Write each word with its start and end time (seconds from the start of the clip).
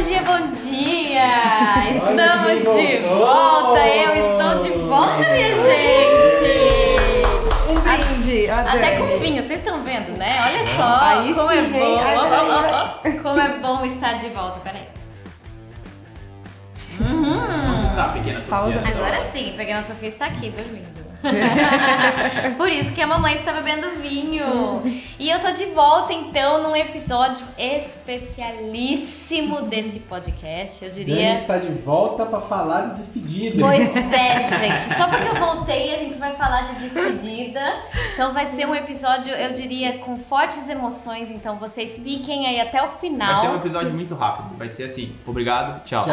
bom 0.00 0.02
dia, 0.02 0.22
bom 0.22 0.46
dia! 0.48 1.90
Estamos 1.94 2.62
de 2.62 2.96
volta! 3.06 3.86
Eu 3.86 4.16
estou 4.16 4.58
de 4.58 4.70
volta, 4.88 5.28
minha 5.28 5.52
gente! 5.52 6.96
Um 7.68 7.80
brinde, 7.80 8.48
Até 8.48 8.96
com 8.96 9.18
vinho, 9.18 9.42
vocês 9.42 9.60
estão 9.60 9.82
vendo, 9.82 10.16
né? 10.16 10.40
Olha 10.42 10.64
só 10.64 10.98
Aí 11.02 11.34
como 11.34 11.50
sim, 11.50 11.58
é 11.58 11.62
bom! 11.62 13.22
Como 13.22 13.40
é 13.40 13.48
bom 13.58 13.84
estar 13.84 14.14
de 14.14 14.30
volta, 14.30 14.60
peraí. 14.60 14.88
Onde 16.98 17.84
está 17.84 18.04
a 18.06 18.08
pequena 18.08 18.40
Sofia? 18.40 18.56
Pausa. 18.56 18.80
nessa 18.80 18.98
Agora 18.98 19.20
sim, 19.20 19.50
a 19.52 19.56
pequena 19.58 19.82
Sofia 19.82 20.08
está 20.08 20.26
aqui 20.26 20.48
dormindo. 20.48 20.99
Por 22.56 22.68
isso 22.68 22.92
que 22.94 23.02
a 23.02 23.06
mamãe 23.06 23.34
está 23.34 23.52
bebendo 23.52 23.90
vinho. 24.00 24.82
E 25.18 25.28
eu 25.28 25.38
tô 25.40 25.50
de 25.52 25.66
volta 25.66 26.12
então 26.12 26.62
num 26.62 26.74
episódio 26.74 27.44
especialíssimo 27.58 29.62
desse 29.62 30.00
podcast. 30.00 30.84
Eu 30.84 30.90
Dani 30.90 31.04
diria. 31.04 31.32
está 31.34 31.58
de 31.58 31.72
volta 31.72 32.24
para 32.26 32.40
falar 32.40 32.80
de 32.88 32.94
despedida. 32.96 33.62
Pois 33.64 33.94
é, 34.12 34.40
gente. 34.58 34.82
Só 34.82 35.06
porque 35.08 35.28
eu 35.28 35.36
voltei, 35.38 35.92
a 35.92 35.96
gente 35.96 36.16
vai 36.18 36.32
falar 36.34 36.62
de 36.62 36.74
despedida. 36.76 37.60
Então 38.14 38.32
vai 38.32 38.46
ser 38.46 38.66
um 38.66 38.74
episódio, 38.74 39.32
eu 39.32 39.52
diria, 39.52 39.98
com 39.98 40.16
fortes 40.16 40.68
emoções. 40.68 41.30
Então 41.30 41.58
vocês 41.58 41.98
fiquem 42.02 42.46
aí 42.46 42.60
até 42.60 42.82
o 42.82 42.90
Vai 42.90 42.98
final. 42.98 43.40
ser 43.40 43.48
um 43.48 43.56
episódio 43.56 43.92
muito 43.92 44.14
rápido. 44.14 44.56
Vai 44.56 44.68
ser 44.68 44.84
assim, 44.84 45.14
obrigado, 45.26 45.84
tchau. 45.84 46.02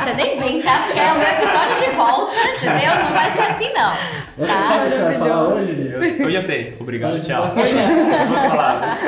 Você 0.00 0.14
nem 0.14 0.38
vem, 0.38 0.62
tá? 0.62 0.78
Porque 0.86 0.98
é 0.98 1.12
o 1.12 1.18
meu 1.18 1.28
episódio 1.28 1.84
de 1.84 1.90
volta, 1.96 2.32
entendeu? 2.56 2.94
Não 3.04 3.12
vai 3.20 3.30
ser 3.36 3.42
assim, 3.42 3.72
não. 3.72 3.92
Você 4.38 4.52
Tá? 4.52 4.60
sabe 4.62 4.86
o 4.86 4.90
que 4.90 4.96
você 4.96 5.04
vai 5.04 5.18
falar 5.18 5.48
hoje, 5.48 5.90
Eu, 5.92 6.00
Liz? 6.00 6.20
eu 6.20 6.30
já 6.30 6.40
sei, 6.40 6.76
obrigado, 6.80 7.14
Hoje 7.14 7.26
tchau. 7.26 7.52
Duas 8.28 8.46
palavras. 8.46 8.98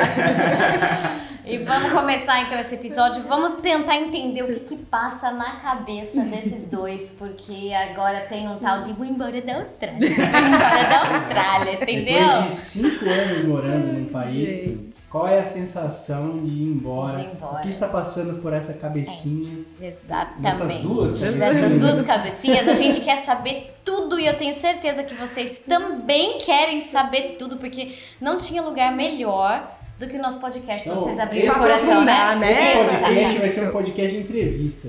E 1.45 1.57
vamos 1.57 1.91
começar 1.91 2.41
então 2.41 2.57
esse 2.57 2.75
episódio. 2.75 3.21
Vamos 3.27 3.59
tentar 3.61 3.97
entender 3.97 4.43
o 4.43 4.47
que, 4.47 4.59
que 4.61 4.75
passa 4.77 5.29
na 5.31 5.57
cabeça 5.57 6.21
desses 6.23 6.69
dois, 6.69 7.17
porque 7.19 7.71
agora 7.73 8.21
tem 8.21 8.47
um 8.47 8.57
tal 8.59 8.81
de 8.81 8.93
vou 8.93 9.05
embora 9.05 9.41
da 9.41 9.55
Austrália. 9.57 9.99
Vou 10.09 10.25
embora 10.25 10.83
da 10.85 11.15
Austrália, 11.17 11.73
entendeu? 11.81 12.19
Depois 12.25 12.43
de 12.45 12.51
cinco 12.51 13.05
anos 13.09 13.43
morando 13.43 13.91
num 13.91 14.05
país, 14.05 14.87
qual 15.13 15.27
é 15.27 15.39
a 15.39 15.45
sensação 15.45 16.43
de 16.43 16.51
ir 16.51 16.69
embora? 16.69 17.17
De 17.17 17.21
ir 17.21 17.33
embora. 17.35 17.59
O 17.59 17.61
que 17.61 17.69
está 17.69 17.87
passando 17.87 18.41
por 18.41 18.51
essa 18.51 18.73
cabecinha? 18.73 19.63
Exatamente. 19.79 20.41
Nessas 20.41 20.79
duas 20.79 21.35
cabecinhas. 21.35 21.79
duas 21.79 22.01
cabecinhas, 22.01 22.67
a 22.67 22.73
gente 22.73 23.01
quer 23.01 23.17
saber 23.17 23.75
tudo 23.85 24.19
e 24.19 24.25
eu 24.25 24.35
tenho 24.35 24.55
certeza 24.55 25.03
que 25.03 25.13
vocês 25.13 25.59
também 25.67 26.39
querem 26.39 26.81
saber 26.81 27.35
tudo, 27.37 27.57
porque 27.57 27.93
não 28.19 28.39
tinha 28.39 28.63
lugar 28.63 28.91
melhor 28.91 29.82
do 29.99 30.07
que 30.07 30.17
o 30.17 30.21
nosso 30.21 30.39
podcast 30.41 30.89
pra 30.89 30.97
vocês 30.97 31.19
abrirem 31.19 31.47
o 31.47 31.51
esse 31.51 31.59
coração, 31.59 32.03
né? 32.03 32.35
né? 32.35 32.51
Esse 32.51 32.97
podcast 32.99 33.37
vai 33.39 33.49
ser 33.49 33.67
um 33.67 33.71
podcast 33.71 34.11
de 34.11 34.21
entrevista. 34.21 34.87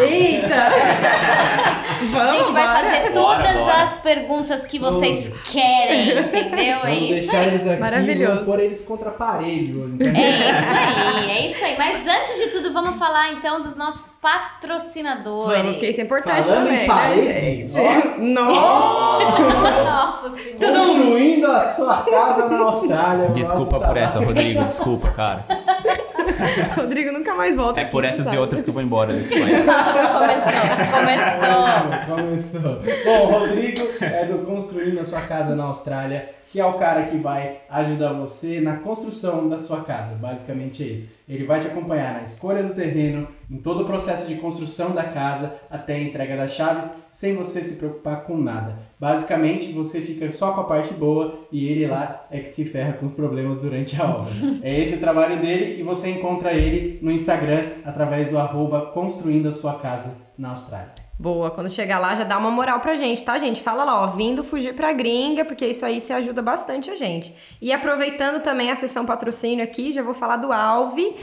Eita! 0.00 0.54
A 2.00 2.04
Vamos, 2.06 2.32
gente 2.32 2.52
vai 2.52 2.66
bora. 2.66 2.78
fazer 2.78 3.10
Bora, 3.12 3.42
todas 3.42 3.60
bora. 3.60 3.82
as 3.82 3.96
perguntas 3.98 4.64
que 4.64 4.78
vocês 4.78 5.42
querem, 5.52 6.18
entendeu? 6.18 6.78
É 6.78 6.80
Vamos 6.82 7.02
isso 7.02 7.12
deixar 7.12 7.38
aí. 7.40 7.48
eles 7.48 7.66
aqui, 7.66 7.80
Maravilhoso. 7.80 8.32
vamos 8.32 8.46
pôr 8.46 8.60
eles 8.60 8.80
contra 8.86 9.08
a 9.10 9.12
parede 9.12 9.76
hoje. 9.76 9.96
É 10.16 10.28
isso 10.50 10.72
aí, 10.72 11.30
é 11.30 11.46
isso 11.46 11.64
aí. 11.64 11.74
Mas 11.78 12.06
antes 12.06 12.38
de 12.38 12.46
tudo, 12.50 12.72
vamos 12.72 12.96
falar 12.98 13.32
então 13.34 13.60
dos 13.60 13.76
nossos 13.76 14.16
patrocinadores. 14.20 15.58
Vamos, 15.58 15.72
porque 15.72 15.90
isso 15.90 16.00
é 16.00 16.04
importante 16.04 16.46
Falando 16.46 16.66
também, 16.66 16.84
em 16.84 16.86
parede, 16.86 17.26
né, 17.26 17.40
gente? 17.40 17.74
ó. 17.78 18.18
Nossa! 18.20 19.38
Nossa 19.84 20.30
senhora. 20.30 20.78
Construindo 20.78 21.46
a 21.46 21.64
sua 21.64 21.96
casa 22.02 22.48
na 22.48 22.58
Austrália. 22.60 23.28
Desculpa 23.28 23.78
por 23.80 23.96
essa, 23.96 24.20
Rodrigo. 24.20 24.39
Desculpa, 24.66 25.10
cara. 25.10 25.44
Rodrigo 26.76 27.12
nunca 27.12 27.34
mais 27.34 27.56
volta. 27.56 27.80
É 27.80 27.82
aqui, 27.84 27.92
por 27.92 28.04
essas 28.04 28.24
sabe? 28.24 28.36
e 28.36 28.40
outras 28.40 28.62
que 28.62 28.70
eu 28.70 28.74
vou 28.74 28.82
embora 28.82 29.12
desse 29.12 29.32
país. 29.38 29.64
Começou, 30.12 31.66
começou. 32.06 32.16
Começou. 32.16 33.04
Bom, 33.04 33.26
o 33.26 33.38
Rodrigo 33.38 33.88
é 34.00 34.24
do 34.24 34.38
Construindo 34.46 35.00
a 35.00 35.04
Sua 35.04 35.20
Casa 35.22 35.54
na 35.54 35.64
Austrália, 35.64 36.28
que 36.50 36.58
é 36.58 36.66
o 36.66 36.74
cara 36.74 37.04
que 37.04 37.16
vai 37.16 37.60
ajudar 37.70 38.12
você 38.12 38.60
na 38.60 38.78
construção 38.78 39.48
da 39.48 39.56
sua 39.56 39.84
casa. 39.84 40.16
Basicamente 40.16 40.82
é 40.82 40.88
isso. 40.88 41.20
Ele 41.28 41.44
vai 41.44 41.60
te 41.60 41.68
acompanhar 41.68 42.14
na 42.14 42.22
escolha 42.24 42.60
do 42.60 42.74
terreno, 42.74 43.28
em 43.48 43.56
todo 43.58 43.82
o 43.82 43.86
processo 43.86 44.26
de 44.26 44.34
construção 44.40 44.90
da 44.92 45.04
casa, 45.04 45.60
até 45.70 45.94
a 45.94 46.02
entrega 46.02 46.36
das 46.36 46.52
chaves, 46.52 46.96
sem 47.12 47.36
você 47.36 47.62
se 47.62 47.78
preocupar 47.78 48.24
com 48.24 48.36
nada. 48.36 48.76
Basicamente, 48.98 49.70
você 49.70 50.00
fica 50.00 50.30
só 50.32 50.52
com 50.52 50.62
a 50.62 50.64
parte 50.64 50.92
boa 50.92 51.38
e 51.52 51.68
ele 51.68 51.86
lá 51.86 52.26
é 52.32 52.40
que 52.40 52.48
se 52.48 52.64
ferra 52.64 52.94
com 52.94 53.06
os 53.06 53.12
problemas 53.12 53.60
durante 53.60 54.00
a 54.00 54.04
obra. 54.04 54.30
É 54.62 54.78
esse 54.78 54.96
o 54.96 55.00
trabalho 55.00 55.40
dele 55.40 55.80
e 55.80 55.82
você 55.82 56.10
encontra 56.10 56.52
ele 56.52 56.98
no 57.00 57.10
Instagram 57.10 57.76
através 57.84 58.28
do 58.28 58.38
arroba 58.38 58.90
Construindo 58.92 59.48
a 59.48 59.52
Sua 59.52 59.74
Casa 59.74 60.18
na 60.36 60.50
Austrália. 60.50 61.09
Boa, 61.20 61.50
quando 61.50 61.68
chegar 61.68 61.98
lá 61.98 62.14
já 62.14 62.24
dá 62.24 62.38
uma 62.38 62.50
moral 62.50 62.80
pra 62.80 62.96
gente, 62.96 63.22
tá, 63.22 63.36
gente? 63.38 63.60
Fala 63.60 63.84
lá, 63.84 64.04
ó, 64.04 64.06
vindo 64.06 64.42
fugir 64.42 64.72
pra 64.74 64.90
gringa, 64.90 65.44
porque 65.44 65.66
isso 65.66 65.84
aí 65.84 66.00
se 66.00 66.14
ajuda 66.14 66.40
bastante 66.40 66.90
a 66.90 66.94
gente. 66.94 67.34
E 67.60 67.74
aproveitando 67.74 68.42
também 68.42 68.70
a 68.70 68.76
sessão 68.76 69.04
patrocínio 69.04 69.62
aqui, 69.62 69.92
já 69.92 70.02
vou 70.02 70.14
falar 70.14 70.38
do 70.38 70.50
Alvi, 70.50 71.14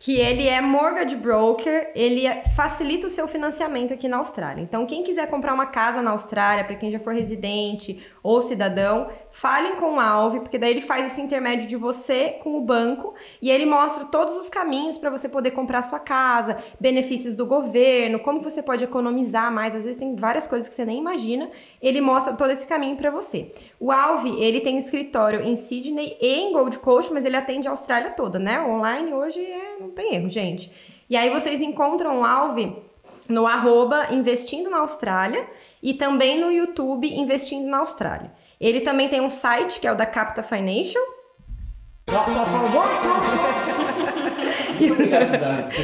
que 0.00 0.18
ele 0.18 0.48
é 0.48 0.60
mortgage 0.60 1.14
broker, 1.14 1.92
ele 1.94 2.26
é- 2.26 2.42
facilita 2.56 3.06
o 3.06 3.10
seu 3.10 3.28
financiamento 3.28 3.94
aqui 3.94 4.08
na 4.08 4.16
Austrália. 4.16 4.60
Então, 4.60 4.86
quem 4.86 5.04
quiser 5.04 5.28
comprar 5.28 5.54
uma 5.54 5.66
casa 5.66 6.02
na 6.02 6.10
Austrália, 6.10 6.64
pra 6.64 6.74
quem 6.74 6.90
já 6.90 6.98
for 6.98 7.14
residente 7.14 8.04
ou 8.24 8.40
cidadão, 8.40 9.10
falem 9.30 9.76
com 9.76 9.96
o 9.96 10.00
Alvi, 10.00 10.40
porque 10.40 10.56
daí 10.56 10.70
ele 10.70 10.80
faz 10.80 11.04
esse 11.06 11.20
intermédio 11.20 11.68
de 11.68 11.76
você 11.76 12.38
com 12.42 12.56
o 12.56 12.60
banco 12.62 13.12
e 13.42 13.50
ele 13.50 13.66
mostra 13.66 14.06
todos 14.06 14.34
os 14.34 14.48
caminhos 14.48 14.96
para 14.96 15.10
você 15.10 15.28
poder 15.28 15.50
comprar 15.50 15.82
sua 15.82 15.98
casa, 15.98 16.56
benefícios 16.80 17.34
do 17.34 17.44
governo, 17.44 18.18
como 18.18 18.40
você 18.40 18.62
pode 18.62 18.82
economizar 18.82 19.52
mais, 19.52 19.74
às 19.74 19.84
vezes 19.84 19.98
tem 19.98 20.16
várias 20.16 20.46
coisas 20.46 20.70
que 20.70 20.74
você 20.74 20.86
nem 20.86 20.98
imagina. 20.98 21.50
Ele 21.82 22.00
mostra 22.00 22.32
todo 22.32 22.50
esse 22.50 22.66
caminho 22.66 22.96
para 22.96 23.10
você. 23.10 23.52
O 23.78 23.92
Alvi, 23.92 24.42
ele 24.42 24.62
tem 24.62 24.78
escritório 24.78 25.42
em 25.42 25.54
Sydney 25.54 26.16
e 26.18 26.26
em 26.26 26.52
Gold 26.52 26.78
Coast, 26.78 27.12
mas 27.12 27.26
ele 27.26 27.36
atende 27.36 27.68
a 27.68 27.72
Austrália 27.72 28.12
toda, 28.12 28.38
né? 28.38 28.62
Online 28.62 29.12
hoje 29.12 29.40
é, 29.40 29.76
não 29.78 29.90
tem 29.90 30.14
erro, 30.14 30.30
gente. 30.30 30.72
E 31.10 31.16
aí 31.16 31.28
vocês 31.28 31.60
encontram 31.60 32.20
o 32.20 32.24
Alvi 32.24 32.74
no 33.28 33.46
arroba 33.46 34.08
Investindo 34.12 34.70
na 34.70 34.78
Austrália 34.78 35.46
e 35.84 35.92
também 35.92 36.40
no 36.40 36.50
YouTube 36.50 37.06
Investindo 37.06 37.68
na 37.68 37.78
Austrália. 37.80 38.32
Ele 38.58 38.80
também 38.80 39.06
tem 39.06 39.20
um 39.20 39.28
site 39.28 39.78
que 39.78 39.86
é 39.86 39.92
o 39.92 39.94
da 39.94 40.06
Capta 40.06 40.42
Financial. 40.42 41.02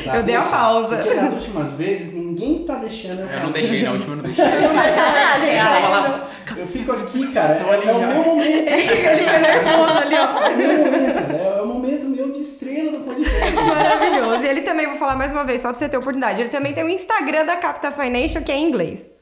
Dar 0.06 0.16
Eu 0.16 0.22
dei 0.22 0.34
a 0.34 0.42
pausa. 0.42 0.96
Porque 0.96 1.14
nas 1.14 1.32
últimas 1.32 1.72
vezes 1.72 2.14
ninguém 2.14 2.64
tá 2.64 2.76
deixando 2.76 3.20
eu 3.20 3.28
Eu 3.28 3.40
não 3.40 3.52
deixei, 3.52 3.82
na 3.82 3.92
última 3.92 4.12
eu 4.12 4.16
não 4.16 4.24
deixei. 4.24 4.44
Eu 4.44 4.50
tava 4.50 5.80
cara. 5.80 5.88
lá. 5.88 6.28
Eu 6.56 6.66
fico 6.66 6.92
aqui, 6.92 7.32
cara. 7.32 7.54
Tô 7.56 7.70
ali 7.70 7.88
É 7.88 7.92
o 7.92 7.98
meu 7.98 8.24
momento. 8.24 8.68
Ele 8.68 8.82
fica 9.22 9.38
nervoso 9.38 9.98
ali, 9.98 10.14
ó. 10.14 10.18
É 10.18 10.50
o 10.50 10.56
meu 10.56 10.78
momento. 10.78 11.28
né? 11.28 11.54
É 11.56 11.62
o 11.62 11.66
momento 11.66 12.04
meu 12.06 12.32
de 12.32 12.40
estrela 12.40 12.92
do 12.92 13.04
podcast. 13.04 13.52
Maravilhoso. 13.52 14.42
E 14.44 14.48
ele 14.48 14.62
também, 14.62 14.86
vou 14.86 14.96
falar 14.96 15.16
mais 15.16 15.32
uma 15.32 15.44
vez, 15.44 15.60
só 15.60 15.68
pra 15.68 15.78
você 15.78 15.88
ter 15.88 15.96
oportunidade. 15.98 16.40
Ele 16.40 16.50
também 16.50 16.72
tem 16.72 16.84
o 16.84 16.88
Instagram 16.88 17.44
da 17.46 17.56
Capta 17.56 17.92
Financial, 17.92 18.42
que 18.42 18.50
é 18.50 18.56
em 18.56 18.66
inglês. 18.68 19.19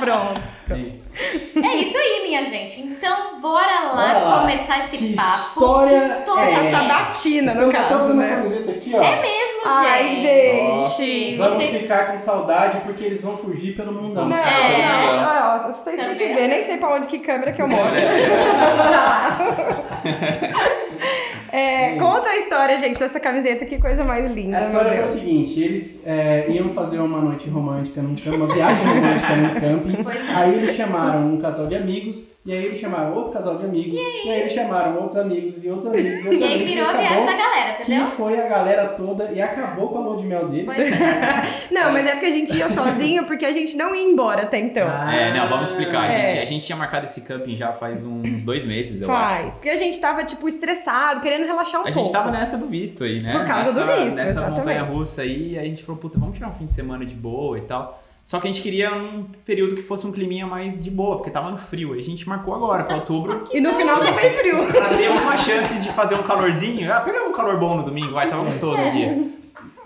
Pronto. 0.00 0.40
É 0.70 0.78
isso. 0.78 1.12
É 1.16 1.76
isso 1.76 1.96
aí, 1.96 2.20
minha 2.22 2.44
gente. 2.44 2.80
Então, 2.80 3.40
bora 3.40 3.92
lá, 3.92 4.14
Bora 4.14 4.18
lá. 4.20 4.40
começar 4.40 4.78
esse 4.78 4.96
Que 4.96 5.14
papo. 5.14 5.28
história 5.28 6.00
que 6.00 6.06
história 6.18 6.50
é 6.50 6.54
essa? 6.54 6.70
Sabatina, 6.82 7.48
Estamos 7.52 7.74
no 7.74 7.80
caso, 7.80 8.14
né? 8.14 8.28
camiseta 8.36 8.70
aqui, 8.72 8.92
ó. 8.94 9.02
É 9.02 9.20
mesmo, 9.20 9.60
Ai, 9.66 10.08
gente. 10.08 10.20
gente. 10.20 11.36
Vamos 11.36 11.64
Vocês- 11.64 11.82
ficar 11.82 12.06
com 12.12 12.18
saudade 12.18 12.80
porque 12.80 13.04
eles 13.04 13.22
vão 13.22 13.36
fugir 13.36 13.76
pelo 13.76 13.92
mundão. 13.92 14.26
Não, 14.28 14.36
É. 14.36 15.16
não, 15.16 15.56
ó, 15.56 15.58
vocês 15.72 15.96
têm 15.96 16.14
que 16.16 16.34
ver, 16.34 16.48
nem 16.48 16.62
sei 16.62 16.76
pra 16.78 16.94
onde 16.94 17.06
que 17.08 17.18
câmera 17.18 17.52
que 17.52 17.60
eu 17.60 17.68
mostro. 17.68 17.88
É, 21.52 21.96
conta 21.98 22.28
a 22.28 22.36
história, 22.36 22.78
gente, 22.78 22.98
dessa 22.98 23.18
camiseta, 23.20 23.64
que 23.64 23.78
coisa 23.78 24.04
mais 24.04 24.30
linda. 24.32 24.58
A 24.58 24.60
história 24.60 24.90
foi 24.90 25.00
o 25.00 25.02
Deus. 25.04 25.10
seguinte, 25.10 25.60
eles 25.60 26.02
é, 26.06 26.46
iam 26.50 26.70
fazer 26.70 26.98
uma 26.98 27.20
noite 27.20 27.48
romântica 27.48 28.00
num 28.02 28.14
camping, 28.14 28.36
uma 28.36 28.54
viagem 28.54 28.84
romântica 28.84 29.36
num 29.36 29.54
camping. 29.54 30.02
Pois 30.08 30.28
é. 30.28 30.34
Aí 30.34 30.54
eles 30.54 30.74
chamaram 30.76 31.26
um 31.34 31.40
casal 31.40 31.66
de 31.66 31.74
amigos, 31.76 32.28
e 32.46 32.52
aí 32.52 32.64
eles 32.66 32.78
chamaram 32.78 33.14
outro 33.14 33.32
casal 33.32 33.56
de 33.58 33.64
amigos, 33.64 33.94
e 33.94 33.98
aí, 34.30 34.40
eles 34.40 34.52
chamaram 34.52 34.96
outros 34.96 35.16
amigos 35.18 35.64
e 35.64 35.68
outros 35.68 35.86
amigos. 35.88 36.08
E, 36.12 36.16
outros 36.28 36.40
E 36.40 36.44
aí 36.44 36.54
amigos, 36.54 36.72
virou 36.74 36.86
a 36.88 36.90
acabou 36.92 37.08
viagem 37.10 37.26
da 37.26 37.36
galera, 37.36 37.72
Que 37.74 37.82
entendeu? 37.82 38.06
foi 38.06 38.40
a 38.40 38.48
galera 38.48 38.88
toda 38.88 39.30
e 39.32 39.40
acabou 39.42 39.88
com 39.88 39.98
a 39.98 40.00
lua 40.00 40.16
de 40.16 40.24
mel 40.24 40.48
deles. 40.48 40.64
Pois 40.66 40.78
é. 40.78 41.48
Não, 41.70 41.92
mas 41.92 42.06
é 42.06 42.12
porque 42.12 42.26
a 42.26 42.30
gente 42.30 42.56
ia 42.56 42.68
sozinho, 42.70 43.24
porque 43.26 43.44
a 43.44 43.52
gente 43.52 43.76
não 43.76 43.94
ia 43.94 44.02
embora 44.02 44.42
até 44.42 44.58
então. 44.58 44.86
Ah, 44.88 45.14
É, 45.14 45.32
não, 45.36 45.48
vamos 45.48 45.70
explicar. 45.70 46.04
A 46.04 46.08
gente, 46.10 46.38
É. 46.38 46.42
a 46.42 46.44
gente 46.46 46.64
tinha 46.66 46.76
marcado 46.76 47.06
esse 47.06 47.20
camping 47.22 47.56
já 47.56 47.72
faz 47.72 48.04
uns 48.04 48.42
dois 48.44 48.64
meses, 48.64 49.02
eu 49.02 49.10
acho. 49.12 49.28
Faz. 49.42 49.54
Porque 49.54 49.68
a 49.70 49.76
gente 49.76 50.00
tava, 50.00 50.24
tipo, 50.24 50.48
estressado, 50.48 51.20
querendo 51.20 51.37
relaxar 51.46 51.80
um 51.80 51.84
A 51.84 51.86
pouco. 51.92 51.98
gente 52.00 52.12
tava 52.12 52.30
nessa 52.30 52.58
do 52.58 52.66
visto 52.68 53.04
aí, 53.04 53.22
né? 53.22 53.32
Por 53.38 53.46
causa 53.46 53.72
nessa, 53.72 53.96
do 53.96 54.02
visto, 54.04 54.16
Nessa 54.16 54.50
montanha 54.50 54.82
russa 54.82 55.22
aí, 55.22 55.58
a 55.58 55.64
gente 55.64 55.82
falou, 55.82 56.00
puta, 56.00 56.18
vamos 56.18 56.36
tirar 56.36 56.48
um 56.48 56.54
fim 56.54 56.66
de 56.66 56.74
semana 56.74 57.04
de 57.06 57.14
boa 57.14 57.56
e 57.58 57.62
tal. 57.62 58.00
Só 58.24 58.38
que 58.38 58.46
a 58.46 58.50
gente 58.52 58.60
queria 58.62 58.92
um 58.94 59.24
período 59.46 59.74
que 59.74 59.80
fosse 59.80 60.06
um 60.06 60.12
climinha 60.12 60.46
mais 60.46 60.84
de 60.84 60.90
boa, 60.90 61.16
porque 61.16 61.30
tava 61.30 61.50
no 61.50 61.56
frio. 61.56 61.94
Aí 61.94 62.00
a 62.00 62.04
gente 62.04 62.28
marcou 62.28 62.54
agora, 62.54 62.84
pra 62.84 62.96
outubro, 62.96 63.46
E 63.50 63.58
no 63.58 63.72
final 63.72 63.96
só 63.98 64.12
fez 64.12 64.36
frio. 64.36 64.66
pra 64.70 64.88
ter 64.96 65.08
uma 65.10 65.34
chance 65.36 65.80
de 65.80 65.88
fazer 65.92 66.14
um 66.14 66.22
calorzinho. 66.22 66.92
Ah, 66.92 67.00
pegar 67.00 67.22
um 67.24 67.32
calor 67.32 67.58
bom 67.58 67.76
no 67.78 67.82
domingo, 67.84 68.12
vai, 68.12 68.28
tava 68.28 68.44
gostoso 68.44 68.82
o 68.82 68.90
dia. 68.90 69.28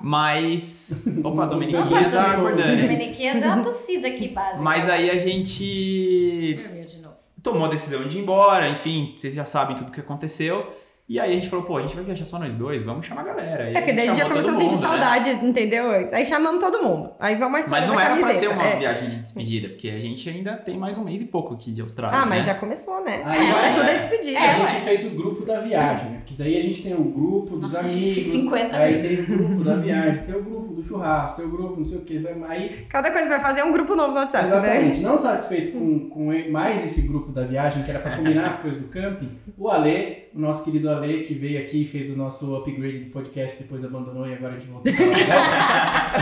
Mas. 0.01 1.07
Opa, 1.23 1.45
a 1.45 1.47
Dominiquinha 1.47 1.85
Dom- 2.11 2.19
acordando. 2.21 2.83
Dominiquinha 2.83 3.35
deu 3.41 3.49
uma 3.53 3.63
tossida 3.63 4.09
aqui, 4.09 4.29
básica. 4.29 4.61
Mas 4.61 4.89
aí 4.91 5.09
a 5.09 5.19
gente 5.19 6.57
Dormiu 6.61 6.85
de 6.85 6.99
novo. 6.99 7.15
tomou 7.41 7.65
a 7.65 7.69
decisão 7.69 8.03
de 8.09 8.19
ir 8.19 8.23
embora, 8.23 8.69
enfim, 8.69 9.13
vocês 9.17 9.33
já 9.35 9.45
sabem 9.45 9.77
tudo 9.77 9.89
o 9.89 9.93
que 9.93 10.01
aconteceu. 10.01 10.67
E 11.09 11.19
aí 11.21 11.33
a 11.33 11.35
gente 11.35 11.49
falou, 11.51 11.65
pô, 11.67 11.77
a 11.77 11.83
gente 11.83 11.95
vai 11.97 12.05
viajar 12.05 12.25
só 12.25 12.39
nós 12.39 12.55
dois, 12.55 12.81
vamos 12.83 13.05
chamar 13.05 13.23
a 13.23 13.25
galera. 13.25 13.65
Aí 13.65 13.75
É, 13.75 13.79
a 13.79 13.87
gente 14.07 14.17
já 14.17 14.25
começou 14.29 14.53
a 14.53 14.55
todo 14.55 14.63
sentir 14.63 14.75
mundo, 14.77 14.83
né? 14.83 14.89
saudade, 14.89 15.31
entendeu? 15.45 15.85
Aí 16.13 16.25
chamamos 16.25 16.61
todo 16.65 16.83
mundo. 16.83 17.11
Aí 17.19 17.35
vamos 17.35 17.53
mais 17.53 17.69
Mas 17.69 17.87
não 17.87 18.01
era 18.01 18.15
pra 18.15 18.21
camiseta. 18.21 18.39
ser 18.41 18.49
uma 18.49 18.65
é. 18.67 18.77
viagem 18.79 19.11
de 19.11 19.17
despedida, 19.17 19.69
porque 19.71 19.91
a 19.91 19.99
gente 19.99 20.31
ainda 20.31 20.57
tem 20.57 20.79
mais 20.79 20.97
um 20.97 21.05
mês 21.05 21.21
e 21.21 21.27
pouco 21.27 21.53
aqui 21.55 21.73
de 21.73 21.83
Austrália. 21.83 22.19
Ah, 22.19 22.25
mas 22.25 22.39
né? 22.47 22.53
já 22.53 22.55
começou, 22.55 23.05
né? 23.05 23.21
Aí, 23.27 23.51
Agora 23.51 23.67
é. 23.67 23.75
tudo 23.75 23.89
é 23.91 23.97
despedida. 23.99 24.39
a 24.39 24.67
gente 24.69 24.81
fez 24.85 25.05
o 25.07 25.11
grupo 25.17 25.45
da 25.45 25.61
viagem, 25.61 26.11
né? 26.13 26.17
Porque 26.25 26.35
daí 26.43 26.57
a 26.57 26.63
gente 26.63 26.83
tem 26.83 26.95
o 26.95 27.05
grupo 27.05 27.57
dos 27.57 27.63
Nossa, 27.75 27.79
a 27.79 27.81
amigos. 27.81 28.01
gente 28.01 28.15
tem 28.31 28.41
50 28.43 28.77
aí 28.77 28.95
amigos. 28.95 29.17
tem 29.27 29.35
o 29.35 29.39
grupo 29.39 29.65
da 29.65 29.77
viagem, 29.77 30.25
tem 30.25 30.35
o 30.37 30.43
grupo 30.43 30.75
do 30.75 30.83
churrasco, 30.85 31.37
tem 31.37 31.47
o 31.47 31.51
grupo 31.51 31.77
não 31.81 31.85
sei 31.85 31.99
o 31.99 32.03
que. 32.03 32.17
Aí, 32.49 32.87
Cada 32.89 33.11
coisa 33.11 33.29
vai 33.29 33.41
fazer 33.41 33.63
um 33.65 33.73
grupo 33.73 33.95
novo 33.97 34.13
no 34.15 34.21
WhatsApp, 34.21 34.47
né? 34.47 34.57
exatamente, 34.57 35.01
não 35.01 35.17
satisfeito 35.17 35.73
com, 35.73 36.09
com 36.09 36.51
mais 36.51 36.83
esse 36.85 37.07
grupo 37.09 37.33
da 37.33 37.43
viagem, 37.45 37.83
que 37.83 37.91
era 37.91 37.99
pra 38.01 38.17
combinar 38.17 38.47
as 38.49 38.61
coisas 38.61 38.81
do 38.81 38.89
camping, 38.89 39.31
o 39.59 39.69
Ale, 39.69 40.31
o 40.35 40.39
nosso 40.41 40.65
querido 40.65 40.89
Ale, 40.91 41.23
que 41.25 41.35
veio 41.35 41.61
aqui 41.61 41.83
e 41.83 41.87
fez 41.87 42.11
o 42.11 42.17
nosso 42.17 42.55
upgrade 42.57 42.99
do 43.01 43.11
podcast, 43.11 43.63
depois 43.63 43.85
abandonou 43.85 44.27
e 44.27 44.33
agora 44.35 44.55
a 44.55 44.59
gente 44.59 44.69
voltou 44.71 44.93
pra 44.93 45.07
lá. 45.07 46.13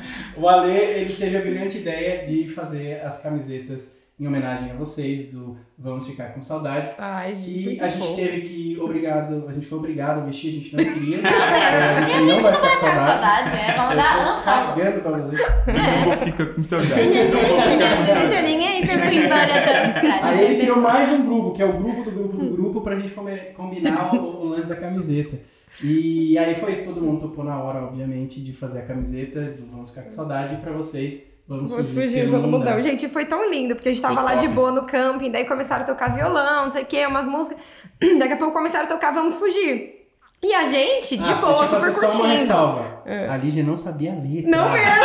O 0.36 0.48
Ale, 0.48 0.72
ele 0.72 1.12
teve 1.12 1.36
a 1.36 1.40
brilhante 1.40 1.78
ideia 1.78 2.24
de 2.24 2.48
fazer 2.48 3.00
as 3.04 3.22
camisetas 3.22 4.00
em 4.18 4.26
homenagem 4.26 4.70
a 4.70 4.74
vocês, 4.74 5.32
do 5.32 5.56
Vamos 5.78 6.06
Ficar 6.06 6.26
com 6.34 6.40
Saudades. 6.42 6.98
Ai, 7.00 7.34
gente. 7.34 7.76
que 7.76 7.80
a 7.82 7.88
gente 7.88 8.00
fofo. 8.06 8.16
teve 8.16 8.40
que 8.42 8.78
obrigado, 8.80 9.46
a 9.48 9.52
gente 9.52 9.66
foi 9.66 9.78
obrigado 9.78 10.20
a 10.20 10.24
vestir, 10.24 10.48
a 10.50 10.52
gente 10.52 10.76
não 10.76 10.84
queria. 10.84 11.20
Não, 11.22 11.30
É, 11.30 11.94
porque 12.00 12.12
a 12.12 12.18
gente 12.18 12.26
não 12.32 12.40
vai 12.40 12.54
ficar 12.54 12.70
com 12.70 12.76
saudade. 12.76 13.04
saudade, 13.04 13.50
né? 13.50 13.74
Vamos 13.76 13.96
dar 13.96 14.38
unfollow. 14.38 14.76
cagando 14.76 15.00
pra 15.00 15.10
você. 15.18 15.36
Não 15.36 16.04
vou 16.04 16.16
ficar 16.18 16.46
com 16.46 16.64
saudade. 16.64 16.94
Não 16.94 17.48
vou 17.48 17.60
ficar 17.62 17.96
com 17.96 18.06
saudade. 18.06 18.42
Ninguém 18.46 18.80
Fui 19.10 19.16
embora 19.16 19.46
da 19.46 19.80
Austrália. 19.86 20.20
Aí 20.24 20.44
ele 20.44 20.60
criou 20.60 20.80
mais 20.80 21.10
um 21.10 21.26
grupo, 21.26 21.52
que 21.52 21.62
é 21.62 21.64
o 21.66 21.72
grupo 21.72 22.02
do 22.04 22.10
grupo 22.10 22.36
do 22.36 22.39
grupo, 22.80 22.82
pra 22.82 22.96
gente 22.96 23.12
come- 23.12 23.52
combinar 23.56 24.14
o, 24.14 24.42
o 24.42 24.48
lance 24.48 24.68
da 24.68 24.76
camiseta. 24.76 25.38
E 25.82 26.36
aí 26.36 26.54
foi 26.56 26.72
isso, 26.72 26.84
todo 26.86 27.00
mundo 27.00 27.20
topou 27.28 27.44
na 27.44 27.62
hora, 27.62 27.84
obviamente, 27.84 28.40
de 28.42 28.52
fazer 28.52 28.80
a 28.80 28.86
camiseta 28.86 29.40
do 29.40 29.66
Vamos 29.70 29.90
Ficar 29.90 30.02
com 30.02 30.10
Saudade 30.10 30.56
pra 30.56 30.72
vocês, 30.72 31.38
Vamos, 31.46 31.70
Vamos 31.70 31.86
Fugir, 31.88 32.02
fugir 32.02 32.20
pelo 32.26 32.40
pelo 32.42 32.48
Mundão. 32.48 32.80
Gente, 32.82 33.08
foi 33.08 33.24
tão 33.26 33.48
lindo, 33.50 33.74
porque 33.74 33.88
a 33.88 33.92
gente 33.92 34.02
tava 34.02 34.14
Foi 34.14 34.24
lá 34.24 34.34
de 34.34 34.42
top. 34.44 34.54
boa 34.54 34.72
no 34.72 34.82
camping, 34.86 35.30
daí 35.32 35.44
começaram 35.44 35.82
a 35.82 35.86
tocar 35.86 36.14
violão, 36.14 36.64
não 36.64 36.70
sei 36.70 36.82
o 36.82 36.86
que, 36.86 37.04
umas 37.06 37.26
músicas. 37.26 37.58
Daqui 38.18 38.32
a 38.34 38.36
pouco 38.36 38.52
começaram 38.52 38.86
a 38.86 38.88
tocar 38.88 39.12
Vamos 39.12 39.36
Fugir. 39.36 39.99
E 40.42 40.54
a 40.54 40.64
gente, 40.64 41.18
de 41.18 41.30
Ah, 41.32 41.34
boa, 41.34 41.58
deixa 41.58 41.64
eu 41.64 41.68
super 41.68 41.80
fazer 41.80 41.92
só 42.00 42.06
uma 42.06 42.12
curtindo. 42.14 42.34
ressalva. 42.38 43.02
É. 43.04 43.28
A 43.28 43.36
Lígia 43.36 43.62
não 43.62 43.76
sabia 43.76 44.12
a 44.12 44.14
letra. 44.14 44.50
Não 44.50 44.70
mesmo! 44.72 45.04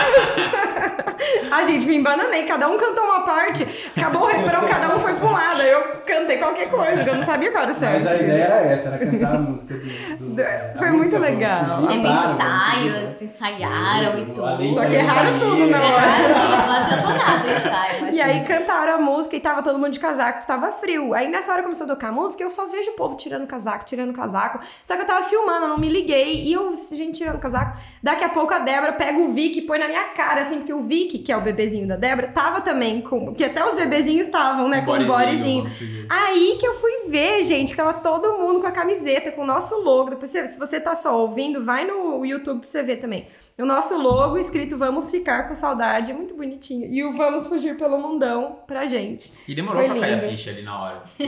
a 1.51 1.63
gente 1.63 1.85
me 1.87 1.97
embananei, 1.97 2.43
cada 2.45 2.67
um 2.69 2.77
cantou 2.77 3.03
uma 3.03 3.21
parte, 3.25 3.65
acabou 3.95 4.23
o 4.23 4.25
refrão, 4.27 4.65
cada 4.67 4.95
um 4.95 4.99
foi 4.99 5.13
pra 5.15 5.25
um 5.27 5.31
lado. 5.31 5.61
Aí 5.61 5.71
eu 5.71 5.81
cantei 6.05 6.37
qualquer 6.37 6.69
coisa, 6.69 7.01
eu 7.03 7.15
não 7.15 7.23
sabia 7.25 7.51
qual 7.51 7.63
era 7.63 7.71
o 7.71 7.75
certo. 7.75 7.95
Mas 8.03 8.07
a 8.07 8.15
ideia 8.15 8.43
era 8.43 8.55
essa, 8.61 8.89
era 8.89 8.97
cantar 9.05 9.35
a 9.35 9.39
música 9.39 9.73
do... 9.73 10.35
do- 10.35 10.41
a 10.41 10.77
Foi 10.77 10.91
música 10.91 11.19
muito 11.19 11.31
legal. 11.31 11.87
Teve 11.87 12.07
ensaios, 12.07 13.21
ensaiaram 13.21 14.19
e 14.19 14.25
tudo. 14.27 14.73
Só 14.73 14.85
que 14.85 14.95
erraram 14.95 15.39
tudo 15.39 15.67
na 15.67 15.77
hora. 15.81 16.05
Erraram, 16.05 16.67
não 16.67 16.75
adiantou 16.75 17.13
nada 17.13 17.47
o 17.47 17.51
ensaio. 17.51 18.13
E 18.15 18.21
aí 18.21 18.43
cantaram 18.45 18.95
a 18.95 18.97
música 18.99 19.35
e 19.35 19.39
tava 19.41 19.61
todo 19.63 19.77
mundo 19.77 19.91
de 19.91 19.99
casaco, 19.99 20.45
tava 20.47 20.71
frio. 20.73 21.13
Aí 21.13 21.27
nessa 21.29 21.51
hora 21.53 21.63
começou 21.63 21.85
a 21.85 21.89
tocar 21.89 22.09
a 22.09 22.11
música, 22.11 22.43
eu 22.43 22.49
só 22.49 22.67
vejo 22.67 22.91
o 22.91 22.93
povo 22.95 23.15
tirando 23.15 23.45
casaco, 23.47 23.85
tirando 23.85 24.13
casaco. 24.13 24.59
Só 24.83 24.95
que 24.95 25.01
eu 25.01 25.05
tava 25.05 25.24
filmando, 25.25 25.65
eu 25.65 25.69
não 25.69 25.77
me 25.77 25.89
liguei. 25.89 26.43
E 26.43 26.53
eu, 26.53 26.73
gente, 26.75 27.17
tirando 27.17 27.39
casaco. 27.39 27.77
Daqui 28.01 28.23
a 28.23 28.29
pouco 28.29 28.53
a 28.53 28.59
Débora 28.59 28.93
pega 28.93 29.19
o 29.19 29.29
Vic 29.29 29.59
e 29.59 29.61
põe 29.61 29.77
na 29.77 29.87
minha 29.87 30.05
cara, 30.05 30.41
assim, 30.41 30.57
porque 30.57 30.73
o 30.73 30.83
Vic, 30.83 31.19
que 31.19 31.31
é 31.31 31.37
o 31.37 31.41
bebezinho 31.41 31.87
da 31.87 31.95
Débora, 31.95 32.27
tava 32.27 32.61
também 32.61 33.01
com. 33.01 33.25
Porque 33.25 33.43
até 33.43 33.63
os 33.65 33.75
bebezinhos 33.75 34.27
estavam, 34.27 34.67
né? 34.67 34.81
Com 34.81 34.91
o 34.91 35.05
bodyzinho. 35.05 35.65
Aí 36.09 36.57
que 36.59 36.65
eu 36.65 36.75
fui 36.75 37.09
ver, 37.09 37.43
gente, 37.43 37.71
que 37.71 37.77
tava 37.77 37.93
todo 37.93 38.37
mundo 38.37 38.61
com 38.61 38.67
a 38.67 38.71
camiseta, 38.71 39.31
com 39.31 39.41
o 39.41 39.45
nosso 39.45 39.75
logo. 39.81 40.11
Depois, 40.11 40.31
se 40.31 40.57
você 40.57 40.79
tá 40.79 40.95
só 40.95 41.19
ouvindo, 41.19 41.63
vai 41.63 41.85
no 41.85 42.25
YouTube 42.25 42.59
pra 42.59 42.69
você 42.69 42.81
ver 42.81 42.97
também. 42.97 43.27
O 43.57 43.65
nosso 43.65 43.97
logo 43.97 44.37
escrito 44.37 44.77
Vamos 44.77 45.09
Ficar 45.09 45.47
com 45.47 45.55
Saudade, 45.55 46.11
muito 46.11 46.35
bonitinho. 46.35 46.91
E 46.93 47.03
o 47.05 47.13
Vamos 47.13 47.47
Fugir 47.47 47.77
pelo 47.77 47.97
Mundão 47.97 48.57
pra 48.67 48.85
gente. 48.85 49.31
E 49.47 49.55
demorou 49.55 49.81
Foi 49.85 49.91
pra 49.91 49.99
cair 50.01 50.13
a 50.13 50.17
lindo. 50.17 50.29
ficha 50.29 50.49
ali 50.49 50.61
na 50.61 50.77
hora. 50.77 51.03
Que 51.17 51.23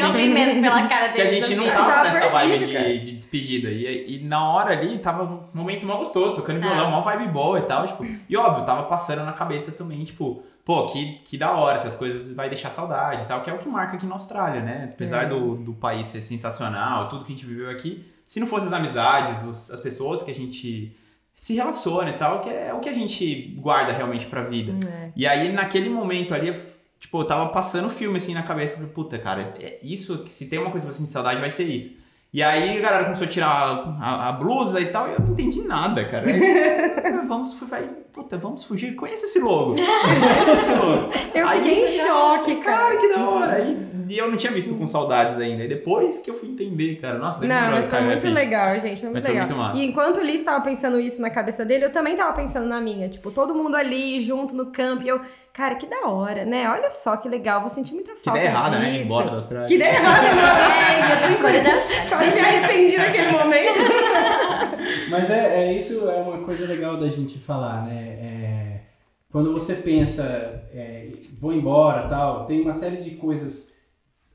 Eu 0.00 0.12
vi 0.14 0.28
mesmo 0.30 0.62
pela 0.62 0.88
cara 0.88 1.10
que 1.12 1.20
a 1.20 1.26
gente 1.26 1.54
não 1.54 1.64
vídeo. 1.64 1.76
tava 1.78 2.04
nessa 2.04 2.28
vibe 2.30 2.64
de, 2.64 2.98
de 3.00 3.12
despedida. 3.12 3.68
E, 3.68 4.16
e 4.16 4.24
na 4.24 4.48
hora 4.50 4.70
ali 4.70 4.96
tava 4.98 5.24
um 5.24 5.42
momento 5.52 5.84
mal 5.84 5.98
gostoso, 5.98 6.36
tocando 6.36 6.56
Ah. 6.56 6.68
violão, 6.68 6.90
mó 6.90 7.02
vibe 7.02 7.28
boa 7.28 7.58
e 7.58 7.62
tal. 7.62 7.86
Tipo, 7.86 8.06
e 8.28 8.34
óbvio, 8.36 8.64
tava 8.64 8.84
passando 8.84 9.24
na 9.26 9.32
cabeça 9.34 9.72
também, 9.72 10.02
tipo, 10.06 10.42
pô, 10.64 10.86
que, 10.86 11.18
que 11.24 11.36
da 11.36 11.52
hora, 11.52 11.74
essas 11.74 11.94
coisas 11.94 12.34
vai 12.34 12.48
deixar 12.48 12.70
saudade 12.70 13.24
e 13.24 13.26
tal, 13.26 13.42
que 13.42 13.50
é 13.50 13.52
o 13.52 13.58
que 13.58 13.68
marca 13.68 13.96
aqui 13.96 14.06
na 14.06 14.14
Austrália, 14.14 14.62
né? 14.62 14.88
Apesar 14.92 15.24
É. 15.24 15.26
do, 15.26 15.56
do 15.56 15.74
país 15.74 16.06
ser 16.06 16.22
sensacional, 16.22 17.10
tudo 17.10 17.26
que 17.26 17.32
a 17.32 17.36
gente 17.36 17.44
viveu 17.46 17.68
aqui, 17.68 18.06
se 18.24 18.40
não 18.40 18.46
fosse 18.46 18.66
as 18.68 18.72
amizades, 18.72 19.42
os- 19.44 19.70
as 19.70 19.80
pessoas 19.80 20.22
que 20.22 20.30
a 20.30 20.34
gente 20.34 20.96
se 21.38 21.54
relaciona 21.54 22.10
e 22.10 22.14
tal, 22.14 22.40
que 22.40 22.50
é 22.50 22.74
o 22.74 22.80
que 22.80 22.88
a 22.88 22.92
gente 22.92 23.54
guarda 23.56 23.92
realmente 23.92 24.26
pra 24.26 24.42
vida. 24.42 24.76
É. 24.84 25.12
E 25.14 25.24
aí, 25.24 25.52
naquele 25.52 25.88
momento 25.88 26.34
ali, 26.34 26.52
tipo, 26.98 27.20
eu 27.20 27.24
tava 27.24 27.50
passando 27.50 27.86
o 27.86 27.90
filme 27.90 28.16
assim 28.16 28.34
na 28.34 28.42
cabeça. 28.42 28.74
Falei, 28.74 28.90
puta, 28.90 29.16
cara, 29.20 29.40
é 29.60 29.78
isso, 29.80 30.26
se 30.26 30.50
tem 30.50 30.58
uma 30.58 30.72
coisa 30.72 30.84
que 30.84 30.90
eu 30.90 30.96
sinto 30.96 31.12
saudade, 31.12 31.40
vai 31.40 31.48
ser 31.48 31.62
isso. 31.62 31.96
E 32.30 32.42
aí 32.42 32.76
a 32.76 32.80
galera 32.82 33.04
começou 33.04 33.26
a 33.26 33.30
tirar 33.30 33.96
a, 34.00 34.28
a 34.28 34.32
blusa 34.32 34.78
e 34.80 34.86
tal, 34.86 35.08
e 35.08 35.12
eu 35.14 35.20
não 35.20 35.30
entendi 35.32 35.62
nada, 35.62 36.04
cara. 36.04 36.26
Aí, 36.28 37.24
vamos, 37.26 37.54
vai, 37.62 37.88
puta, 38.12 38.36
vamos 38.36 38.64
fugir. 38.64 38.94
Conhece 38.94 39.24
esse 39.24 39.40
logo. 39.40 39.76
Conhece 39.76 40.56
esse 40.58 40.74
logo. 40.74 41.10
Eu 41.34 41.48
Aí 41.48 41.62
fiquei 41.62 41.84
em 41.84 41.86
choque, 41.88 42.56
Cara, 42.56 42.76
cara. 42.76 42.96
que 42.98 43.08
da 43.08 43.28
hora. 43.30 43.52
Aí, 43.52 43.88
e 44.10 44.16
eu 44.18 44.30
não 44.30 44.36
tinha 44.38 44.52
visto 44.52 44.74
com 44.74 44.86
saudades 44.86 45.38
ainda. 45.38 45.64
E 45.64 45.68
depois 45.68 46.18
que 46.18 46.30
eu 46.30 46.38
fui 46.38 46.48
entender, 46.48 46.96
cara. 46.96 47.18
Nossa, 47.18 47.40
demorou 47.40 47.62
Não, 47.62 47.70
mas 47.72 47.90
foi 47.90 48.00
muito 48.00 48.28
legal, 48.28 48.74
gente. 48.80 49.00
Foi 49.00 49.10
muito 49.10 49.14
Mas 49.14 49.24
foi 49.24 49.32
legal. 49.34 49.48
muito 49.48 49.58
massa. 49.58 49.78
E 49.78 49.84
enquanto 49.86 50.16
o 50.18 50.24
Liz 50.24 50.42
tava 50.42 50.64
pensando 50.64 50.98
isso 50.98 51.20
na 51.20 51.28
cabeça 51.30 51.62
dele, 51.64 51.84
eu 51.84 51.92
também 51.92 52.16
tava 52.16 52.32
pensando 52.34 52.66
na 52.66 52.80
minha. 52.80 53.08
Tipo, 53.08 53.30
todo 53.30 53.54
mundo 53.54 53.74
ali 53.76 54.18
junto 54.20 54.54
no 54.54 54.66
campo. 54.66 55.02
E 55.02 55.08
eu, 55.08 55.20
cara, 55.58 55.74
que 55.74 55.86
da 55.86 56.08
hora, 56.08 56.44
né? 56.44 56.70
Olha 56.70 56.88
só 56.88 57.16
que 57.16 57.28
legal. 57.28 57.60
Vou 57.60 57.68
sentir 57.68 57.94
muita 57.94 58.14
Que 58.14 58.20
falta 58.22 58.38
ideia 58.38 58.52
errada, 58.52 58.76
disso. 58.76 58.80
né? 58.80 58.96
Ir 58.96 59.04
embora 59.04 59.30
da 59.30 59.36
Austrália. 59.38 59.66
Que 59.66 59.74
ideia 59.74 59.94
errada, 59.96 60.22
mano. 60.22 60.48
É, 60.78 61.12
eu 61.12 61.16
fui 61.16 61.36
embora 61.36 61.62
da 61.64 61.74
Austrália. 61.74 62.08
Quase 62.08 62.34
me 62.34 62.40
arrependi 62.40 62.96
naquele 62.96 63.32
momento. 63.32 63.80
Mas 65.10 65.30
é, 65.30 65.64
é 65.64 65.76
isso 65.76 66.08
é 66.08 66.16
uma 66.20 66.38
coisa 66.44 66.64
legal 66.66 66.96
da 66.96 67.08
gente 67.08 67.38
falar, 67.40 67.86
né? 67.86 67.98
É, 68.04 68.80
quando 69.32 69.52
você 69.52 69.74
pensa, 69.76 70.22
é, 70.72 71.08
vou 71.40 71.52
embora 71.52 72.06
tal, 72.06 72.46
tem 72.46 72.60
uma 72.60 72.72
série 72.72 72.98
de 72.98 73.16
coisas. 73.16 73.88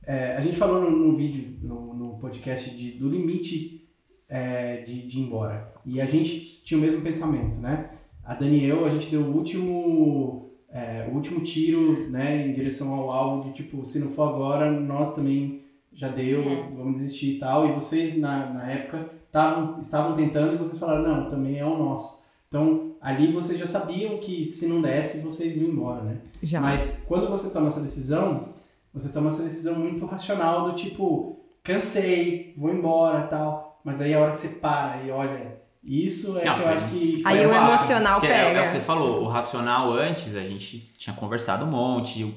é, 0.06 0.36
a 0.36 0.42
gente 0.42 0.58
falou 0.58 0.82
no, 0.82 0.92
no 0.92 1.15
vídeo, 1.15 1.58
no, 1.62 1.94
no 1.94 2.18
podcast 2.20 2.75
de, 2.75 2.92
do 2.92 3.08
limite 3.08 3.88
é, 4.27 4.77
de, 4.82 5.08
de 5.08 5.20
ir 5.20 5.22
embora. 5.22 5.72
E 5.86 6.01
a 6.01 6.06
gente 6.06 6.63
tinha 6.65 6.77
o 6.77 6.82
mesmo 6.82 7.01
pensamento, 7.01 7.60
né? 7.60 7.92
A 8.25 8.34
Daniel, 8.36 8.86
a 8.86 8.89
gente 8.89 9.08
deu 9.10 9.22
o 9.22 9.36
último, 9.36 10.52
é, 10.74 11.08
o 11.10 11.15
último 11.15 11.42
tiro 11.42 12.10
né, 12.10 12.48
em 12.48 12.53
direção 12.53 12.94
ao 12.94 13.12
alvo 13.12 13.44
de 13.44 13.53
tipo, 13.53 13.86
se 13.86 14.00
não 14.00 14.08
for 14.10 14.30
agora, 14.30 14.72
nós 14.72 15.13
também 15.15 15.62
já 15.94 16.08
deu, 16.08 16.42
É. 16.42 16.68
vamos 16.75 17.00
desistir 17.00 17.36
e 17.36 17.39
tal. 17.39 17.68
E 17.68 17.72
vocês, 17.74 18.18
na, 18.18 18.48
na 18.48 18.72
época, 18.72 19.08
tavam, 19.32 19.80
estavam 19.80 20.15
tentando 20.15 20.56
e 20.56 20.58
vocês 20.58 20.80
falaram, 20.80 21.03
não, 21.03 21.30
também 21.30 21.60
é 21.60 21.65
o 21.65 21.77
nosso. 21.77 22.24
Então, 22.48 22.94
ali 23.00 23.32
vocês 23.32 23.60
já 23.60 23.65
sabiam 23.65 24.18
que 24.18 24.44
se 24.46 24.68
não 24.68 24.82
desse, 24.82 25.22
vocês 25.22 25.56
iam 25.58 25.70
embora, 25.70 26.01
né? 26.01 26.18
Já. 26.42 26.60
Mas 26.60 27.06
quando 27.08 27.30
você 27.30 27.51
toma 27.53 27.68
essa 27.68 27.82
decisão, 27.82 28.50
você 28.94 29.10
toma 29.10 29.27
essa 29.30 29.44
decisão 29.44 29.75
muito 29.75 30.06
racional 30.06 30.70
do 30.70 30.75
tipo, 30.75 31.38
cansei, 31.63 32.53
vou 32.58 32.72
embora 32.74 33.27
tal. 33.27 33.80
Mas 33.84 34.01
aí 34.01 34.13
a 34.13 34.20
hora 34.20 34.32
que 34.32 34.39
você 34.39 34.60
para 34.60 35.03
e 35.03 35.12
olha, 35.12 35.62
isso 35.84 36.38
é 36.40 36.46
Não, 36.46 36.56
que 36.56 36.62
eu 36.62 36.68
acho 36.70 36.88
que. 36.90 37.22
Aí 37.25 37.46
o 37.46 37.50
base. 37.50 37.68
emocional 37.74 38.20
Que 38.22 38.28
é, 38.28 38.30
é 38.30 38.46
pega. 38.46 38.62
o 38.62 38.66
que 38.66 38.72
você 38.72 38.80
falou, 38.80 39.24
o 39.24 39.28
racional 39.28 39.92
antes 39.92 40.36
a 40.36 40.42
gente 40.44 40.80
tinha 40.98 41.16
conversado 41.16 41.66
um 41.66 41.70
monte, 41.72 42.24
o- 42.24 42.34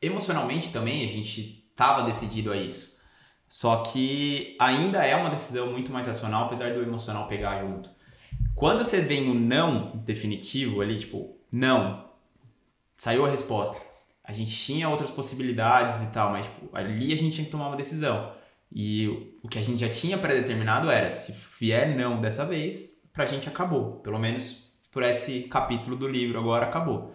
emocionalmente 0.00 0.70
também 0.70 1.04
a 1.04 1.08
gente 1.08 1.64
tava 1.74 2.02
decidido 2.04 2.52
a 2.52 2.56
isso. 2.56 2.98
Só 3.48 3.76
que 3.78 4.56
ainda 4.60 5.04
é 5.04 5.16
uma 5.16 5.30
decisão 5.30 5.72
muito 5.72 5.90
mais 5.90 6.06
racional, 6.06 6.44
apesar 6.46 6.72
do 6.74 6.82
emocional 6.82 7.26
pegar 7.26 7.60
junto. 7.62 7.90
Quando 8.54 8.84
você 8.84 9.00
vem 9.00 9.24
no 9.26 9.34
não 9.34 9.92
definitivo 10.04 10.80
ali, 10.80 10.98
tipo, 10.98 11.36
não, 11.50 12.04
saiu 12.94 13.24
a 13.24 13.28
resposta. 13.30 13.76
A 14.22 14.32
gente 14.32 14.54
tinha 14.54 14.88
outras 14.88 15.10
possibilidades 15.10 16.02
e 16.02 16.12
tal, 16.12 16.30
mas 16.30 16.44
tipo, 16.46 16.68
ali 16.76 17.12
a 17.12 17.16
gente 17.16 17.34
tinha 17.34 17.44
que 17.46 17.50
tomar 17.50 17.68
uma 17.68 17.76
decisão. 17.76 18.32
E 18.70 19.27
o 19.42 19.48
que 19.48 19.58
a 19.58 19.62
gente 19.62 19.80
já 19.80 19.88
tinha 19.88 20.18
pré-determinado 20.18 20.90
era, 20.90 21.10
se 21.10 21.32
vier 21.58 21.96
não 21.96 22.20
dessa 22.20 22.44
vez, 22.44 23.10
pra 23.12 23.26
gente 23.26 23.48
acabou. 23.48 24.00
Pelo 24.00 24.18
menos 24.18 24.72
por 24.90 25.02
esse 25.02 25.42
capítulo 25.44 25.96
do 25.96 26.08
livro, 26.08 26.38
agora 26.38 26.66
acabou. 26.66 27.14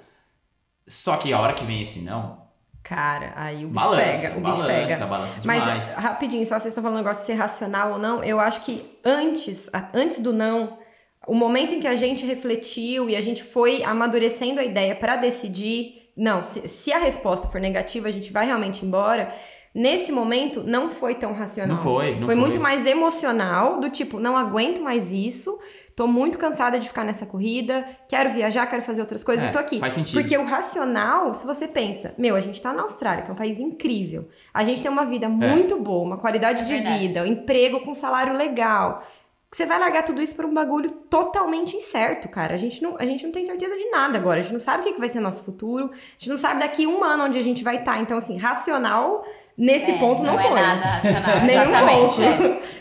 Só 0.88 1.18
que 1.18 1.32
a 1.32 1.39
hora 1.39 1.53
que 1.53 1.63
vem 1.63 1.82
esse 1.82 2.01
não, 2.01 2.44
Cara, 2.84 3.32
aí 3.38 3.63
o 3.63 3.70
bicho 3.70 3.74
balança, 3.74 4.03
pega. 4.03 4.38
O 4.38 4.42
bicho 4.42 4.58
balança, 4.58 4.88
pega. 4.88 5.06
balança 5.06 5.39
demais. 5.39 5.63
Mas, 5.63 5.96
rapidinho, 5.96 6.46
só 6.46 6.60
vocês 6.60 6.65
estão 6.65 6.84
falando 6.84 6.98
um 6.98 7.01
negócio 7.01 7.22
de 7.22 7.27
ser 7.27 7.34
racional 7.36 7.94
ou 7.94 7.98
não, 7.98 8.22
eu 8.22 8.42
acho 8.42 8.62
que 8.65 9.00
antes, 9.06 9.70
antes 9.94 10.20
do 10.20 10.34
não, 10.34 10.77
o 11.25 11.34
momento 11.34 11.74
em 11.74 11.80
que 11.80 11.88
a 11.88 11.96
gente 11.96 12.25
refletiu 12.25 13.10
e 13.10 13.15
a 13.15 13.22
gente 13.22 13.42
foi 13.42 13.84
amadurecendo 13.84 14.60
a 14.60 14.65
ideia 14.65 14.94
pra 14.96 15.15
decidir, 15.15 16.12
não, 16.18 16.44
se, 16.44 16.68
se 16.68 16.92
a 16.92 17.00
resposta 17.00 17.48
for 17.48 17.62
negativa, 17.62 18.10
a 18.10 18.12
gente 18.12 18.34
vai 18.34 18.46
realmente 18.46 18.86
embora. 18.86 19.34
Nesse 19.74 20.12
momento, 20.12 20.63
não 20.63 20.89
foi 20.89 21.15
tão 21.15 21.34
racional. 21.34 21.75
Não 21.77 21.84
foi, 21.84 22.12
não 22.12 22.25
foi 22.27 22.36
foi. 22.36 22.36
muito 22.36 22.60
mais 22.60 22.86
emocional, 22.86 23.80
do 23.80 23.89
tipo, 23.89 24.20
não 24.20 24.38
aguento 24.38 24.82
mais 24.82 25.12
isso, 25.12 25.60
tô 25.96 26.06
muito 26.06 26.38
cansada 26.38 26.77
de 26.80 26.88
ficar 26.88 27.03
nessa 27.03 27.25
corrida, 27.25 27.84
quero 28.08 28.30
viajar, 28.32 28.68
quero 28.68 28.84
fazer 28.84 29.01
outras 29.01 29.24
coisas, 29.24 29.44
É, 29.46 29.48
eu 29.48 29.51
tô 29.51 29.58
aqui. 29.58 29.80
faz 29.80 29.94
sentido. 29.94 30.20
Porque 30.22 30.38
o 30.38 30.46
racional, 30.46 31.34
se 31.34 31.46
você 31.46 31.68
pensa, 31.68 32.13
meu, 32.20 32.36
a 32.36 32.39
gente 32.39 32.62
tá 32.62 32.72
na 32.72 32.84
Austrália, 32.84 33.24
que 33.24 33.32
é 33.32 33.34
um 33.34 33.38
país 33.38 33.60
incrível. 33.60 34.27
A 34.53 34.63
gente 34.63 34.82
tem 34.82 34.92
uma 34.92 35.06
vida 35.06 35.27
muito 35.27 35.75
boa, 35.80 36.03
uma 36.06 36.18
qualidade 36.18 36.62
É 36.62 36.65
de 36.65 36.74
verdade. 36.74 37.00
vida, 37.08 37.24
um 37.24 37.25
emprego 37.25 37.80
com 37.82 37.96
salário 37.96 38.34
legal. 38.38 39.03
Você 39.51 39.68
vai 39.68 39.80
largar 39.80 40.03
tudo 40.03 40.20
isso 40.20 40.36
por 40.36 40.46
um 40.46 40.53
bagulho 40.53 40.89
totalmente 41.10 41.75
incerto, 41.75 42.27
cara. 42.27 42.56
A 42.56 42.58
gente 42.58 42.82
não, 42.82 42.96
a 43.00 43.06
gente 43.06 43.24
não 43.24 43.32
tem 43.32 43.46
certeza 43.46 43.75
de 43.77 43.88
nada 43.92 44.18
agora. 44.18 44.39
A 44.39 44.42
gente 44.44 44.53
não 44.53 44.60
sabe 44.60 44.82
o 44.82 44.84
que 44.84 44.94
que 44.94 45.00
vai 45.00 45.10
ser 45.10 45.20
nosso 45.20 45.44
futuro. 45.44 45.92
A 45.94 45.96
gente 46.18 46.30
não 46.30 46.39
sabe 46.39 46.60
daqui 46.60 46.88
um 46.88 47.03
ano 47.03 47.25
onde 47.25 47.38
a 47.38 47.44
gente 47.44 47.63
vai 47.63 47.77
estar. 47.77 48.00
Então, 48.01 48.18
assim, 48.18 48.36
racional 48.38 49.24
nesse 49.57 49.91
É, 49.91 49.98
ponto 49.98 50.24
não, 50.24 50.33
não 50.33 50.39
foi. 50.41 50.51
é 50.51 50.62
nada 50.62 50.81
racional. 50.86 51.41
Nenhum 51.45 52.10
ponto. 52.10 52.22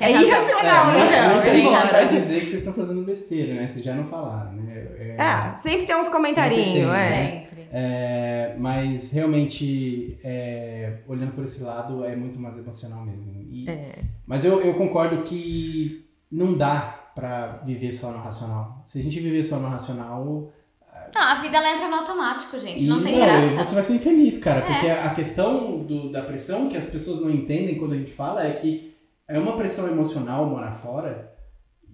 É, 0.01 0.05
É 0.05 0.11
irracional, 0.23 0.91
É, 0.91 0.93
muita- 0.99 1.11
real. 1.11 1.35
muita 1.35 1.89
tem 1.99 2.09
dizer 2.09 2.41
que 2.41 2.47
vocês 2.47 2.59
estão 2.67 2.73
fazendo 2.75 3.03
besteira, 3.05 3.55
né? 3.55 3.69
Vocês 3.69 3.85
já 3.85 3.95
não 3.95 4.05
falaram, 4.05 4.53
né? 4.53 4.87
É, 5.01 5.17
É, 5.19 5.61
sempre 5.61 5.87
tem 5.87 5.97
uns 5.97 6.09
comentarinhos, 6.09 6.93
é. 6.95 7.09
Sempre. 7.49 7.69
é, 7.73 8.55
mas 8.59 9.13
realmente, 9.13 10.19
é, 10.25 10.95
olhando 11.07 11.33
por 11.33 11.45
esse 11.45 11.63
lado, 11.63 12.05
é 12.05 12.15
muito 12.17 12.39
mais 12.41 12.57
emocional 12.59 13.05
mesmo. 13.05 13.33
E- 13.51 13.67
Mas 14.27 14.45
eu, 14.45 14.61
eu 14.63 14.75
concordo 14.75 15.23
que 15.23 16.07
não 16.31 16.57
dá 16.57 16.99
pra 17.15 17.61
viver 17.65 17.93
só 17.93 18.11
no 18.11 18.19
racional. 18.23 18.83
Se 18.87 18.99
a 18.99 19.03
gente 19.03 19.21
viver 19.21 19.43
só 19.45 19.57
no 19.59 19.69
racional, 19.69 20.51
Não, 21.15 21.23
a 21.23 21.35
vida 21.37 21.57
ela 21.57 21.73
entra 21.75 21.89
no 21.89 21.97
automático, 21.97 22.59
gente. 22.59 22.85
Não 22.85 22.99
E, 22.99 23.03
tem 23.05 23.19
não, 23.19 23.21
graça. 23.27 23.65
Você 23.65 23.75
vai 23.75 23.83
ser 23.83 23.95
infeliz, 23.97 24.39
cara, 24.39 24.61
É. 24.61 24.63
porque 24.63 24.87
a 24.89 25.15
questão 25.15 25.79
do- 25.81 26.11
da 26.11 26.23
pressão 26.23 26.69
que 26.69 26.77
as 26.77 26.87
pessoas 26.87 27.21
não 27.21 27.31
entendem 27.31 27.77
quando 27.79 27.93
a 27.93 27.99
gente 27.99 28.13
fala 28.13 28.47
é 28.47 28.53
que 28.53 28.95
é 29.29 29.39
uma 29.39 29.57
pressão 29.57 29.87
emocional 29.89 30.47
morar 30.47 30.73
fora 30.73 31.31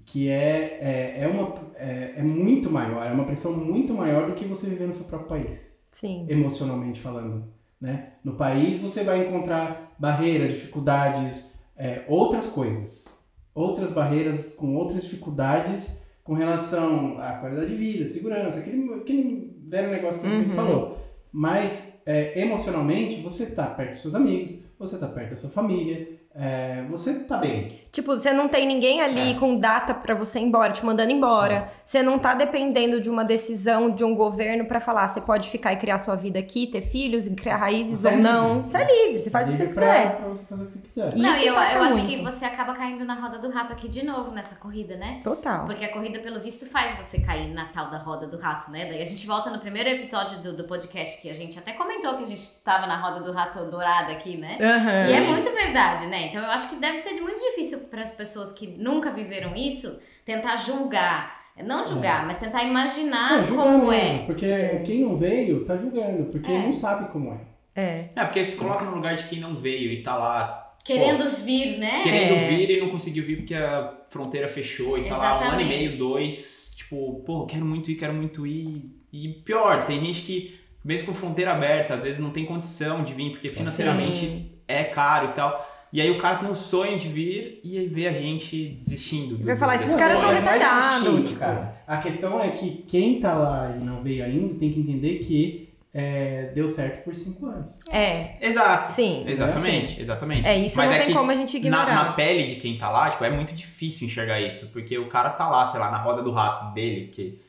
que 0.07 0.29
é, 0.31 0.79
é, 0.81 1.23
é, 1.25 1.27
uma, 1.29 1.55
é, 1.77 2.15
é 2.17 2.23
muito 2.23 2.71
maior, 2.71 3.07
é 3.07 3.13
uma 3.13 3.25
pressão 3.25 3.53
muito 3.53 3.93
maior 3.93 4.27
do 4.27 4.33
que 4.35 4.45
você 4.47 4.67
viver 4.69 4.87
no 4.87 4.93
seu 4.95 5.05
próprio 5.05 5.29
país, 5.29 5.87
Sim. 5.93 6.25
emocionalmente 6.31 6.99
falando. 7.01 7.45
Né? 7.81 8.13
No 8.25 8.35
país 8.35 8.79
você 8.81 9.05
vai 9.05 9.27
encontrar 9.27 9.93
barreiras, 9.99 10.51
dificuldades, 10.53 11.67
é, 11.77 12.05
outras 12.09 12.47
coisas, 12.47 13.27
outras 13.55 13.93
barreiras 13.93 14.55
com 14.55 14.75
outras 14.77 15.03
dificuldades 15.03 16.08
com 16.29 16.35
relação 16.35 17.19
à 17.19 17.39
qualidade 17.39 17.71
de 17.71 17.75
vida, 17.77 18.05
segurança, 18.05 18.59
aquele, 18.61 18.93
aquele 18.93 19.57
velho 19.67 19.91
negócio 19.91 20.21
que 20.21 20.29
você 20.29 20.43
Uhum. 20.43 20.51
falou. 20.51 20.99
Mas 21.33 22.03
é, 22.05 22.39
emocionalmente 22.39 23.23
você 23.23 23.55
tá 23.55 23.65
perto 23.65 23.93
dos 23.93 24.03
seus 24.03 24.15
amigos, 24.15 24.63
você 24.79 24.99
tá 24.99 25.09
perto 25.09 25.31
da 25.31 25.37
sua 25.39 25.49
família, 25.49 26.07
é, 26.35 26.85
você 26.91 27.21
tá 27.25 27.39
bem. 27.39 27.78
Tipo, 27.91 28.13
você 28.19 28.33
não 28.33 28.49
tem 28.49 28.67
ninguém 28.67 29.01
ali 29.01 29.33
É. 29.33 29.35
com 29.35 29.59
data 29.59 29.95
pra 29.95 30.15
você 30.15 30.39
ir 30.39 30.43
embora, 30.43 30.73
te 30.73 30.85
mandando 30.85 31.11
embora. 31.11 31.73
Você 31.85 32.03
não 32.03 32.19
tá 32.19 32.35
dependendo 32.35 33.01
de 33.01 33.09
uma 33.09 33.25
decisão 33.25 33.91
de 33.91 34.05
um 34.05 34.15
governo 34.15 34.67
pra 34.67 34.79
falar, 34.79 35.09
você 35.09 35.23
pode 35.23 35.49
ficar 35.49 35.73
e 35.73 35.77
criar 35.77 35.99
sua 35.99 36.15
vida 36.15 36.39
aqui, 36.39 36.67
ter 36.67 36.83
filhos, 36.83 37.27
e 37.27 37.35
criar 37.35 37.57
raízes 37.57 38.01
Você 38.01 38.09
é 38.09 38.13
ou 38.13 38.19
não. 38.19 38.55
livre. 38.57 38.69
Você 38.71 38.77
é 38.77 38.85
livre, 39.07 39.21
você 39.21 39.31
faz 39.31 39.49
o 39.49 39.53
que 39.53 39.57
você 39.57 39.67
pra- 39.69 39.75
quiser. 39.87 40.17
Pra, 40.17 40.29
você 40.29 40.47
fazer 40.47 40.63
o 40.63 40.67
que 40.67 40.73
você 40.73 40.79
quiser. 40.81 41.17
E- 41.17 41.23
Não, 41.23 41.31
Isso 41.31 41.39
e 41.41 41.47
eu, 41.47 41.55
eu 41.55 41.83
acho 41.83 42.07
que 42.07 42.23
você 42.23 42.45
acaba 42.45 42.75
caindo 42.75 43.05
na 43.07 43.15
roda 43.15 43.39
do 43.39 43.51
rato 43.51 43.73
aqui 43.73 43.89
de 43.89 44.05
novo 44.05 44.33
nessa 44.33 44.57
corrida, 44.57 44.97
né? 44.97 45.21
Total. 45.25 45.65
Porque 45.65 45.85
a 45.85 45.91
corrida, 45.93 46.19
pelo 46.19 46.41
visto, 46.41 46.67
faz 46.67 46.95
você 46.97 47.21
cair 47.21 47.49
na 47.55 47.65
tal 47.69 47.91
da 47.91 47.97
roda 47.99 48.27
do 48.27 48.39
rato, 48.39 48.71
né? 48.71 48.85
Daí 48.85 49.01
a 49.01 49.07
gente 49.07 49.27
volta 49.27 49.49
no 49.49 49.59
primeiro 49.59 49.89
episódio 49.89 50.39
do, 50.41 50.55
do 50.55 50.65
podcast 50.65 51.23
que 51.23 51.31
a 51.31 51.35
gente 51.35 51.59
até 51.59 51.73
comentou 51.73 52.15
que 52.19 52.23
a 52.23 52.27
gente 52.27 52.43
tava 52.63 52.87
na 52.87 53.01
roda 53.01 53.21
do 53.21 53.33
rato 53.33 53.65
dourada 53.65 54.13
aqui, 54.13 54.37
né? 54.37 54.57
Aham. 54.61 55.07
Que 55.07 55.13
é 55.15 55.21
muito 55.23 55.51
verdade, 55.55 56.07
né? 56.09 56.27
Então 56.27 56.43
eu 56.43 56.51
acho 56.51 56.69
que 56.69 56.77
deve 56.77 56.99
ser 56.99 57.19
muito 57.21 57.39
difícil 57.41 57.78
para 57.91 58.03
as 58.03 58.13
pessoas 58.13 58.53
que 58.53 58.67
nunca 58.67 59.13
viveram 59.13 59.55
isso 59.57 60.01
tentar 60.25 60.57
julgar. 60.57 61.39
Não 61.65 61.85
julgar, 61.85 62.25
mas 62.25 62.37
tentar 62.39 62.63
imaginar 62.63 63.39
Não, 63.39 63.45
julga 63.47 63.63
como 63.65 63.89
mesmo, 63.89 64.21
é. 64.21 64.27
Porque 64.27 64.83
quem 64.85 65.01
não 65.01 65.17
veio 65.17 65.65
tá 65.65 65.77
julgando, 65.77 66.27
porque 66.27 66.53
É. 66.53 66.59
não 66.59 66.73
sabe 66.73 67.11
como 67.11 67.33
é. 67.33 67.39
É. 67.75 68.09
É, 68.15 68.25
porque 68.25 68.45
se 68.45 68.57
coloca 68.57 68.85
no 68.85 68.95
lugar 68.95 69.17
de 69.17 69.25
quem 69.25 69.41
não 69.41 69.57
veio 69.57 69.91
e 69.93 70.03
tá 70.03 70.17
lá 70.17 70.73
Querendo 70.85 71.29
vir, 71.45 71.79
né? 71.79 72.03
querendo 72.03 72.35
É. 72.35 72.49
vir 72.49 72.71
e 72.71 72.81
não 72.81 72.91
conseguiu 72.91 73.25
vir 73.25 73.39
porque 73.39 73.55
a 73.55 73.93
fronteira 74.09 74.49
fechou 74.49 74.97
e 74.99 75.09
tá 75.09 75.17
lá 75.17 75.41
um 75.41 75.45
ano 75.51 75.61
e 75.61 75.65
meio, 75.65 75.97
dois, 75.99 76.75
tipo, 76.77 77.23
pô, 77.27 77.45
quero 77.47 77.65
muito 77.65 77.91
ir, 77.91 77.97
quero 77.97 78.15
muito 78.15 78.47
ir. 78.47 78.91
E 79.13 79.29
pior, 79.45 79.85
tem 79.85 80.01
gente 80.05 80.23
que, 80.23 80.59
mesmo 80.85 81.07
com 81.07 81.15
fronteira 81.15 81.53
aberta, 81.53 81.95
às 81.95 82.05
vezes 82.05 82.19
não 82.21 82.31
tem 82.31 82.45
condição 82.47 83.03
de 83.05 83.13
vir, 83.15 83.31
porque 83.33 83.49
financeiramente 83.49 84.21
Sim. 84.21 84.51
é 84.69 84.85
caro 84.85 85.31
e 85.31 85.33
tal. 85.33 85.78
E 85.93 86.01
aí 86.03 86.11
o 86.11 86.19
cara 86.19 86.37
tem 86.37 86.51
um 86.51 86.55
sonho 86.55 86.99
de 86.99 87.09
vir 87.09 87.61
e 87.65 87.79
aí 87.79 87.87
vê 87.89 88.07
a 88.09 88.13
gente 88.13 88.79
desistindo. 88.85 89.37
do- 89.39 89.45
Vai 89.45 89.57
falar, 89.57 89.77
esses 89.77 89.95
caras 89.97 90.19
são 90.19 90.31
retardados, 90.33 91.25
tipo. 91.29 91.39
cara. 91.41 91.83
A 91.87 91.97
questão 91.99 92.43
é 92.43 92.51
que 92.51 92.83
quem 92.87 93.19
tá 93.19 93.35
lá 93.35 93.75
e 93.75 93.83
não 93.83 94.03
veio 94.03 94.25
ainda 94.25 94.55
tem 94.55 94.71
que 94.71 94.81
entender 94.81 95.19
que 95.21 95.67
é, 95.95 96.53
deu 96.55 96.69
certo 96.69 97.03
por 97.03 97.15
cinco 97.15 97.47
anos. 97.47 97.73
É. 97.91 98.37
Exato. 98.47 98.93
Sim. 98.93 99.25
Exatamente, 99.27 99.99
exatamente. 100.01 100.47
É, 100.47 100.59
isso 100.59 100.77
Mas 100.77 100.87
não 100.89 100.95
é 100.95 100.99
tem 100.99 101.07
que 101.09 101.15
como 101.15 101.31
a 101.31 101.35
gente 101.35 101.55
na, 101.55 101.59
ignorar. 101.59 101.95
na 102.05 102.13
pele 102.13 102.45
de 102.55 102.57
quem 102.61 102.77
tá 102.77 102.91
lá, 102.91 103.09
tipo, 103.11 103.25
é 103.25 103.31
muito 103.31 103.55
difícil 103.55 104.07
enxergar 104.07 104.39
isso, 104.41 104.69
porque 104.69 104.99
o 104.99 105.09
cara 105.09 105.31
tá 105.31 105.49
lá, 105.49 105.65
sei 105.65 105.81
lá, 105.81 105.91
na 105.91 105.97
roda 105.99 106.23
do 106.23 106.31
rato 106.31 106.75
dele, 106.75 107.09
que 107.09 107.41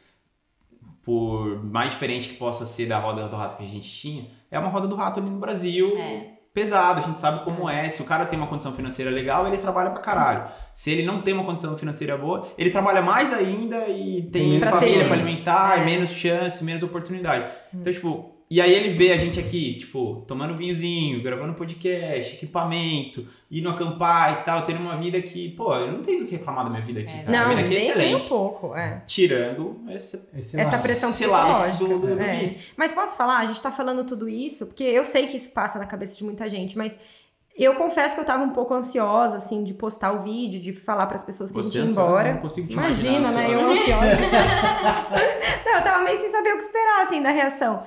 por 1.04 1.64
mais 1.64 1.92
diferente 1.92 2.30
que 2.30 2.36
possa 2.36 2.66
ser 2.66 2.86
da 2.88 3.00
roda 3.00 3.28
do 3.28 3.36
rato 3.36 3.58
que 3.58 3.64
a 3.64 3.68
gente 3.68 3.90
tinha, 3.90 4.28
é 4.50 4.58
uma 4.60 4.70
roda 4.70 4.88
do 4.88 4.96
rato 4.96 5.20
ali 5.20 5.30
no 5.30 5.40
Brasil 5.40 5.90
É. 5.98 6.39
pesado, 6.54 7.00
a 7.00 7.04
gente 7.04 7.20
sabe 7.20 7.44
como 7.44 7.70
é. 7.70 7.88
Se 7.90 8.02
o 8.02 8.06
cara 8.06 8.26
tem 8.26 8.38
uma 8.38 8.48
condição 8.48 8.74
financeira 8.74 9.12
legal, 9.12 9.48
ele 9.48 9.58
trabalha 9.58 9.90
pra 9.92 10.02
caralho. 10.02 10.46
Se 10.74 10.90
ele 10.92 11.04
não 11.04 11.22
tem 11.22 11.34
uma 11.34 11.44
condição 11.44 11.78
financeira 11.78 12.18
boa, 12.18 12.48
ele 12.58 12.70
trabalha 12.70 13.02
mais 13.02 13.32
ainda 13.34 13.88
e 13.88 14.24
tem 14.32 14.60
Pra 14.60 14.72
família 14.72 15.00
ter. 15.00 15.06
pra 15.06 15.14
alimentar, 15.16 15.80
É. 15.82 15.86
menos 15.86 16.10
chance, 16.12 16.64
menos 16.64 16.84
oportunidade. 16.84 17.46
Então, 17.74 17.92
tipo, 17.94 18.29
e 18.52 18.60
aí 18.60 18.74
ele 18.74 18.90
vê 18.90 19.12
a 19.12 19.18
gente 19.18 19.40
aqui, 19.40 19.76
tipo, 19.76 20.24
tomando 20.28 20.56
vinhozinho, 20.56 21.22
gravando 21.22 21.54
podcast, 21.54 22.34
equipamento, 22.34 23.28
indo 23.52 23.70
acampar 23.70 24.42
e 24.42 24.44
tal, 24.44 24.64
tendo 24.64 24.80
uma 24.80 24.98
vida 24.98 25.22
que, 25.22 25.50
pô, 25.50 25.76
eu 25.76 25.92
não 25.92 26.02
tenho 26.02 26.22
do 26.22 26.26
que 26.26 26.36
reclamar 26.36 26.64
da 26.64 26.72
minha 26.72 26.82
vida 26.82 27.02
aqui. 27.02 27.12
É. 27.12 27.24
cara. 27.24 27.32
Não, 27.32 27.46
a 27.46 27.50
vida 27.50 27.62
aqui 27.62 27.76
é 27.76 27.80
nem, 27.80 27.88
nem 27.88 28.16
um 28.16 28.18
excelente. 28.18 28.28
pouco, 28.28 28.76
é. 28.76 29.04
Tirando 29.06 29.80
esse, 29.90 30.30
Esse 30.36 30.60
Essa 30.60 30.80
pressão 30.80 31.12
psicológica, 31.12 31.86
do, 31.86 32.00
do, 32.00 32.16
do 32.16 32.20
é. 32.20 32.40
visto. 32.40 32.74
Mas 32.76 32.92
posso 32.92 33.16
falar, 33.16 33.38
a 33.38 33.46
gente 33.46 33.62
tá 33.62 33.72
falando 33.72 34.04
tudo 34.04 34.28
isso, 34.28 34.66
porque 34.66 34.84
eu 34.84 35.06
sei 35.06 35.28
que 35.28 35.38
isso 35.38 35.52
passa 35.52 35.78
na 35.78 35.86
cabeça 35.86 36.18
de 36.18 36.24
muita 36.24 36.50
gente, 36.50 36.76
mas 36.76 36.98
eu 37.56 37.76
confesso 37.76 38.16
que 38.16 38.22
eu 38.22 38.26
tava 38.26 38.44
um 38.44 38.52
pouco 38.52 38.74
ansiosa, 38.74 39.38
assim, 39.38 39.64
de 39.64 39.76
postar 39.76 40.14
o 40.14 40.24
vídeo, 40.24 40.60
de 40.60 40.74
falar 40.74 41.06
pras 41.06 41.24
pessoas 41.24 41.52
que 41.52 41.58
Você 41.58 41.60
a 41.60 41.64
gente 41.64 41.76
ia 41.76 41.84
ansiosa, 41.84 42.10
embora. 42.10 42.34
Não 42.34 42.42
consigo 42.42 42.68
te 42.68 42.74
Imagina, 42.74 43.30
imaginar 43.30 43.32
né? 43.32 43.46
ansiosa. 43.54 43.62
Eu 43.62 43.72
ansiosa. 43.72 44.18
não, 45.66 45.76
eu 45.76 45.84
tava 45.84 46.04
meio 46.04 46.18
sem 46.18 46.32
saber 46.32 46.54
o 46.54 46.58
que 46.58 46.64
esperar, 46.64 47.02
assim, 47.04 47.22
da 47.22 47.30
reação. 47.30 47.84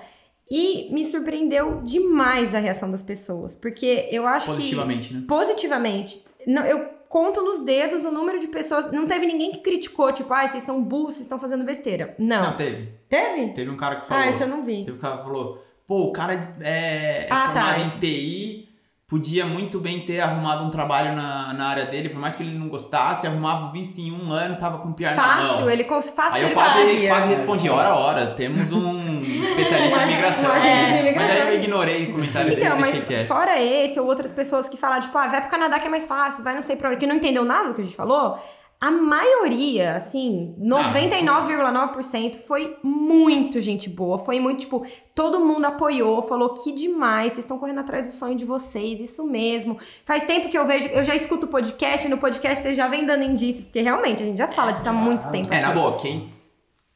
E 0.55 0.93
me 0.93 1.03
surpreendeu 1.03 1.81
demais 1.83 2.55
a 2.55 2.59
reação 2.59 2.91
das 2.91 3.01
pessoas, 3.03 3.55
porque 3.55 4.07
eu 4.11 4.27
acho 4.27 4.47
que 4.51 4.57
Positivamente, 4.57 5.15
né? 5.15 5.25
positivamente. 5.27 6.23
Não, 6.47 6.63
eu 6.67 6.85
conto 7.09 7.41
nos 7.43 7.65
dedos 7.65 8.05
o 8.05 8.11
número 8.13 8.39
de 8.39 8.49
pessoas. 8.49 8.93
Não 8.93 9.07
teve 9.07 9.27
ninguém 9.27 9.51
que 9.53 9.61
criticou, 9.61 10.13
tipo, 10.13 10.31
ah, 10.35 10.47
vocês 10.47 10.63
são 10.63 10.83
burros, 10.85 11.15
vocês 11.15 11.25
estão 11.25 11.39
fazendo 11.41 11.65
besteira. 11.65 12.15
Não. 12.19 12.43
Não, 12.51 12.57
teve. 12.57 12.89
Teve? 13.09 13.53
Teve 13.55 13.71
um 13.71 13.77
cara 13.79 13.97
que 14.01 14.07
falou. 14.07 14.25
Ah, 14.25 14.29
isso 14.31 14.43
eu 14.43 14.49
não 14.49 14.63
vi. 14.63 14.85
Teve 14.85 14.99
um 14.99 15.01
cara 15.01 15.17
que 15.19 15.23
falou, 15.25 15.65
pô, 15.87 16.09
o 16.09 16.13
cara 16.13 16.35
é, 16.61 17.25
é 17.25 17.29
Ah, 17.31 17.47
formado 17.47 17.75
tá. 17.91 17.97
em 17.97 17.99
TI, 18.01 18.69
podia 19.13 19.45
muito 19.45 19.79
bem 19.79 20.01
ter 20.01 20.21
arrumado 20.21 20.65
um 20.65 20.71
trabalho 20.71 21.15
na, 21.15 21.53
na 21.53 21.67
área 21.67 21.85
dele, 21.85 22.09
por 22.09 22.19
mais 22.19 22.35
que 22.35 22.43
ele 22.43 22.59
não 22.59 22.67
gostasse, 22.71 23.27
arrumava 23.27 23.67
o 23.67 23.71
visto 23.71 23.99
em 24.01 24.11
um 24.11 24.33
ano, 24.33 24.57
tava 24.57 24.79
com 24.79 24.91
PR 24.95 25.03
na 25.15 25.23
Fácil, 25.23 25.69
ele 25.69 25.85
fácil 25.85 26.37
Aí 26.37 26.41
eu 26.41 26.47
ele 26.49 26.55
quase, 26.55 27.07
quase 27.09 27.29
respondi, 27.29 27.69
hora, 27.69 27.95
hora, 27.95 28.27
temos 28.29 28.73
um 28.73 29.21
especialista 29.21 29.99
Um 29.99 30.01
em 30.01 30.13
imigração. 30.13 30.51
agente 30.51 30.85
de 30.87 30.91
Mas 30.93 31.01
imigração. 31.03 31.37
aí 31.43 31.49
eu 31.49 31.55
ignorei 31.63 32.05
o 32.07 32.13
comentário 32.13 32.53
Então, 32.55 32.63
dele 32.71 32.81
mas 32.81 32.93
deixei 32.95 33.17
quieto. 33.17 33.27
fora 33.29 33.61
esse 33.61 34.01
ou 34.01 34.07
outras 34.07 34.33
pessoas 34.33 34.67
que 34.67 34.79
falaram, 34.79 35.03
tipo, 35.03 35.19
ah, 35.19 35.29
vai 35.29 35.43
pro 35.43 35.51
Canadá 35.51 35.79
que 35.79 35.87
é 35.89 35.91
mais 35.91 36.07
fácil, 36.07 36.43
vai 36.43 36.55
não 36.55 36.63
sei 36.63 36.77
pra 36.77 36.89
onde, 36.89 36.99
que 36.99 37.07
não 37.07 37.17
entendeu 37.17 37.45
nada 37.45 37.69
do 37.69 37.75
que 37.75 37.83
a 37.83 37.85
gente 37.85 37.95
falou, 37.95 38.39
a 38.81 38.91
maioria, 38.91 39.95
assim, 39.97 40.57
99,9% 40.59 42.37
foi 42.47 42.77
muito 42.83 43.61
gente 43.61 43.89
boa, 43.89 44.19
foi 44.19 44.41
muito, 44.41 44.61
tipo, 44.61 44.85
todo 45.15 45.41
mundo 45.41 45.65
apoiou, 45.67 46.23
falou 46.23 46.51
que 46.55 46.73
demais, 46.73 47.33
vocês 47.35 47.45
estão 47.45 47.59
correndo 47.59 47.81
atrás 47.81 48.07
do 48.07 48.13
sonho 48.13 48.35
de 48.37 48.45
vocês, 48.45 48.99
isso 49.01 49.27
mesmo. 49.27 49.79
Faz 50.05 50.25
tempo 50.25 50.49
que 50.49 50.57
eu 50.59 50.67
vejo, 50.67 50.89
eu 50.89 51.05
já 51.05 51.15
escuto 51.15 51.47
o 51.47 51.49
podcast, 51.49 52.07
e 52.07 52.11
no 52.11 52.19
podcast 52.19 52.63
vocês 52.63 52.77
já 52.77 52.89
vem 52.89 53.05
dando 53.07 53.23
indícios, 53.25 53.67
porque 53.67 53.81
realmente 53.83 54.23
a 54.23 54.27
gente 54.27 54.39
já 54.39 54.49
fala 54.49 54.73
disso 54.73 54.89
há 54.89 54.93
muito 54.93 55.31
tempo 55.31 55.53
É, 55.53 55.59
aqui. 55.59 55.67
na 55.67 55.73
boa, 55.75 55.97
quem 55.97 56.33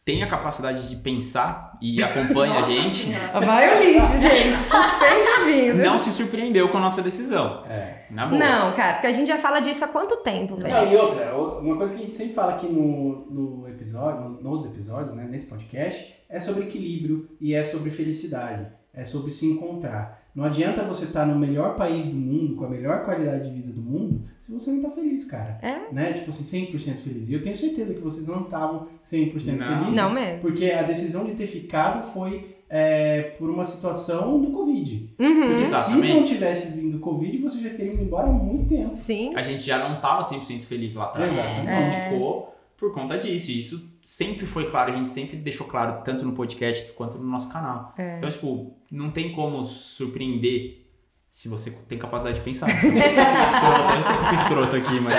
tem 0.05 0.23
a 0.23 0.29
capacidade 0.29 0.89
de 0.89 0.95
pensar 0.97 1.77
e 1.83 2.01
acompanha 2.05 2.61
a 2.61 2.63
gente, 2.63 3.11
Vai 3.45 3.77
Ulisses, 3.77 4.21
gente. 4.23 4.57
Suspende 4.57 5.29
a 5.37 5.45
vida. 5.45 5.75
não 5.85 5.99
se 5.99 6.11
surpreendeu 6.13 6.69
com 6.71 6.79
a 6.79 6.81
nossa 6.81 7.03
decisão. 7.03 7.65
É. 7.69 8.07
Na 8.11 8.27
boa. 8.27 8.39
Não, 8.39 8.73
cara, 8.73 8.93
porque 8.95 9.09
a 9.09 9.13
gente 9.13 9.27
já 9.27 9.37
fala 9.37 9.59
disso 9.59 9.85
há 9.85 9.89
quanto 9.89 10.17
tempo, 10.19 10.55
Não, 10.55 10.61
velho? 10.61 10.93
e 10.93 10.97
outra, 10.97 11.35
uma 11.37 11.77
coisa 11.77 11.95
que 11.95 11.99
a 12.01 12.05
gente 12.05 12.15
sempre 12.17 12.35
fala 12.35 12.55
aqui 12.55 12.67
no, 12.69 13.27
no 13.31 13.69
episódio, 13.69 14.39
nos 14.41 14.65
episódios, 14.65 15.13
né, 15.17 15.27
nesse 15.29 15.51
podcast, 15.51 16.16
é 16.29 16.39
sobre 16.41 16.65
equilíbrio 16.65 17.29
e 17.41 17.55
é 17.55 17.63
sobre 17.63 17.91
felicidade. 17.91 18.67
É 18.93 19.05
sobre 19.05 19.31
se 19.31 19.47
encontrar. 19.47 20.25
Não 20.35 20.45
adianta 20.45 20.83
você 20.83 21.05
estar 21.07 21.27
no 21.27 21.39
melhor 21.39 21.77
país 21.77 22.07
do 22.07 22.15
mundo, 22.17 22.57
com 22.57 22.65
a 22.65 22.69
melhor 22.69 23.05
qualidade 23.05 23.49
de 23.49 23.55
vida 23.57 23.73
do 23.73 23.81
mundo, 23.81 24.23
se 24.39 24.53
você 24.53 24.71
não 24.71 24.83
tá 24.83 24.91
feliz, 24.91 25.25
cara. 25.25 25.59
É? 25.63 25.93
Né? 25.93 26.13
Tipo 26.13 26.29
assim, 26.31 26.67
100% 26.67 26.97
feliz. 26.97 27.29
E 27.29 27.35
eu 27.35 27.43
tenho 27.43 27.57
certeza 27.57 27.95
que 27.95 28.01
vocês 28.01 28.27
não 28.27 28.43
estavam 28.43 28.87
100% 29.03 29.57
Não. 29.57 29.67
felizes. 29.67 29.95
Não 29.97 30.11
mesmo. 30.13 30.41
Porque 30.41 30.71
a 30.71 30.83
decisão 30.83 31.25
de 31.25 31.35
ter 31.35 31.47
ficado 31.47 32.03
foi 32.03 32.57
é, 32.69 33.35
por 33.39 33.49
uma 33.49 33.65
situação 33.65 34.41
do 34.41 34.51
Covid. 34.51 35.15
Uhum. 35.19 35.41
Porque 35.49 35.63
Exatamente. 35.63 36.07
se 36.09 36.15
não 36.15 36.25
tivesse 36.25 36.81
vindo 36.81 36.97
o 36.97 37.01
Covid, 37.01 37.39
você 37.39 37.59
já 37.61 37.71
teria 37.71 37.95
ido 37.95 38.03
embora 38.03 38.29
há 38.29 38.33
muito 38.33 38.67
tempo. 38.69 38.95
Sim. 38.95 39.31
A 39.35 39.43
gente 39.43 39.63
já 39.63 39.89
não 39.89 40.01
tava 40.01 40.23
100% 40.23 40.63
feliz 40.63 40.95
lá 40.95 41.05
atrás. 41.05 41.33
Exatamente. 41.33 41.67
Só 41.67 41.73
É. 41.77 42.11
ficou 42.11 42.55
por 42.77 42.93
conta 42.93 43.17
disso. 43.19 43.51
E 43.51 43.61
isso 43.61 43.96
sempre 44.07 44.47
foi 44.47 44.71
claro, 44.71 44.93
a 44.93 44.95
gente 44.95 45.09
sempre 45.09 45.37
deixou 45.37 45.67
claro, 45.67 46.05
tanto 46.05 46.25
no 46.25 46.33
podcast 46.33 46.93
quanto 46.93 47.19
no 47.19 47.29
nosso 47.29 47.53
canal. 47.53 47.93
É. 47.99 48.19
Então, 48.19 48.31
tipo, 48.31 48.79
não 48.89 49.11
tem 49.11 49.33
como 49.33 49.65
surpreender 49.65 50.87
se 51.29 51.49
você 51.49 51.73
tem 51.73 51.99
capacidade 51.99 52.39
de 52.39 52.45
pensar. 52.45 52.69
Eu 52.73 52.87
eu 52.87 54.25
fui 54.25 54.35
escroto, 54.37 54.71
fui 54.71 54.79
aqui, 54.79 55.01
mas 55.01 55.15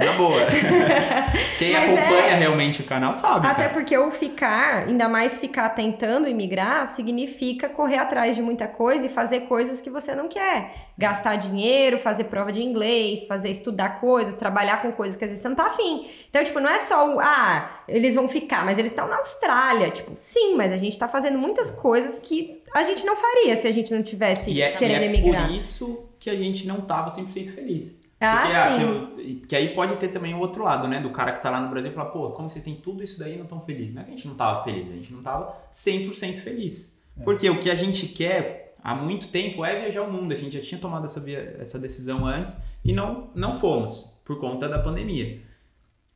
na 0.00 0.12
boa. 0.14 0.40
Quem 1.58 1.72
Mas 1.72 1.84
acompanha 1.84 2.32
é- 2.32 2.34
realmente 2.34 2.80
o 2.80 2.84
canal 2.84 3.12
sabe. 3.14 3.46
Até 3.46 3.62
cara. 3.64 3.74
porque 3.74 3.96
o 3.96 4.10
ficar, 4.10 4.88
ainda 4.88 5.08
mais 5.08 5.38
ficar 5.38 5.68
tentando 5.70 6.26
imigrar, 6.26 6.86
significa 6.86 7.68
correr 7.68 7.98
atrás 7.98 8.34
de 8.34 8.42
muita 8.42 8.66
coisa 8.66 9.06
e 9.06 9.08
fazer 9.08 9.40
coisas 9.40 9.80
que 9.80 9.90
você 9.90 10.14
não 10.14 10.26
quer. 10.26 10.85
Gastar 10.98 11.36
dinheiro, 11.36 11.98
fazer 11.98 12.24
prova 12.24 12.50
de 12.50 12.62
inglês, 12.62 13.26
fazer 13.26 13.50
estudar 13.50 14.00
coisas, 14.00 14.34
trabalhar 14.34 14.80
com 14.80 14.90
coisas 14.92 15.16
que 15.16 15.24
às 15.24 15.30
vezes 15.30 15.42
você 15.42 15.48
não 15.50 15.56
tá 15.56 15.66
afim. 15.66 16.08
Então, 16.30 16.42
tipo, 16.42 16.58
não 16.58 16.70
é 16.70 16.78
só 16.78 17.14
o, 17.14 17.20
ah, 17.20 17.82
eles 17.86 18.14
vão 18.14 18.26
ficar, 18.28 18.64
mas 18.64 18.78
eles 18.78 18.92
estão 18.92 19.06
na 19.06 19.16
Austrália. 19.18 19.90
Tipo, 19.90 20.12
sim, 20.16 20.54
mas 20.54 20.72
a 20.72 20.76
gente 20.78 20.98
tá 20.98 21.06
fazendo 21.06 21.36
muitas 21.38 21.70
coisas 21.70 22.18
que 22.18 22.62
a 22.74 22.82
gente 22.82 23.04
não 23.04 23.14
faria 23.16 23.56
se 23.56 23.66
a 23.68 23.72
gente 23.72 23.92
não 23.94 24.02
tivesse 24.02 24.50
E 24.50 24.62
é, 24.62 24.74
e 24.74 24.76
querendo 24.78 25.02
é 25.02 25.06
emigrar. 25.06 25.46
por 25.48 25.54
isso 25.54 26.04
que 26.18 26.30
a 26.30 26.34
gente 26.34 26.66
não 26.66 26.80
tava 26.80 27.10
100% 27.10 27.52
feliz. 27.54 28.00
Ah, 28.18 28.38
Porque, 28.40 28.56
ah, 28.56 28.68
sim. 28.70 28.76
se 28.78 28.82
eu- 28.82 29.36
porque 29.40 29.54
aí 29.56 29.74
pode 29.74 29.96
ter 29.96 30.08
também 30.08 30.32
o 30.32 30.38
outro 30.38 30.64
lado, 30.64 30.88
né? 30.88 30.98
Do 31.00 31.10
cara 31.10 31.32
que 31.32 31.42
tá 31.42 31.50
lá 31.50 31.60
no 31.60 31.68
Brasil 31.68 31.90
e 31.90 31.94
fala, 31.94 32.08
pô, 32.10 32.30
como 32.30 32.48
vocês 32.48 32.64
têm 32.64 32.74
tudo 32.74 33.02
isso 33.02 33.18
daí 33.18 33.34
e 33.34 33.38
não 33.38 33.44
tão 33.44 33.60
felizes? 33.60 33.94
Não 33.94 34.00
é 34.00 34.04
que 34.06 34.10
a 34.12 34.14
gente 34.14 34.26
não 34.26 34.34
tava 34.34 34.64
feliz, 34.64 34.90
a 34.90 34.94
gente 34.94 35.12
não 35.12 35.22
tava 35.22 35.54
100% 35.70 36.38
feliz. 36.40 36.98
Porque 37.22 37.48
o 37.50 37.60
que 37.60 37.70
a 37.70 37.74
gente 37.74 38.06
quer 38.08 38.65
há 38.86 38.94
muito 38.94 39.26
tempo 39.28 39.64
é 39.64 39.80
viajar 39.80 40.02
o 40.02 40.12
mundo. 40.12 40.32
A 40.32 40.36
gente 40.36 40.56
já 40.56 40.62
tinha 40.62 40.80
tomado 40.80 41.04
essa, 41.06 41.18
via- 41.18 41.56
essa 41.58 41.76
decisão 41.76 42.24
antes 42.24 42.62
e 42.84 42.92
não, 42.92 43.30
não 43.34 43.58
fomos, 43.58 44.16
por 44.24 44.38
conta 44.38 44.68
da 44.68 44.78
pandemia. 44.78 45.42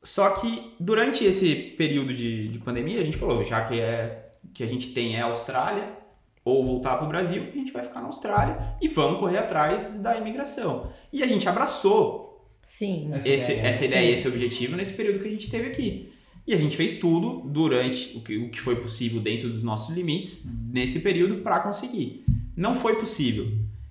Só 0.00 0.30
que 0.30 0.76
durante 0.78 1.24
esse 1.24 1.52
período 1.76 2.14
de, 2.14 2.46
de 2.46 2.58
pandemia, 2.60 3.00
a 3.00 3.04
gente 3.04 3.16
falou, 3.16 3.44
já 3.44 3.64
que, 3.66 3.80
é, 3.80 4.30
que 4.54 4.62
a 4.62 4.68
gente 4.68 4.90
tem 4.92 5.16
é 5.16 5.20
a 5.20 5.24
Austrália, 5.24 5.98
ou 6.44 6.64
voltar 6.64 6.96
para 6.96 7.06
o 7.06 7.08
Brasil, 7.08 7.42
a 7.52 7.56
gente 7.56 7.72
vai 7.72 7.82
ficar 7.82 8.00
na 8.00 8.06
Austrália 8.06 8.76
e 8.80 8.86
vamos 8.86 9.18
correr 9.18 9.38
atrás 9.38 9.98
da 9.98 10.16
imigração. 10.16 10.92
E 11.12 11.24
a 11.24 11.26
gente 11.26 11.48
abraçou 11.48 12.48
Sim. 12.64 13.10
esse, 13.16 13.28
ideia. 13.52 13.66
essa 13.66 13.78
Sim. 13.80 13.84
ideia, 13.86 14.12
esse 14.12 14.28
objetivo 14.28 14.76
nesse 14.76 14.92
período 14.92 15.18
que 15.20 15.28
a 15.28 15.30
gente 15.32 15.50
teve 15.50 15.66
aqui. 15.66 16.12
E 16.46 16.54
a 16.54 16.56
gente 16.56 16.76
fez 16.76 16.98
tudo 17.00 17.42
durante 17.50 18.16
o 18.16 18.20
que, 18.22 18.38
o 18.38 18.48
que 18.48 18.60
foi 18.60 18.76
possível 18.76 19.20
dentro 19.20 19.50
dos 19.50 19.62
nossos 19.62 19.94
limites 19.94 20.46
nesse 20.68 21.00
período 21.00 21.42
para 21.42 21.60
conseguir. 21.60 22.24
Não 22.60 22.74
foi 22.74 22.96
possível. 22.96 23.46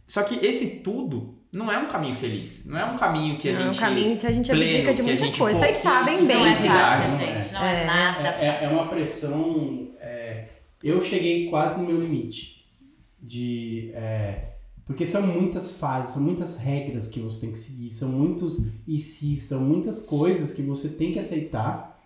Só 0.05 0.21
que 0.23 0.35
esse 0.45 0.81
tudo 0.81 1.39
não 1.51 1.71
é 1.71 1.79
um 1.79 1.89
caminho 1.89 2.13
feliz. 2.15 2.65
Não 2.67 2.77
é 2.79 2.85
um 2.85 2.97
caminho 2.97 3.37
que 3.39 3.49
a 3.49 3.53
Não, 3.53 3.59
é 3.61 3.63
um 3.63 3.73
gente. 3.73 3.79
caminho 3.79 4.17
que 4.19 4.27
a 4.27 4.31
gente 4.31 4.51
pleno, 4.51 4.71
abdica 4.71 4.93
de 4.93 5.01
muita 5.01 5.17
gente, 5.25 5.39
coisa. 5.39 5.59
pô, 5.59 5.65
Vocês 5.65 5.77
sabem 5.77 6.25
bem 6.25 6.37
Não 6.37 6.45
é 6.45 6.53
fácil, 6.55 7.11
gente. 7.19 7.49
é. 7.49 7.53
Não 7.53 7.65
é, 7.65 7.85
nada 7.85 8.27
É, 8.29 8.33
fácil. 8.33 8.45
é- 8.45 8.63
é 8.65 8.67
uma 8.69 8.87
pressão. 8.87 9.87
é, 9.99 10.45
eu 10.83 11.01
cheguei 11.01 11.49
quase 11.49 11.79
no 11.81 11.87
meu 11.87 11.99
limite. 11.99 12.65
De. 13.21 13.91
é, 13.95 14.53
porque 14.85 15.05
são 15.05 15.21
muitas 15.27 15.71
fases, 15.77 16.13
são 16.13 16.21
muitas 16.23 16.59
regras 16.59 17.07
que 17.07 17.19
você 17.19 17.41
tem 17.41 17.51
que 17.51 17.59
seguir, 17.59 17.91
são 17.91 18.09
muitos 18.09 18.73
e 18.87 18.97
se, 18.97 19.35
são 19.35 19.61
muitas 19.61 19.99
coisas 19.99 20.53
que 20.53 20.61
você 20.61 20.89
tem 20.89 21.11
que 21.11 21.19
aceitar. 21.19 21.99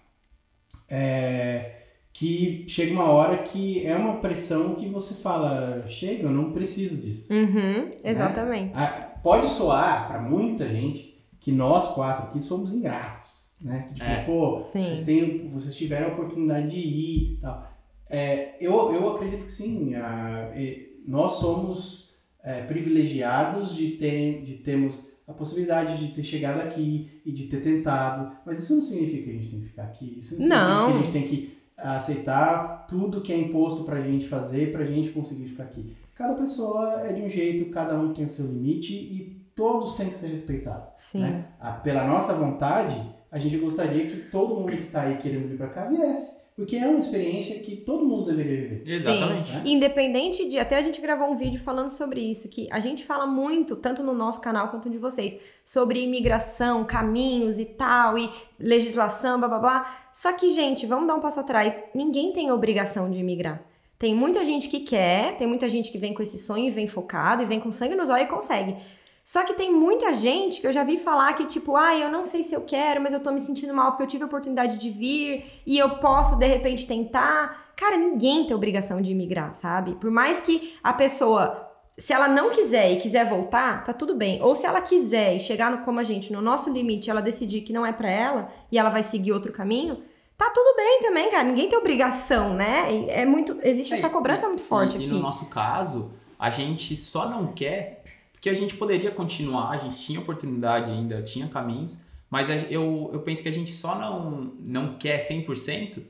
é, 0.90 1.83
que 2.14 2.64
chega 2.68 2.94
uma 2.94 3.06
hora 3.10 3.40
que 3.40 3.84
é 3.86 3.96
uma 3.96 4.18
pressão 4.18 4.76
que 4.76 4.88
você 4.88 5.22
fala, 5.22 5.84
chega, 5.88 6.24
eu 6.24 6.32
não 6.32 6.52
preciso 6.54 7.02
disso. 7.02 7.34
Uhum, 7.34 7.92
exatamente. 8.04 8.72
Ah, 8.76 9.12
pode 9.24 9.48
soar 9.48 10.08
para 10.08 10.22
muita 10.22 10.70
gente 10.70 11.20
que 11.40 11.52
nós 11.52 11.94
quatro 11.96 12.26
aqui 12.30 12.40
somos 12.40 12.72
ingratos, 12.72 13.56
né? 13.62 13.88
Que, 13.90 13.96
tipo, 13.96 14.06
É. 14.06 14.24
pô, 14.26 14.64
Sim. 14.64 14.84
vocês, 14.84 15.06
têm, 15.06 15.50
vocês 15.50 15.76
tiveram 15.76 16.10
a 16.10 16.14
oportunidade 16.14 16.70
de 16.70 16.80
ir 16.80 17.34
e 17.34 17.38
tal. 17.42 17.68
É, 18.10 18.56
eu, 18.62 18.94
eu 18.94 19.10
acredito 19.16 19.46
que 19.46 19.52
sim, 19.52 19.96
a- 19.96 20.52
e 20.56 20.94
nós 21.08 21.32
somos 21.34 22.14
é, 22.46 22.62
privilegiados 22.64 23.76
de, 23.76 23.92
ter, 23.92 24.44
de 24.44 24.56
termos 24.58 25.24
a 25.28 25.34
possibilidade 25.34 25.98
de 26.06 26.14
ter 26.14 26.24
chegado 26.24 26.60
aqui 26.62 27.22
e 27.26 27.32
de 27.32 27.46
ter 27.48 27.62
tentado, 27.62 28.36
mas 28.46 28.60
isso 28.62 28.76
não 28.76 28.82
significa 28.82 29.24
que 29.24 29.30
a 29.30 29.34
gente 29.34 29.50
tem 29.50 29.60
que 29.62 29.66
ficar 29.68 29.84
aqui, 29.84 30.16
isso 30.18 30.34
não 30.36 30.42
significa 30.42 30.66
Não. 30.70 30.86
que 30.88 30.92
a 30.94 31.02
gente 31.02 31.12
tem 31.14 31.24
que 31.28 31.58
aceitar 31.78 32.86
tudo 32.88 33.22
que 33.22 33.34
é 33.34 33.38
imposto 33.38 33.84
pra 33.84 34.02
gente 34.02 34.28
fazer 34.28 34.72
pra 34.72 34.86
gente 34.86 35.10
conseguir 35.10 35.48
ficar 35.50 35.64
aqui. 35.64 35.96
Cada 36.16 36.36
pessoa 36.36 37.02
é 37.02 37.14
de 37.14 37.22
um 37.22 37.28
jeito, 37.28 37.72
cada 37.72 37.96
um 37.96 38.14
tem 38.14 38.26
o 38.26 38.30
seu 38.30 38.46
limite 38.46 38.94
e 38.94 39.44
todos 39.56 39.96
têm 39.96 40.10
que 40.10 40.18
ser 40.18 40.28
respeitados. 40.28 40.90
Sim. 40.96 41.22
Né? 41.22 41.46
Ah, 41.60 41.72
Pela 41.72 42.06
nossa 42.08 42.34
vontade, 42.34 43.02
a 43.32 43.40
gente 43.40 43.58
gostaria 43.58 44.06
que 44.06 44.30
todo 44.30 44.56
mundo 44.56 44.72
que 44.72 44.84
está 44.84 45.02
aí 45.02 45.18
querendo 45.18 45.48
vir 45.48 45.58
para 45.58 45.70
cá 45.70 45.86
viesse. 45.86 46.43
Porque 46.56 46.76
é 46.76 46.88
uma 46.88 47.00
experiência 47.00 47.60
que 47.62 47.78
todo 47.78 48.06
mundo 48.06 48.26
deveria 48.26 48.68
viver. 48.68 48.84
Exatamente. 48.86 49.52
Né? 49.52 49.64
Independente 49.66 50.48
de. 50.48 50.60
Até 50.60 50.78
a 50.78 50.82
gente 50.82 51.02
gravou 51.02 51.28
um 51.28 51.36
vídeo 51.36 51.60
falando 51.60 51.90
sobre 51.90 52.22
isso, 52.22 52.48
que 52.48 52.68
a 52.72 52.80
gente 52.80 53.04
fala 53.04 53.26
muito, 53.26 53.76
tanto 53.76 54.04
no 54.04 54.14
nosso 54.14 54.40
canal 54.40 54.70
quanto 54.70 54.88
no 54.88 54.92
de 54.92 55.00
vocês, 55.00 55.40
sobre 55.66 56.04
imigração, 56.04 56.84
caminhos 56.84 57.58
e 57.58 57.66
tal, 57.66 58.18
e 58.20 58.30
legislação, 58.60 59.40
blá 59.40 59.48
blá 59.48 59.60
blá. 59.60 60.08
Só 60.14 60.32
que, 60.34 60.54
gente, 60.54 60.86
vamos 60.86 61.08
dar 61.08 61.16
um 61.16 61.22
passo 61.22 61.40
atrás. 61.40 61.78
Ninguém 61.94 62.32
tem 62.32 62.50
a 62.50 62.54
obrigação 62.54 63.10
de 63.10 63.20
imigrar. 63.20 63.64
Tem 63.98 64.14
muita 64.14 64.46
gente 64.46 64.68
que 64.68 64.82
quer, 64.82 65.38
tem 65.38 65.48
muita 65.48 65.68
gente 65.68 65.92
que 65.92 65.98
vem 65.98 66.14
com 66.14 66.22
esse 66.22 66.38
sonho 66.38 66.66
e 66.66 66.70
vem 66.70 66.88
focado 66.88 67.42
e 67.42 67.46
vem 67.46 67.60
com 67.60 67.72
sangue 67.72 67.96
nos 67.96 68.10
olhos 68.10 68.28
e 68.28 68.30
consegue. 68.30 68.76
Só 69.24 69.44
que 69.44 69.54
tem 69.54 69.72
muita 69.72 70.14
gente 70.14 70.60
que 70.60 70.68
eu 70.68 70.72
já 70.74 70.84
vi 70.84 70.98
falar 70.98 71.32
que, 71.34 71.46
tipo, 71.46 71.78
ah, 71.78 71.96
eu 71.96 72.12
não 72.12 72.26
sei 72.26 72.44
se 72.44 72.54
eu 72.54 72.66
quero, 72.66 73.02
mas 73.02 73.14
eu 73.14 73.22
tô 73.22 73.32
me 73.32 73.40
sentindo 73.40 73.74
mal 73.74 73.92
porque 73.92 74.04
eu 74.04 74.08
tive 74.08 74.24
a 74.24 74.28
oportunidade 74.28 74.78
de 74.78 74.90
vir 74.90 75.46
e 75.66 75.78
eu 75.78 75.92
posso, 75.98 76.38
de 76.38 76.46
repente, 76.46 76.86
tentar. 76.86 77.72
Cara, 77.78 77.96
ninguém 77.98 78.46
tem 78.46 78.56
obrigação 78.56 79.02
de 79.02 79.12
imigrar, 79.12 79.54
sabe? 79.54 79.96
Por 79.96 80.12
mais 80.12 80.42
que 80.42 80.74
a 80.84 80.92
pessoa, 80.92 81.72
se 81.98 82.12
ela 82.12 82.28
não 82.28 82.50
quiser 82.50 82.92
e 82.92 83.00
quiser 83.00 83.28
voltar, 83.28 83.86
tá 83.86 83.94
tudo 83.94 84.14
bem. 84.14 84.42
Ou 84.44 84.58
se 84.58 84.66
ela 84.66 84.82
quiser 84.82 85.38
e 85.38 85.40
chegar 85.40 85.72
no, 85.72 85.80
como 85.86 86.02
a 86.02 86.04
gente, 86.04 86.34
no 86.34 86.42
nosso 86.42 86.70
limite, 86.70 87.10
ela 87.10 87.22
decidir 87.22 87.62
que 87.62 87.72
não 87.72 87.86
é 87.86 87.94
pra 87.94 88.10
ela 88.12 88.52
e 88.70 88.78
ela 88.78 88.90
vai 88.90 89.04
seguir 89.04 89.32
outro 89.32 89.54
caminho, 89.54 90.04
tá 90.38 90.52
tudo 90.54 90.76
bem 90.76 91.00
também, 91.02 91.32
cara. 91.32 91.46
Ninguém 91.46 91.70
tem 91.70 91.80
obrigação, 91.80 92.54
né? 92.54 92.94
E 92.94 93.10
É 93.10 93.26
muito, 93.26 93.58
existe 93.64 93.94
É, 93.94 93.98
essa 93.98 94.10
cobrança 94.10 94.48
muito 94.48 94.64
forte 94.64 94.96
e, 94.96 94.98
aqui. 94.98 95.08
E 95.08 95.12
no 95.12 95.20
nosso 95.20 95.46
caso, 95.46 96.12
a 96.38 96.50
gente 96.50 96.98
só 96.98 97.30
não 97.30 97.54
quer, 97.54 98.03
porque 98.44 98.50
a 98.50 98.54
gente 98.54 98.76
poderia 98.76 99.10
continuar, 99.10 99.70
a 99.70 99.78
gente 99.78 99.98
tinha 100.00 100.20
oportunidade 100.20 100.92
ainda, 100.92 101.22
tinha 101.22 101.48
caminhos, 101.48 102.02
mas 102.30 102.50
eu, 102.70 103.10
eu 103.14 103.22
penso 103.22 103.42
que 103.42 103.48
a 103.48 103.52
gente 103.54 103.72
só 103.72 103.96
não, 103.98 104.54
não 104.60 104.96
quer 104.98 105.20
100% 105.20 106.04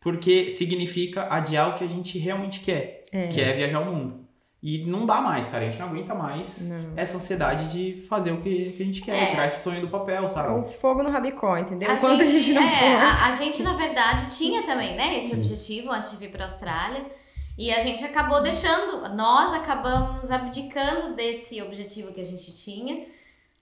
porque 0.00 0.50
significa 0.50 1.28
adiar 1.32 1.70
o 1.70 1.74
que 1.78 1.84
a 1.84 1.86
gente 1.86 2.18
realmente 2.18 2.58
quer, 2.58 3.04
que 3.32 3.40
é 3.40 3.52
viajar 3.52 3.78
o 3.88 3.94
mundo. 3.94 4.26
E 4.60 4.78
não 4.78 5.06
dá 5.06 5.20
mais, 5.20 5.46
cara, 5.46 5.64
a 5.64 5.70
gente 5.70 5.78
não 5.78 5.86
aguenta 5.86 6.12
mais 6.12 6.68
Não. 6.68 6.92
essa 6.96 7.18
ansiedade 7.18 7.68
de 7.70 8.00
fazer 8.02 8.32
o 8.32 8.38
que, 8.40 8.72
que 8.72 8.82
a 8.82 8.86
gente 8.86 9.00
quer, 9.02 9.22
É. 9.22 9.26
tirar 9.26 9.46
esse 9.46 9.62
sonho 9.62 9.80
do 9.82 9.88
papel, 9.88 10.24
É 10.24 10.28
sabe? 10.28 10.58
o 10.58 10.64
fogo 10.64 11.04
no 11.04 11.10
rabicó, 11.10 11.56
entendeu? 11.56 11.88
A 11.88 11.94
Enquanto 11.94 12.20
a 12.22 12.24
gente 12.24 12.52
não 12.52 12.62
é, 12.62 12.96
a, 12.96 13.26
a 13.26 13.30
gente, 13.30 13.62
na 13.62 13.74
verdade, 13.74 14.36
tinha 14.36 14.64
também, 14.64 14.96
né, 14.96 15.18
esse 15.18 15.36
objetivo 15.36 15.92
antes 15.92 16.10
de 16.10 16.16
vir 16.16 16.30
para 16.32 16.42
a 16.42 16.46
Austrália. 16.46 17.06
E 17.56 17.72
a 17.72 17.80
gente 17.80 18.04
acabou 18.04 18.42
deixando, 18.42 19.08
nós 19.14 19.52
acabamos 19.54 20.30
abdicando 20.30 21.14
desse 21.14 21.62
objetivo 21.62 22.12
que 22.12 22.20
a 22.20 22.24
gente 22.24 22.54
tinha. 22.54 23.06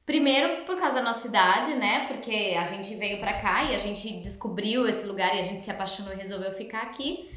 Primeiro 0.04 0.64
por 0.64 0.78
causa 0.78 0.96
da 0.96 1.02
nossa 1.02 1.28
idade, 1.28 1.74
né? 1.74 2.06
Porque 2.08 2.54
a 2.58 2.64
gente 2.64 2.94
veio 2.96 3.20
pra 3.20 3.34
cá 3.34 3.64
e 3.64 3.74
a 3.74 3.78
gente 3.78 4.20
descobriu 4.20 4.88
esse 4.88 5.06
lugar 5.06 5.34
e 5.34 5.40
a 5.40 5.44
gente 5.44 5.64
se 5.64 5.70
apaixonou 5.70 6.12
e 6.12 6.16
resolveu 6.16 6.52
ficar 6.52 6.82
aqui. 6.82 7.30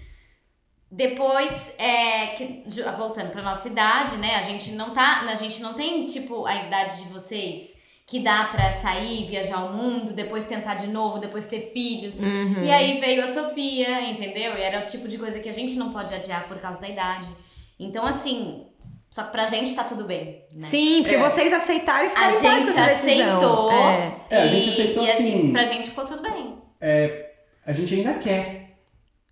Depois, 0.89 1.75
é, 1.77 2.27
que, 2.27 2.63
voltando 2.97 3.31
pra 3.31 3.43
nossa 3.43 3.67
idade, 3.67 4.17
né? 4.17 4.35
A 4.35 4.41
gente 4.41 4.71
não 4.71 4.93
tá, 4.93 5.21
a 5.21 5.35
gente 5.35 5.61
não 5.61 5.75
tem 5.75 6.05
tipo 6.07 6.45
a 6.45 6.55
idade 6.55 7.03
de 7.03 7.09
vocês 7.09 7.76
que 8.09 8.19
dá 8.19 8.45
pra 8.45 8.71
sair, 8.71 9.27
viajar 9.27 9.65
o 9.65 9.73
mundo, 9.73 10.13
depois 10.13 10.45
tentar 10.45 10.75
de 10.75 10.87
novo, 10.87 11.19
depois 11.19 11.45
ter 11.47 11.71
filhos. 11.73 12.19
Uhum. 12.19 12.63
E 12.63 12.71
aí 12.71 13.01
veio 13.01 13.21
a 13.21 13.27
Sofia, 13.27 14.09
entendeu? 14.09 14.57
E 14.57 14.61
era 14.61 14.81
o 14.81 14.85
tipo 14.85 15.09
de 15.09 15.17
coisa 15.17 15.39
que 15.39 15.49
a 15.49 15.53
gente 15.53 15.75
não 15.75 15.91
pode 15.91 16.13
adiar 16.13 16.47
por 16.47 16.57
causa 16.59 16.79
da 16.79 16.87
idade. 16.87 17.27
Então, 17.77 18.05
assim, 18.05 18.65
só 19.09 19.23
que 19.23 19.31
pra 19.31 19.45
gente 19.45 19.75
tá 19.75 19.83
tudo 19.83 20.05
bem, 20.05 20.41
né? 20.55 20.67
Sim, 20.69 21.01
porque 21.01 21.15
É. 21.15 21.19
vocês 21.19 21.51
aceitaram 21.51 22.05
e 22.05 22.07
A 22.07 22.09
ficaram 22.31 22.33
com 22.33 22.39
gente 22.65 22.79
aceitou. 22.79 23.71
É. 23.73 24.15
É, 24.29 24.37
a 24.37 24.45
e- 24.45 24.49
gente 24.51 24.69
aceitou 24.69 25.03
e 25.03 25.09
assim. 25.11 25.51
Pra 25.51 25.65
gente 25.65 25.89
ficou 25.89 26.05
tudo 26.05 26.21
bem. 26.21 26.57
A 27.65 27.73
gente 27.73 27.93
ainda 27.93 28.13
quer. 28.13 28.77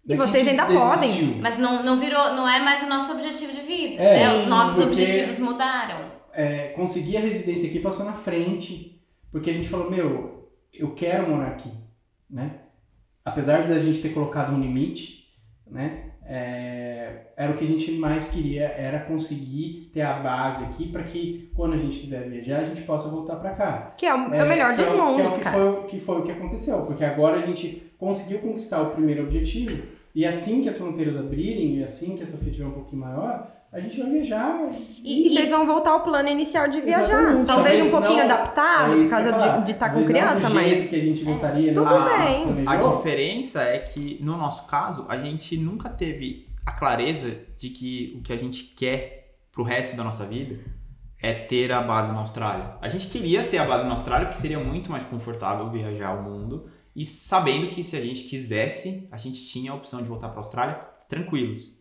E 0.03 0.09
Daqui 0.09 0.21
a 0.21 0.25
vocês 0.27 0.47
ainda 0.47 0.65
podem. 0.65 1.09
desistiu. 1.09 1.37
Mas 1.41 1.57
não, 1.57 1.81
não 1.81 1.95
virou, 1.97 2.33
não 2.33 2.47
é 2.47 2.59
mais 2.59 2.83
o 2.83 2.87
nosso 2.87 3.13
objetivo 3.13 3.53
de 3.53 3.61
vida. 3.61 4.03
É, 4.03 4.19
né? 4.27 4.35
Os 4.35 4.45
nossos 4.47 4.83
porque- 4.85 5.01
objetivos 5.01 5.39
mudaram. 5.39 6.13
É, 6.35 6.67
conseguir 6.69 7.17
a 7.17 7.21
residência 7.21 7.69
aqui 7.69 7.79
passou 7.79 8.05
na 8.05 8.13
frente, 8.13 9.01
porque 9.31 9.49
a 9.49 9.53
gente 9.53 9.69
falou, 9.69 9.89
meu, 9.89 10.49
eu 10.73 10.93
quero 10.93 11.29
morar 11.29 11.47
aqui, 11.47 11.71
né? 12.29 12.59
Apesar 13.23 13.67
da 13.67 13.79
gente 13.79 14.01
ter 14.01 14.13
colocado 14.13 14.53
um 14.53 14.59
limite, 14.59 15.35
né? 15.65 16.15
é, 16.27 17.27
era 17.37 17.51
o 17.51 17.55
que 17.55 17.63
a 17.63 17.67
gente 17.67 17.91
mais 17.93 18.27
queria, 18.27 18.63
era 18.63 18.99
conseguir 18.99 19.91
ter 19.93 20.01
a 20.01 20.13
base 20.13 20.63
aqui 20.63 20.87
para 20.91 21.03
que 21.03 21.51
quando 21.55 21.73
a 21.73 21.77
gente 21.77 21.99
quiser 21.99 22.27
viajar, 22.27 22.61
a 22.61 22.63
gente 22.63 22.81
possa 22.81 23.09
voltar 23.09 23.35
para 23.35 23.51
cá. 23.51 23.93
Que 23.95 24.05
é 24.05 24.13
o, 24.13 24.33
é 24.33 24.43
o 24.43 24.47
melhor 24.47 24.75
que 24.75 24.81
dos 24.81 24.91
é 24.91 24.95
mundos, 24.95 25.15
que 25.15 25.21
é 25.21 25.27
o 25.27 25.31
que 25.31 25.39
cara. 25.39 25.57
Foi, 25.57 25.83
que 25.83 25.99
foi 25.99 26.19
o 26.19 26.23
que 26.23 26.31
aconteceu, 26.31 26.85
porque 26.85 27.03
agora 27.03 27.37
a 27.37 27.45
gente 27.45 27.91
conseguiu 27.97 28.39
conquistar 28.39 28.81
o 28.81 28.91
primeiro 28.91 29.23
objetivo 29.23 29.83
e 30.13 30.25
assim 30.25 30.63
que 30.63 30.69
as 30.69 30.77
fronteiras 30.77 31.15
abrirem 31.15 31.77
e 31.77 31.83
assim 31.83 32.17
que 32.17 32.23
a 32.23 32.27
Sofia 32.27 32.51
tiver 32.51 32.65
um 32.65 32.71
pouquinho 32.71 33.01
maior, 33.01 33.54
a 33.75 33.79
gente 33.81 33.99
vai 33.99 34.09
viajar 34.09 34.69
E, 35.03 35.29
vocês 35.29 35.49
vão 35.49 35.65
voltar 35.67 35.91
ao 35.91 36.01
plano 36.03 36.29
inicial 36.29 36.67
de 36.69 36.79
viajar. 36.81 37.19
Exatamente. 37.21 37.47
Talvez 37.47 37.85
um 37.85 37.91
pouquinho 37.91 38.17
não- 38.25 38.33
adaptado, 38.33 38.93
É 38.93 39.03
por 39.03 39.09
causa 39.09 39.31
de 39.65 39.71
estar 39.71 39.89
com 39.89 40.01
Talvez 40.01 40.07
não 40.07 40.13
criança, 40.31 40.49
mas. 40.49 40.89
que 40.89 40.95
a 40.95 40.99
gente 40.99 41.23
gostaria, 41.23 41.73
Tudo 41.73 41.85
não 41.85 42.05
bem. 42.05 42.41
A 42.41 42.45
planejou. 42.77 42.97
diferença 42.97 43.61
é 43.63 43.79
que, 43.79 44.17
no 44.23 44.37
nosso 44.37 44.65
caso, 44.67 45.05
a 45.09 45.17
gente 45.17 45.57
nunca 45.57 45.89
teve 45.89 46.47
a 46.65 46.71
clareza 46.71 47.37
de 47.57 47.69
que 47.69 48.15
o 48.17 48.23
que 48.23 48.31
a 48.33 48.37
gente 48.37 48.63
quer 48.63 49.35
pro 49.51 49.63
resto 49.63 49.95
da 49.97 50.03
nossa 50.03 50.25
vida 50.25 50.59
é 51.21 51.33
ter 51.33 51.71
a 51.71 51.81
base 51.81 52.11
na 52.11 52.19
Austrália. 52.19 52.75
A 52.81 52.87
gente 52.89 53.07
queria 53.07 53.43
ter 53.43 53.57
a 53.57 53.65
base 53.65 53.85
na 53.85 53.91
Austrália 53.91 54.27
porque 54.27 54.39
seria 54.41 54.59
muito 54.59 54.89
mais 54.91 55.03
confortável 55.03 55.69
viajar 55.69 56.13
o 56.13 56.23
mundo 56.23 56.67
e 56.95 57.05
sabendo 57.05 57.67
que 57.67 57.83
se 57.83 57.95
a 57.97 58.01
gente 58.01 58.23
quisesse, 58.23 59.07
a 59.11 59.17
gente 59.17 59.45
tinha 59.45 59.71
a 59.71 59.75
opção 59.75 60.01
de 60.01 60.07
voltar 60.07 60.29
para 60.29 60.37
a 60.37 60.41
Austrália 60.41 60.79
tranquilos. 61.09 61.74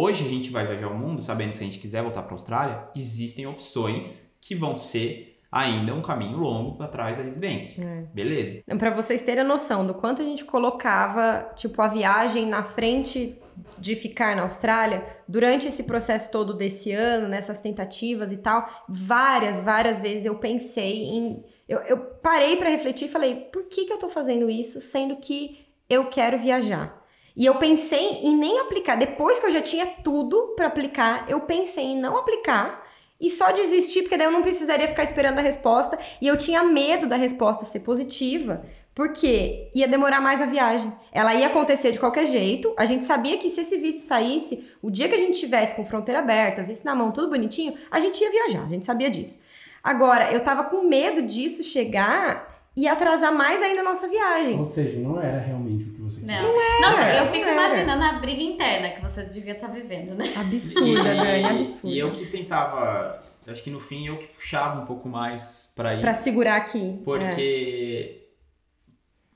Hoje 0.00 0.24
a 0.24 0.28
gente 0.28 0.48
vai 0.50 0.64
viajar 0.64 0.86
o 0.86 0.96
mundo 0.96 1.20
sabendo 1.24 1.50
que 1.50 1.58
se 1.58 1.64
a 1.64 1.66
gente 1.66 1.80
quiser 1.80 2.04
voltar 2.04 2.22
para 2.22 2.30
a 2.30 2.34
Austrália, 2.34 2.88
existem 2.94 3.48
opções 3.48 4.38
que 4.40 4.54
vão 4.54 4.76
ser 4.76 5.40
ainda 5.50 5.92
um 5.92 6.00
caminho 6.00 6.38
longo 6.38 6.80
atrás 6.80 7.16
da 7.16 7.24
residência. 7.24 7.82
É. 7.82 8.02
Beleza? 8.14 8.62
Pra 8.78 8.90
vocês 8.90 9.22
terem 9.22 9.40
a 9.40 9.44
noção 9.44 9.84
do 9.84 9.92
quanto 9.92 10.22
a 10.22 10.24
gente 10.24 10.44
colocava, 10.44 11.50
tipo, 11.56 11.82
a 11.82 11.88
viagem 11.88 12.46
na 12.46 12.62
frente 12.62 13.42
de 13.76 13.96
ficar 13.96 14.36
na 14.36 14.42
Austrália, 14.42 15.04
durante 15.26 15.66
esse 15.66 15.82
processo 15.82 16.30
todo 16.30 16.54
desse 16.54 16.92
ano, 16.92 17.26
nessas 17.26 17.58
tentativas 17.58 18.30
e 18.30 18.36
tal, 18.36 18.84
várias, 18.88 19.64
várias 19.64 20.00
vezes 20.00 20.26
eu 20.26 20.36
pensei 20.36 21.06
em. 21.06 21.44
Eu, 21.68 21.80
eu 21.80 21.98
parei 22.22 22.54
pra 22.54 22.70
refletir 22.70 23.06
e 23.08 23.10
falei, 23.10 23.48
por 23.52 23.64
que, 23.64 23.84
que 23.84 23.92
eu 23.92 23.98
tô 23.98 24.08
fazendo 24.08 24.48
isso, 24.48 24.80
sendo 24.80 25.16
que 25.16 25.66
eu 25.90 26.04
quero 26.04 26.38
viajar? 26.38 27.04
E 27.38 27.46
eu 27.46 27.54
pensei 27.54 28.18
em 28.24 28.36
nem 28.36 28.58
aplicar. 28.58 28.96
Depois 28.96 29.38
que 29.38 29.46
eu 29.46 29.52
já 29.52 29.62
tinha 29.62 29.86
tudo 29.86 30.54
pra 30.56 30.66
aplicar, 30.66 31.24
eu 31.28 31.38
pensei 31.42 31.84
em 31.84 31.96
não 31.96 32.16
aplicar 32.18 32.84
e 33.20 33.30
só 33.30 33.52
desistir, 33.52 34.02
porque 34.02 34.16
daí 34.16 34.26
eu 34.26 34.32
não 34.32 34.42
precisaria 34.42 34.88
ficar 34.88 35.04
esperando 35.04 35.38
a 35.38 35.42
resposta. 35.42 35.96
E 36.20 36.26
eu 36.26 36.36
tinha 36.36 36.64
medo 36.64 37.06
da 37.06 37.14
resposta 37.14 37.64
ser 37.64 37.80
positiva, 37.80 38.66
porque 38.92 39.70
ia 39.72 39.86
demorar 39.86 40.20
mais 40.20 40.42
a 40.42 40.46
viagem. 40.46 40.92
Ela 41.12 41.32
ia 41.32 41.46
acontecer 41.46 41.92
de 41.92 42.00
qualquer 42.00 42.26
jeito. 42.26 42.74
A 42.76 42.84
gente 42.84 43.04
sabia 43.04 43.38
que 43.38 43.50
se 43.50 43.60
esse 43.60 43.78
visto 43.78 44.00
saísse, 44.00 44.68
o 44.82 44.90
dia 44.90 45.08
que 45.08 45.14
a 45.14 45.18
gente 45.18 45.38
tivesse 45.38 45.76
com 45.76 45.86
fronteira 45.86 46.18
aberta, 46.18 46.64
visto 46.64 46.84
na 46.84 46.94
mão, 46.96 47.12
tudo 47.12 47.30
bonitinho, 47.30 47.72
a 47.88 48.00
gente 48.00 48.20
ia 48.20 48.32
viajar. 48.32 48.64
A 48.64 48.68
gente 48.68 48.84
sabia 48.84 49.08
disso. 49.10 49.38
Agora, 49.80 50.32
eu 50.32 50.42
tava 50.42 50.64
com 50.64 50.82
medo 50.82 51.22
disso 51.22 51.62
chegar 51.62 52.57
e 52.78 52.86
atrasar 52.86 53.34
mais 53.34 53.60
ainda 53.60 53.80
a 53.80 53.84
nossa 53.84 54.06
viagem. 54.08 54.56
Ou 54.56 54.64
seja, 54.64 55.00
não 55.00 55.20
era 55.20 55.40
realmente 55.40 55.82
o 55.82 55.92
que 55.94 56.00
você 56.00 56.20
queria. 56.20 56.42
Não. 56.42 56.54
Nossa, 56.80 57.12
eu 57.12 57.24
não 57.24 57.32
fico 57.32 57.44
era. 57.44 57.52
imaginando 57.52 58.04
a 58.04 58.12
briga 58.20 58.40
interna 58.40 58.90
que 58.90 59.02
você 59.02 59.24
devia 59.24 59.54
estar 59.54 59.66
vivendo, 59.66 60.14
né? 60.14 60.32
Absurda, 60.36 61.02
Dani, 61.02 61.44
absurda. 61.44 61.88
E 61.92 61.98
eu 61.98 62.12
que 62.12 62.26
tentava, 62.26 63.20
acho 63.48 63.64
que 63.64 63.70
no 63.70 63.80
fim 63.80 64.06
eu 64.06 64.16
que 64.16 64.28
puxava 64.28 64.80
um 64.80 64.86
pouco 64.86 65.08
mais 65.08 65.72
pra 65.74 65.94
isso. 65.94 66.02
Pra 66.02 66.14
segurar 66.14 66.54
aqui. 66.58 67.00
É. 67.00 67.02
Porque 67.02 68.28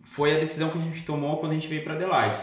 foi 0.05 0.37
a 0.37 0.38
decisão 0.38 0.70
que 0.70 0.78
a 0.78 0.83
gente 0.83 1.05
tomou 1.05 1.38
quando 1.38 1.50
a 1.50 1.55
gente 1.57 1.66
veio 1.66 1.83
pra 1.83 1.94
Adelaide. 1.94 2.40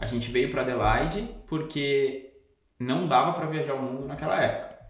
A 0.00 0.06
gente 0.06 0.32
veio 0.32 0.50
pra 0.50 0.62
Adelaide 0.62 1.28
porque 1.46 2.32
não 2.80 3.06
dava 3.06 3.34
pra 3.34 3.46
viajar 3.46 3.74
o 3.74 3.82
mundo 3.82 4.08
naquela 4.08 4.42
época. 4.42 4.80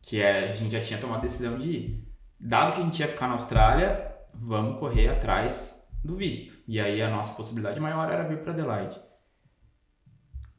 Que 0.00 0.22
é, 0.22 0.48
a 0.48 0.54
gente 0.54 0.72
já 0.72 0.80
tinha 0.80 0.98
tomado 0.98 1.18
a 1.18 1.24
decisão 1.24 1.58
de 1.58 1.68
ir. 1.68 2.08
Dado 2.40 2.72
que 2.72 2.80
a 2.80 2.84
gente 2.84 3.00
ia 3.00 3.08
ficar 3.08 3.26
na 3.26 3.34
Austrália, 3.34 4.07
vamos 4.40 4.78
correr 4.78 5.08
atrás 5.08 5.88
do 6.04 6.16
visto. 6.16 6.58
E 6.66 6.80
aí 6.80 7.02
a 7.02 7.10
nossa 7.10 7.32
possibilidade 7.32 7.80
maior 7.80 8.10
era 8.10 8.26
vir 8.26 8.38
pra 8.38 8.52
Adelaide. 8.52 8.98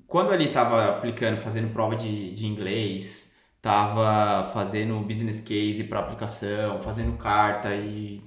Quando 0.07 0.31
ali 0.31 0.47
tava 0.47 0.97
aplicando, 0.97 1.37
fazendo 1.37 1.71
prova 1.71 1.95
de, 1.95 2.33
de 2.33 2.47
inglês, 2.47 3.35
tava 3.61 4.49
fazendo 4.51 4.99
business 5.01 5.41
case 5.41 5.83
para 5.83 5.99
aplicação, 5.99 6.81
fazendo 6.81 7.15
carta 7.17 7.73
e 7.75 8.21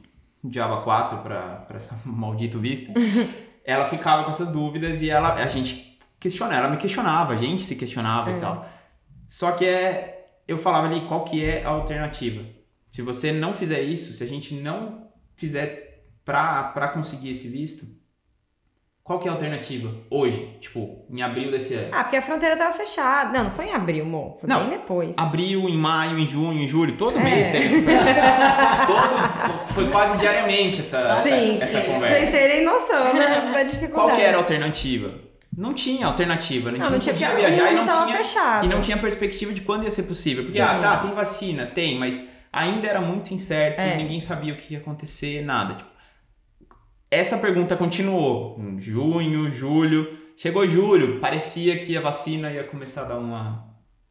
Java 0.50 0.82
4 0.82 1.18
para 1.18 1.66
essa 1.70 2.00
maldito 2.06 2.58
visto, 2.60 2.92
ela 3.64 3.84
ficava 3.84 4.24
com 4.24 4.30
essas 4.30 4.50
dúvidas 4.50 5.02
e 5.02 5.10
ela, 5.10 5.34
a 5.34 5.48
gente 5.48 5.98
questionava, 6.18 6.66
ela 6.66 6.70
me 6.70 6.76
questionava, 6.76 7.32
a 7.32 7.36
gente 7.36 7.62
se 7.62 7.74
questionava 7.74 8.30
É. 8.30 8.36
e 8.36 8.40
tal. 8.40 8.68
Só 9.26 9.52
que 9.52 9.64
é, 9.64 10.36
eu 10.46 10.58
falava 10.58 10.86
ali 10.86 11.00
qual 11.02 11.24
que 11.24 11.44
é 11.44 11.64
a 11.64 11.70
alternativa. 11.70 12.44
Se 12.88 13.02
você 13.02 13.32
não 13.32 13.54
fizer 13.54 13.80
isso, 13.80 14.12
se 14.12 14.22
a 14.22 14.26
gente 14.26 14.54
não 14.54 15.01
fizer 15.46 16.04
pra 16.24 16.90
conseguir 16.94 17.30
esse 17.30 17.48
visto, 17.48 17.84
qual 19.04 19.18
que 19.18 19.26
é 19.26 19.30
a 19.30 19.34
alternativa 19.34 19.92
hoje, 20.08 20.56
tipo, 20.60 21.04
em 21.10 21.20
abril 21.22 21.50
desse 21.50 21.74
ano? 21.74 21.88
Ah, 21.90 22.04
porque 22.04 22.16
a 22.16 22.22
fronteira 22.22 22.56
tava 22.56 22.72
fechada. 22.72 23.36
Não, 23.36 23.44
não 23.46 23.50
foi 23.50 23.66
em 23.66 23.72
abril, 23.74 24.04
amor. 24.04 24.38
Foi 24.40 24.48
Não. 24.48 24.60
bem 24.60 24.70
depois. 24.78 25.18
Abril, 25.18 25.68
em 25.68 25.76
maio, 25.76 26.16
em 26.18 26.26
junho, 26.26 26.62
em 26.62 26.68
julho, 26.68 26.96
todo 26.96 27.18
É. 27.18 27.22
mês 27.24 27.50
teve 27.50 27.82
todo 28.86 29.74
Foi 29.74 29.88
quase 29.90 30.18
diariamente 30.18 30.80
essa, 30.80 30.98
essa, 30.98 31.22
Sim, 31.22 31.52
essa 31.54 31.66
sim. 31.66 31.72
Vocês 31.72 31.86
conversa. 31.86 32.30
terem 32.30 32.64
noção 32.64 33.14
né, 33.14 33.50
da 33.52 33.62
dificuldade. 33.64 33.92
Qual 33.92 34.14
que 34.14 34.20
era 34.22 34.36
a 34.36 34.40
alternativa? 34.40 35.14
Não 35.58 35.74
tinha 35.74 36.06
alternativa, 36.06 36.68
a 36.70 36.72
gente 36.72 36.80
Não, 36.80 36.86
não, 36.86 36.92
não 36.96 37.00
tinha 37.00 37.14
porque 37.14 37.26
viajar 37.36 37.72
e 37.72 37.74
não, 37.74 38.04
tinha, 38.06 38.16
fechado. 38.16 38.64
e 38.64 38.68
não 38.68 38.80
tinha 38.80 38.96
perspectiva 38.96 39.52
de 39.52 39.60
quando 39.62 39.84
ia 39.84 39.90
ser 39.90 40.04
possível. 40.04 40.44
Porque, 40.44 40.58
Sim. 40.58 40.64
ah, 40.64 40.78
tá, 40.80 40.96
tem 40.98 41.10
vacina, 41.10 41.66
tem, 41.66 41.98
mas 41.98 42.26
ainda 42.52 42.86
era 42.88 43.00
muito 43.00 43.32
incerto, 43.32 43.80
É. 43.80 43.96
ninguém 43.96 44.20
sabia 44.20 44.52
o 44.52 44.56
que 44.56 44.74
ia 44.74 44.80
acontecer, 44.80 45.42
nada. 45.44 45.74
Tipo, 45.76 45.90
essa 47.10 47.38
pergunta 47.38 47.76
continuou 47.76 48.56
em 48.58 48.80
junho, 48.80 49.50
julho. 49.50 50.18
Chegou 50.36 50.66
julho, 50.68 51.20
parecia 51.20 51.78
que 51.78 51.96
a 51.96 52.00
vacina 52.00 52.50
ia 52.50 52.64
começar 52.64 53.02
a 53.02 53.08
dar 53.08 53.18
uma, 53.18 53.64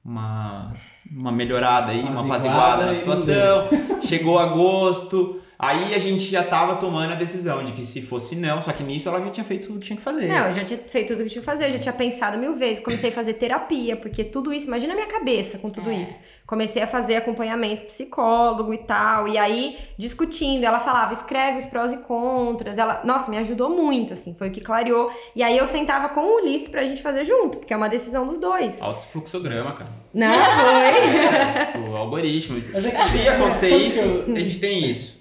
uma, 0.05 0.73
uma 1.11 1.31
melhorada 1.31 1.91
aí, 1.91 2.01
uma 2.01 2.23
Apaziguada 2.23 2.85
na 2.85 2.93
situação. 2.93 3.67
Chegou 4.03 4.37
agosto, 4.39 5.40
aí 5.61 5.93
a 5.93 5.99
gente 5.99 6.23
já 6.25 6.43
tava 6.43 6.75
tomando 6.77 7.11
a 7.11 7.15
decisão 7.15 7.63
de 7.63 7.71
que 7.73 7.85
se 7.85 8.01
fosse 8.01 8.35
não, 8.35 8.61
só 8.63 8.71
que 8.73 8.83
nisso 8.83 9.07
ela 9.07 9.21
já 9.23 9.29
tinha 9.29 9.45
feito 9.45 9.67
tudo 9.67 9.79
que 9.79 9.85
tinha 9.85 9.97
que 9.97 10.03
fazer. 10.03 10.27
Não, 10.27 10.47
eu 10.47 10.53
já 10.55 10.65
tinha 10.65 10.79
feito 10.79 11.09
tudo 11.09 11.23
que 11.23 11.29
tinha 11.29 11.41
que 11.41 11.45
fazer, 11.45 11.67
eu 11.67 11.71
já 11.71 11.79
tinha 11.79 11.93
pensado 11.93 12.37
mil 12.37 12.55
vezes. 12.55 12.83
Comecei 12.83 13.11
a 13.11 13.13
fazer 13.13 13.33
terapia, 13.35 13.95
porque 13.95 14.23
tudo 14.23 14.51
isso, 14.51 14.67
imagina 14.67 14.93
a 14.93 14.95
minha 14.95 15.07
cabeça 15.07 15.59
com 15.59 15.69
tudo 15.69 15.91
É. 15.91 16.01
isso. 16.01 16.19
Comecei 16.47 16.81
a 16.81 16.87
fazer 16.87 17.15
acompanhamento 17.15 17.83
psicólogo 17.83 18.73
e 18.73 18.79
tal, 18.79 19.25
e 19.25 19.37
aí 19.37 19.77
discutindo. 19.97 20.65
Ela 20.65 20.81
falava, 20.81 21.13
escreve 21.13 21.59
os 21.59 21.65
prós 21.65 21.93
e 21.93 21.97
contras. 21.99 22.77
Ela, 22.77 23.01
nossa, 23.05 23.31
me 23.31 23.37
ajudou 23.37 23.69
muito, 23.69 24.11
assim, 24.11 24.35
foi 24.37 24.49
o 24.49 24.51
que 24.51 24.59
clareou. 24.59 25.09
E 25.33 25.43
aí 25.43 25.57
eu 25.57 25.65
sentava 25.65 26.09
com 26.09 26.19
o 26.19 26.41
Ulisses 26.41 26.67
pra 26.67 26.83
gente 26.83 27.01
fazer 27.01 27.23
junto, 27.23 27.59
porque 27.59 27.73
é 27.73 27.77
uma 27.77 27.87
decisão 27.87 28.27
dos 28.27 28.37
dois. 28.37 28.81
Autofluxograma, 28.81 29.73
cara. 29.73 29.89
Não, 30.13 30.33
foi. 30.33 30.73
É, 30.73 31.65
tipo, 31.71 31.95
algoritmo. 31.95 32.61
É 32.73 32.81
Se 32.81 33.29
acontecer 33.29 33.75
isso, 33.77 34.01
a 34.27 34.39
gente 34.39 34.59
tem 34.59 34.89
isso. 34.91 35.20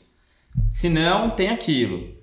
Se 0.68 0.88
não, 0.88 1.30
tem 1.30 1.48
aquilo. 1.50 2.18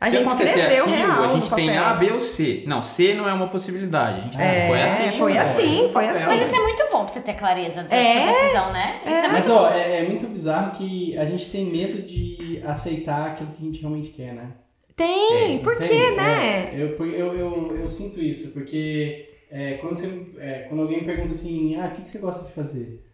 A 0.00 0.06
Se 0.10 0.16
gente 0.18 0.26
acontecer 0.28 0.60
aquilo, 0.60 0.86
real 0.86 1.22
a 1.24 1.28
gente 1.28 1.50
tem. 1.52 1.76
A, 1.78 1.94
B 1.94 2.12
ou 2.12 2.20
C. 2.20 2.64
Não, 2.66 2.82
C 2.82 3.14
não 3.14 3.28
é 3.28 3.32
uma 3.32 3.48
possibilidade. 3.48 4.18
A 4.18 4.20
gente 4.22 4.38
É, 4.40 4.66
foi 4.68 4.82
assim. 4.82 5.18
foi 5.18 5.32
né? 5.34 5.40
assim, 5.40 5.88
foi 5.92 6.08
assim. 6.08 6.24
Mas 6.26 6.42
isso 6.42 6.54
é 6.54 6.62
muito 6.62 6.82
bom 6.90 7.04
pra 7.04 7.08
você 7.08 7.20
ter 7.20 7.34
clareza 7.34 7.82
da 7.84 7.96
É. 7.96 8.22
sua 8.22 8.32
decisão, 8.32 8.72
né? 8.72 9.00
Isso 9.06 9.14
é, 9.14 9.28
Mas 9.28 9.48
muito 9.48 9.60
ó, 9.60 9.70
é, 9.70 9.98
é 9.98 10.08
muito 10.08 10.26
bizarro 10.26 10.72
que 10.72 11.16
a 11.16 11.24
gente 11.24 11.50
tem 11.50 11.64
medo 11.66 12.02
de 12.02 12.60
aceitar 12.66 13.28
aquilo 13.30 13.50
que 13.52 13.62
a 13.62 13.66
gente 13.66 13.80
realmente 13.80 14.08
quer, 14.10 14.34
né? 14.34 14.48
Tem, 14.96 15.28
Tem, 15.28 15.58
por 15.60 15.76
Tem, 15.76 15.88
quê, 15.88 16.10
né? 16.12 16.70
é, 16.74 16.82
eu, 16.82 16.96
por- 16.96 17.08
eu, 17.08 17.34
eu, 17.34 17.76
eu 17.80 17.88
sinto 17.88 18.20
isso, 18.20 18.52
porque 18.52 19.28
é, 19.50 19.74
quando, 19.74 19.94
você, 19.94 20.26
é, 20.38 20.66
quando 20.68 20.82
alguém 20.82 21.02
pergunta 21.04 21.32
assim, 21.32 21.76
ah, 21.76 21.86
o 21.86 21.96
que, 21.96 22.02
que 22.02 22.10
você 22.10 22.18
gosta 22.18 22.44
de 22.44 22.52
fazer? 22.52 23.04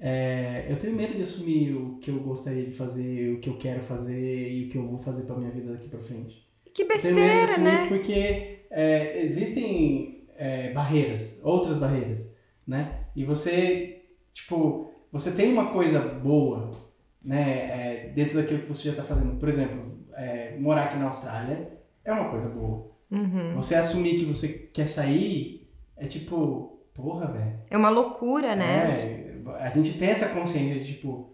É, 0.00 0.66
eu 0.68 0.78
tenho 0.78 0.96
medo 0.96 1.14
de 1.14 1.22
assumir 1.22 1.74
o 1.76 1.98
que 1.98 2.10
eu 2.10 2.20
gostaria 2.20 2.64
de 2.64 2.72
fazer, 2.72 3.34
o 3.34 3.40
que 3.40 3.50
eu 3.50 3.56
quero 3.58 3.82
fazer 3.82 4.50
e 4.50 4.64
o 4.64 4.68
que 4.70 4.78
eu 4.78 4.84
vou 4.84 4.98
fazer 4.98 5.24
pra 5.24 5.36
minha 5.36 5.50
vida 5.50 5.72
daqui 5.72 5.88
pra 5.88 6.00
frente. 6.00 6.48
Que 6.72 6.82
Eu 6.82 6.88
tenho 6.88 7.14
medo 7.14 7.28
de 7.28 7.40
besteira, 7.40 7.44
assumir 7.44 7.64
né? 7.64 7.86
porque 7.88 8.60
é, 8.70 9.20
existem 9.20 10.24
é, 10.36 10.72
barreiras, 10.72 11.42
outras 11.44 11.76
barreiras, 11.76 12.32
né? 12.66 13.04
E 13.14 13.24
você, 13.24 14.04
tipo, 14.32 14.90
você 15.12 15.32
tem 15.32 15.52
uma 15.52 15.66
coisa 15.66 16.00
boa, 16.00 16.70
né, 17.22 18.06
é, 18.06 18.12
dentro 18.14 18.36
daquilo 18.40 18.60
que 18.60 18.68
você 18.68 18.84
já 18.84 18.90
está 18.92 19.02
fazendo. 19.02 19.38
Por 19.38 19.48
exemplo, 19.48 19.98
é, 20.14 20.56
morar 20.58 20.84
aqui 20.84 20.96
na 20.96 21.06
Austrália 21.06 21.78
é 22.02 22.12
uma 22.12 22.30
coisa 22.30 22.48
boa. 22.48 22.90
Uhum. 23.10 23.54
Você 23.56 23.74
assumir 23.74 24.18
que 24.18 24.24
você 24.24 24.70
quer 24.72 24.86
sair 24.86 25.68
é 25.96 26.06
tipo, 26.06 26.80
porra, 26.94 27.26
velho. 27.26 27.58
É 27.68 27.76
uma 27.76 27.90
loucura, 27.90 28.56
né? 28.56 28.98
É, 28.98 29.29
a 29.58 29.68
gente 29.70 29.98
tem 29.98 30.08
essa 30.10 30.28
consciência 30.30 30.76
de 30.80 30.94
tipo, 30.94 31.30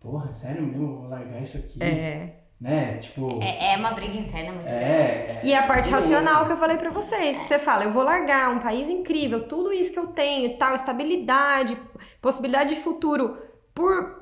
porra, 0.00 0.32
sério 0.32 0.62
mesmo, 0.62 0.84
eu 0.92 0.96
vou 1.00 1.08
largar 1.08 1.42
isso 1.42 1.56
aqui, 1.58 1.82
É. 1.82 2.36
né? 2.60 2.94
Tipo, 2.98 3.38
É, 3.42 3.74
é 3.74 3.76
uma 3.76 3.92
briga 3.92 4.16
interna 4.16 4.52
muito 4.52 4.66
grande. 4.68 4.84
é, 4.84 5.40
é, 5.40 5.40
E 5.44 5.54
a 5.54 5.62
parte 5.66 5.88
é 5.90 5.92
racional 5.92 6.46
que 6.46 6.52
eu 6.52 6.56
falei 6.58 6.76
pra 6.76 6.90
vocês. 6.90 7.38
que 7.38 7.46
Você 7.46 7.58
fala, 7.58 7.84
eu 7.84 7.92
vou 7.92 8.02
largar 8.04 8.50
um 8.50 8.58
país 8.60 8.88
incrível, 8.88 9.46
tudo 9.48 9.72
isso 9.72 9.92
que 9.92 9.98
eu 9.98 10.08
tenho 10.08 10.46
e 10.46 10.56
tal, 10.56 10.74
estabilidade, 10.74 11.76
possibilidade 12.20 12.74
de 12.74 12.80
futuro, 12.80 13.36
por 13.74 14.20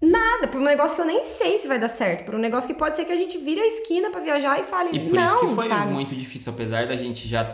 nada, 0.00 0.48
por 0.48 0.60
um 0.60 0.64
negócio 0.64 0.96
que 0.96 1.02
eu 1.02 1.06
nem 1.06 1.24
sei 1.26 1.58
se 1.58 1.68
vai 1.68 1.78
dar 1.78 1.88
certo, 1.90 2.24
por 2.24 2.34
um 2.34 2.38
negócio 2.38 2.72
que 2.72 2.78
pode 2.78 2.96
ser 2.96 3.04
que 3.04 3.12
a 3.12 3.16
gente 3.16 3.36
vire 3.38 3.60
a 3.60 3.66
esquina 3.66 4.10
pra 4.10 4.20
viajar 4.20 4.58
e 4.58 4.64
fale, 4.64 4.96
E 4.96 5.08
por 5.08 5.14
não, 5.14 5.26
isso 5.26 5.48
que 5.48 5.54
foi 5.54 5.68
sabe? 5.68 5.92
muito 5.92 6.14
difícil, 6.14 6.52
apesar 6.52 6.86
da 6.86 6.96
gente 6.96 7.28
já 7.28 7.44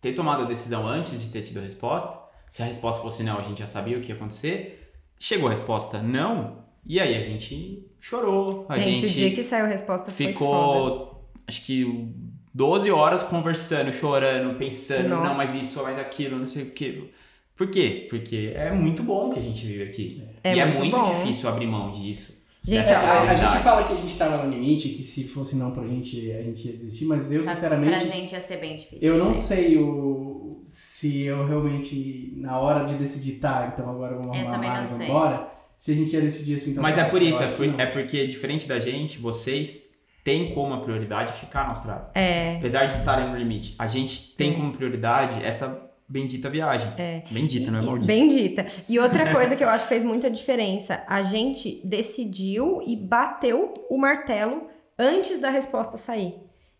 ter 0.00 0.14
tomado 0.14 0.42
a 0.42 0.46
decisão 0.46 0.86
antes 0.86 1.20
de 1.20 1.28
ter 1.30 1.42
tido 1.42 1.58
a 1.60 1.62
resposta. 1.62 2.21
Se 2.52 2.62
a 2.62 2.66
resposta 2.66 3.00
fosse 3.00 3.22
não, 3.22 3.38
a 3.38 3.40
gente 3.40 3.60
já 3.60 3.66
sabia 3.66 3.96
o 3.96 4.02
que 4.02 4.10
ia 4.10 4.14
acontecer. 4.14 4.92
Chegou 5.18 5.46
a 5.48 5.52
resposta 5.52 6.02
não, 6.02 6.58
e 6.84 7.00
aí 7.00 7.16
a 7.16 7.24
gente 7.24 7.82
chorou. 7.98 8.66
A 8.68 8.78
gente, 8.78 9.06
gente, 9.06 9.10
o 9.10 9.14
dia 9.14 9.30
que 9.34 9.42
saiu 9.42 9.64
a 9.64 9.68
resposta 9.68 10.10
foi 10.12 10.26
foda. 10.26 10.32
ficou, 10.34 11.30
acho 11.48 11.64
que 11.64 12.12
12 12.52 12.90
horas 12.90 13.22
conversando, 13.22 13.90
chorando, 13.90 14.58
pensando, 14.58 15.08
Nossa. 15.08 15.28
não, 15.30 15.34
mas 15.34 15.54
isso, 15.54 15.82
mas 15.82 15.98
aquilo, 15.98 16.38
não 16.38 16.44
sei 16.44 16.64
o 16.64 16.70
que. 16.72 17.10
Por 17.56 17.70
quê? 17.70 18.06
Porque 18.10 18.52
é 18.54 18.70
muito 18.70 19.02
bom 19.02 19.30
que 19.30 19.38
a 19.38 19.42
gente 19.42 19.64
vive 19.64 19.84
aqui. 19.84 20.22
É 20.44 20.54
e 20.54 20.60
é 20.60 20.66
muito 20.66 20.80
muito 20.80 20.98
bom. 20.98 21.20
difícil 21.22 21.48
abrir 21.48 21.66
mão 21.66 21.90
disso. 21.90 22.42
Gente, 22.64 22.86
É, 22.90 22.94
a, 22.94 23.30
a 23.30 23.34
gente 23.34 23.62
fala 23.64 23.84
que 23.88 23.94
a 23.94 23.96
gente 23.96 24.14
tava 24.16 24.44
no 24.44 24.52
limite, 24.52 24.90
que 24.90 25.02
se 25.02 25.24
fosse 25.28 25.56
não 25.56 25.70
pra 25.72 25.84
gente, 25.84 26.30
a 26.30 26.42
gente 26.42 26.68
ia 26.68 26.74
desistir, 26.76 27.06
mas 27.06 27.32
eu, 27.32 27.42
sinceramente, 27.42 27.90
Pra 27.90 27.98
gente 27.98 28.32
ia 28.32 28.40
ser 28.40 28.58
bem 28.58 28.76
difícil. 28.76 29.08
eu 29.08 29.16
não 29.18 29.28
também. 29.28 29.40
sei 29.40 29.76
o, 29.78 30.31
se 30.66 31.22
eu 31.24 31.46
realmente, 31.46 32.32
na 32.36 32.58
hora 32.58 32.84
de 32.84 32.94
decidir, 32.94 33.38
tá, 33.40 33.70
então 33.72 33.88
agora 33.88 34.12
vamos 34.16 34.26
Eu 34.28 34.32
arrumar 34.34 34.50
também 34.54 34.70
a 34.70 34.74
não 34.74 34.80
mala 34.82 34.94
e 34.94 34.96
sei. 34.98 35.06
vambora, 35.06 35.48
se 35.78 35.92
a 35.92 35.94
gente 35.94 36.12
ia 36.14 36.20
decidir 36.20 36.54
assim, 36.56 36.70
então 36.70 36.82
Mas 36.82 36.96
é 36.98 37.04
por 37.04 37.20
isso, 37.22 37.42
é, 37.42 37.46
por- 37.48 37.80
é 37.80 37.86
porque, 37.86 38.26
diferente 38.26 38.66
da 38.68 38.78
gente, 38.80 39.18
vocês 39.18 39.90
têm 40.24 40.54
como 40.54 40.80
prioridade 40.80 41.32
ficar 41.32 41.64
na 41.64 41.70
Austrália. 41.70 42.06
É. 42.14 42.56
Apesar 42.56 42.86
de 42.86 42.96
estarem 42.98 43.30
no 43.30 43.36
limite, 43.36 43.74
a 43.78 43.86
gente 43.88 44.34
tem 44.36 44.52
como 44.54 44.72
prioridade 44.72 45.42
essa 45.44 45.90
bendita 46.08 46.48
viagem. 46.50 46.92
É. 46.98 47.22
Bendita, 47.30 47.70
não 47.70 47.80
é 47.80 47.82
E- 47.82 47.86
maldita. 47.86 48.06
Bendita. 48.06 48.66
E 48.88 48.98
outra 49.00 49.30
coisa 49.34 49.56
que 49.56 49.64
eu 49.64 49.68
acho 49.68 49.84
que 49.84 49.88
fez 49.88 50.04
muita 50.04 50.30
diferença, 50.30 51.02
a 51.08 51.22
gente 51.22 51.80
decidiu 51.84 52.80
e 52.86 52.94
bateu 52.94 53.72
o 53.90 53.96
martelo 53.98 54.68
antes 54.98 55.40
da 55.40 55.50
resposta 55.50 55.96
sair. 55.96 56.34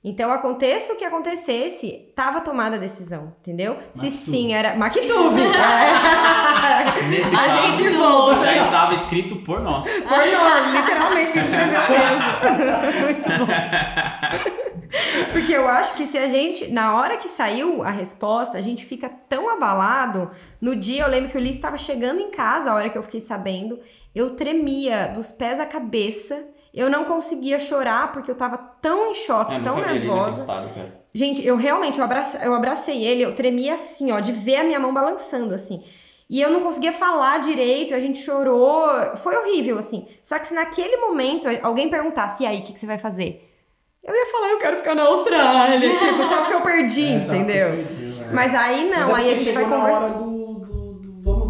Então, 0.05 0.33
aconteça 0.33 0.95
o 0.95 0.97
que 0.97 1.05
acontecesse, 1.05 2.13
tava 2.17 2.41
tomada 2.41 2.75
a 2.75 2.79
decisão, 2.79 3.35
entendeu? 3.41 3.77
Se 3.95 4.11
sim, 4.11 4.53
era. 4.53 4.75
Mactube! 4.77 5.41
É. 6.63 7.03
Nesse 7.09 7.35
A 7.35 7.39
caso, 7.39 7.77
gente 7.77 7.97
volta. 7.97 8.41
já 8.43 8.57
estava 8.57 8.95
escrito 8.95 9.37
por 9.37 9.61
nós. 9.61 9.85
Por 9.87 10.17
nós, 10.17 10.75
literalmente, 10.75 11.33
que 11.33 11.39
escreveu 11.39 11.81
mesmo. 11.89 13.47
Bom. 13.47 13.47
Porque 15.33 15.53
eu 15.53 15.69
acho 15.69 15.95
que 15.95 16.07
se 16.07 16.19
a 16.19 16.29
gente, 16.29 16.71
na 16.71 16.95
hora 16.97 17.17
que 17.17 17.29
saiu 17.29 17.83
a 17.83 17.91
resposta, 17.91 18.59
a 18.59 18.61
gente 18.61 18.85
fica 18.85 19.09
tão 19.29 19.49
abalado. 19.51 20.31
No 20.61 20.77
dia, 20.77 21.03
eu 21.03 21.09
lembro 21.09 21.31
que 21.31 21.37
o 21.39 21.41
Liz 21.41 21.57
estava 21.57 21.77
chegando 21.77 22.21
em 22.21 22.31
casa, 22.31 22.71
a 22.71 22.75
hora 22.75 22.89
que 22.91 22.99
eu 22.99 23.03
fiquei 23.03 23.21
sabendo, 23.21 23.79
eu 24.15 24.37
tremia 24.37 25.09
dos 25.15 25.31
pés 25.31 25.59
à 25.59 25.67
cabeça. 25.67 26.47
Eu 26.75 26.89
não 26.89 27.05
conseguia 27.05 27.61
chorar 27.61 28.13
porque 28.13 28.31
eu 28.31 28.35
tava 28.35 28.57
tão 28.81 29.11
em 29.11 29.15
choque, 29.15 29.55
Eu 29.55 29.63
tão 29.63 29.77
nunca 29.77 29.89
vi 29.91 29.97
ele 29.97 30.07
nervosa. 30.07 30.41
estado. 30.41 30.71
Gente, 31.15 31.47
eu 31.47 31.57
realmente, 31.57 31.99
eu 31.99 32.05
abracei, 32.05 32.41
eu 32.47 32.55
abracei 32.55 33.05
ele, 33.05 33.23
eu 33.23 33.35
tremia 33.35 33.75
assim, 33.75 34.11
ó, 34.13 34.21
de 34.21 34.33
ver 34.33 34.57
a 34.57 34.65
minha 34.65 34.81
mão 34.81 34.95
balançando, 34.95 35.55
assim. 35.55 35.85
E 36.31 36.41
eu 36.41 36.51
não 36.51 36.63
conseguia 36.63 36.93
falar 36.93 37.41
direito, 37.41 37.95
a 37.95 38.01
gente 38.01 38.19
chorou, 38.21 38.89
foi 39.17 39.37
horrível, 39.37 39.79
assim. 39.79 40.09
Só 40.23 40.39
que 40.39 40.47
se 40.47 40.55
naquele 40.55 40.97
momento 40.97 41.47
alguém 41.63 41.91
perguntasse, 41.91 42.43
e 42.43 42.47
aí, 42.47 42.61
o 42.61 42.63
que, 42.63 42.73
que 42.73 42.79
você 42.81 42.87
vai 42.87 42.99
fazer? 42.99 43.47
Eu 44.03 44.15
ia 44.15 44.27
falar, 44.33 44.49
eu 44.53 44.59
quero 44.59 44.77
ficar 44.79 44.95
na 44.95 45.03
Austrália, 45.05 45.79
tipo, 45.99 46.25
só 46.25 46.39
porque 46.39 46.55
eu 46.55 46.63
perdi, 46.63 47.05
É, 47.05 47.17
entendeu? 47.17 47.69
perdeu, 47.69 48.09
né? 48.17 48.31
Mas 48.33 48.55
aí 48.55 48.89
Mas 48.89 48.99
não, 49.09 49.15
é 49.17 49.21
aí 49.21 49.31
a 49.31 49.35
gente 49.35 49.53
vai 49.53 49.65
conversar. 49.69 50.09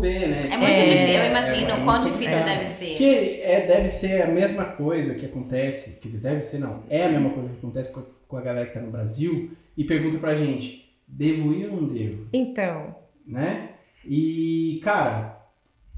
Hora 0.07 0.15
do, 0.15 0.19
do, 0.19 0.19
do 0.19 0.19
vamos 0.19 0.21
ver, 0.21 0.29
né? 0.29 0.41
É 0.53 0.57
muito 0.57 0.71
É, 0.73 0.85
difícil, 0.85 1.15
eu 1.21 1.31
imagino 1.31 1.71
é 1.71 1.75
o 1.75 1.85
quão 1.85 2.01
difícil 2.01 2.39
complicado. 2.39 2.59
deve 2.59 2.69
ser. 2.71 2.95
Que 2.97 3.41
é, 3.43 3.67
deve 3.67 3.89
ser 3.89 4.23
a 4.23 4.29
mesma 4.29 4.65
coisa 4.65 5.15
que 5.15 5.27
acontece, 5.27 6.01
quer 6.01 6.09
dizer, 6.09 6.21
deve 6.21 6.43
ser 6.43 6.59
não, 6.59 6.83
é 6.91 7.05
a 7.05 7.09
mesma 7.09 7.31
coisa 7.31 7.49
que 7.51 7.57
acontece 7.57 7.93
com 7.93 8.01
a, 8.01 8.05
com 8.29 8.37
a 8.37 8.41
galera 8.41 8.67
que 8.67 8.75
tá 8.75 8.81
no 8.81 8.91
Brasil 8.91 9.51
e 9.77 9.85
pergunta 9.85 10.19
pra 10.19 10.35
gente, 10.37 10.95
devo 11.07 11.53
ir 11.53 11.67
ou 11.71 11.81
não 11.83 11.89
devo, 11.89 12.27
Então, 12.33 12.95
né? 13.27 13.71
E, 14.05 14.81
cara, 14.83 15.39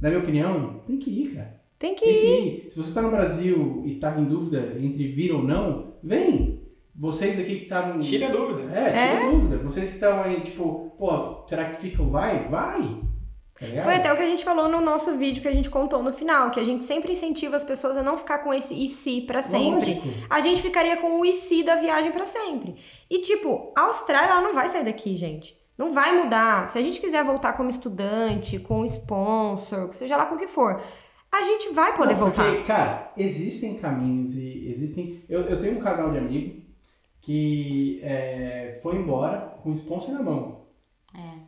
na 0.01 0.09
minha 0.11 0.21
opinião, 0.21 0.81
tem 0.87 0.99
que 0.99 1.11
ir, 1.11 1.35
cara. 1.35 1.61
tem 1.79 1.95
que 1.95 2.05
Tem 2.05 2.15
que 2.15 2.27
ir. 2.27 2.65
ir. 2.67 2.71
Se 2.71 2.77
você 2.77 2.93
tá 2.93 3.01
no 3.03 3.11
Brasil 3.11 3.83
e 3.87 3.95
tá 3.95 4.15
em 4.21 4.25
dúvida 4.25 4.77
entre 4.81 5.09
vir 5.09 5.33
ou 5.33 5.43
não, 5.43 5.95
vem. 6.03 6.63
Vocês 6.97 7.41
aqui 7.41 7.57
que 7.57 7.63
estavam... 7.65 7.99
Tira 7.99 8.29
a 8.29 8.31
dúvida. 8.31 8.71
É, 8.79 8.93
tira 8.93 9.31
dúvida. 9.31 9.57
Vocês 9.59 9.89
que 9.89 9.95
estão 9.95 10.23
aí, 10.23 10.41
tipo, 10.43 10.95
pô, 10.99 11.45
será 11.49 11.65
que 11.65 11.77
fica 11.81 12.03
ou 12.03 12.11
vai? 12.11 12.45
Vai! 12.49 13.01
Ligado? 13.61 13.85
Foi 13.85 13.95
até 13.95 14.13
o 14.13 14.17
que 14.17 14.23
a 14.23 14.27
gente 14.27 14.45
falou 14.45 14.69
no 14.69 14.81
nosso 14.81 15.17
vídeo 15.17 15.41
que 15.41 15.49
a 15.49 15.53
gente 15.53 15.71
contou 15.71 16.03
no 16.03 16.13
final, 16.13 16.51
que 16.51 16.59
a 16.59 16.65
gente 16.65 16.83
sempre 16.83 17.13
incentiva 17.13 17.55
as 17.55 17.63
pessoas 17.63 17.97
a 17.97 18.03
não 18.03 18.19
ficar 18.19 18.39
com 18.39 18.53
esse 18.53 18.75
e 18.75 18.89
se 18.89 19.21
pra 19.21 19.43
sempre. 19.43 19.95
Lógico. 19.95 20.09
a 20.29 20.41
gente 20.41 20.61
ficaria 20.61 20.97
com 20.97 21.21
o 21.21 21.25
e 21.25 21.33
se 21.33 21.63
da 21.63 21.77
viagem 21.77 22.11
pra 22.11 22.27
sempre. 22.27 22.77
E 23.09 23.19
tipo, 23.19 23.73
a 23.77 23.83
Austrália 23.83 24.31
ela 24.31 24.41
não 24.41 24.55
vai 24.55 24.69
sair 24.69 24.85
daqui, 24.85 25.17
gente. 25.17 25.57
Não 25.79 25.93
vai 25.93 26.17
mudar. 26.21 26.69
Se 26.69 26.79
a 26.79 26.83
gente 26.83 27.01
quiser 27.01 27.25
voltar 27.25 27.53
como 27.53 27.71
estudante, 27.71 28.59
com 28.59 28.85
sponsor, 28.85 29.91
seja 29.93 30.17
lá 30.17 30.27
com 30.27 30.35
o 30.35 30.39
que 30.39 30.47
for, 30.49 30.83
a 31.31 31.43
gente 31.43 31.73
vai 31.73 31.97
poder 31.97 32.15
Não, 32.15 32.21
voltar. 32.21 32.45
Porque, 32.45 32.63
cara, 32.63 33.13
existem 33.17 33.79
caminhos 33.79 34.37
e 34.37 34.69
existem. 34.69 35.25
Eu, 35.29 35.43
eu 35.43 35.59
tenho 35.59 35.79
um 35.79 35.81
casal 35.81 36.11
de 36.11 36.19
amigo 36.19 36.63
que 37.21 38.01
é, 38.03 38.79
foi 38.83 38.97
embora 38.97 39.57
com 39.63 39.71
o 39.71 39.73
sponsor 39.73 40.13
na 40.13 40.23
mão. 40.23 40.64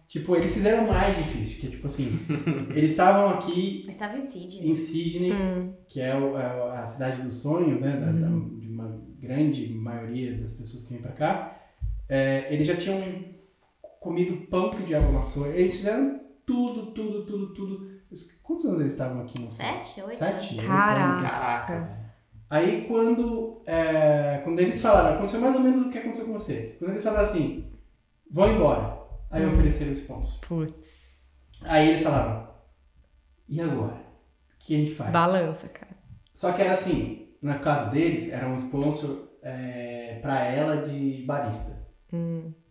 Tipo, 0.08 0.36
eles 0.36 0.54
fizeram 0.54 0.86
mais 0.86 1.16
difícil, 1.18 1.58
que 1.60 1.66
é 1.66 1.70
tipo 1.70 1.86
assim, 1.86 2.18
eles 2.74 2.92
estavam 2.92 3.30
aqui 3.30 3.84
Estava 3.88 4.16
em 4.16 4.20
Sydney. 4.20 4.70
em 4.70 4.74
Sydney, 4.74 5.32
Hum. 5.32 5.72
que 5.88 6.00
é, 6.00 6.16
o- 6.16 6.38
é 6.38 6.78
a 6.78 6.84
cidade 6.86 7.22
dos 7.22 7.34
sonhos, 7.42 7.80
né, 7.80 7.90
da, 7.96 8.12
da- 8.12 8.28
de 8.60 8.68
uma 8.68 9.00
grande 9.20 9.68
maioria 9.74 10.38
das 10.38 10.52
pessoas 10.52 10.84
que 10.84 10.92
vêm 10.94 11.02
pra 11.02 11.10
cá. 11.12 11.60
É, 12.08 12.46
eles 12.54 12.66
já 12.68 12.76
tinham 12.76 13.02
comido 13.98 14.46
pão 14.46 14.70
que 14.70 14.82
o 14.82 14.86
diabo 14.86 15.08
amassou. 15.08 15.48
Eles 15.48 15.74
fizeram 15.74 16.20
tudo, 16.46 16.92
tudo, 16.92 17.26
tudo, 17.26 17.52
tudo. 17.52 17.96
Quantos 18.44 18.64
anos 18.66 18.78
eles 18.80 18.92
estavam 18.92 19.22
aqui 19.22 19.40
no 19.40 19.50
Sete, 19.50 20.00
oito? 20.02 20.12
Sete? 20.14 20.54
Caraca. 20.56 21.18
anos? 21.18 21.32
Caraca. 21.32 22.06
Aí 22.48 22.84
quando, 22.86 23.60
é, 23.66 24.40
quando 24.44 24.60
eles 24.60 24.80
falaram, 24.80 25.14
aconteceu 25.16 25.40
mais 25.40 25.56
ou 25.56 25.60
menos 25.62 25.84
o 25.86 25.90
que 25.90 25.98
aconteceu 25.98 26.26
com 26.26 26.32
você. 26.38 26.76
Quando 26.78 26.92
eles 26.92 27.02
falaram 27.02 27.24
assim, 27.24 27.64
vou 28.30 28.48
embora. 28.48 28.95
Aí 29.36 29.46
ofereceram 29.46 29.90
o 29.90 29.94
sponsor. 29.94 30.40
Putz. 30.46 31.06
Aí 31.64 31.88
eles 31.88 32.02
falaram, 32.02 32.48
e 33.48 33.60
agora? 33.60 33.94
O 33.94 34.58
que 34.66 34.74
a 34.74 34.78
gente 34.78 34.94
faz? 34.94 35.10
Balança, 35.10 35.68
cara. 35.68 35.96
Só 36.32 36.52
que 36.52 36.60
era 36.62 36.72
assim, 36.72 37.30
no 37.40 37.58
caso 37.60 37.90
deles, 37.90 38.32
era 38.32 38.46
um 38.48 38.56
sponsor 38.56 39.28
é, 39.42 40.18
pra 40.20 40.44
ela 40.44 40.86
de 40.88 41.24
barista. 41.26 41.86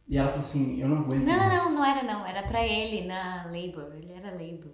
E 0.08 0.18
ela 0.18 0.28
falou 0.28 0.42
assim, 0.42 0.80
eu 0.82 0.88
não 0.88 0.98
aguento 0.98 1.24
Não, 1.24 1.34
não, 1.38 1.48
mais. 1.48 1.64
não, 1.64 1.74
não 1.76 1.86
era 1.86 2.04
não. 2.04 2.26
Era 2.28 2.44
pra 2.44 2.64
ele 2.66 3.08
na 3.08 3.46
Labor. 3.46 3.92
Ele 3.96 4.12
era 4.14 4.32
Labor. 4.32 4.72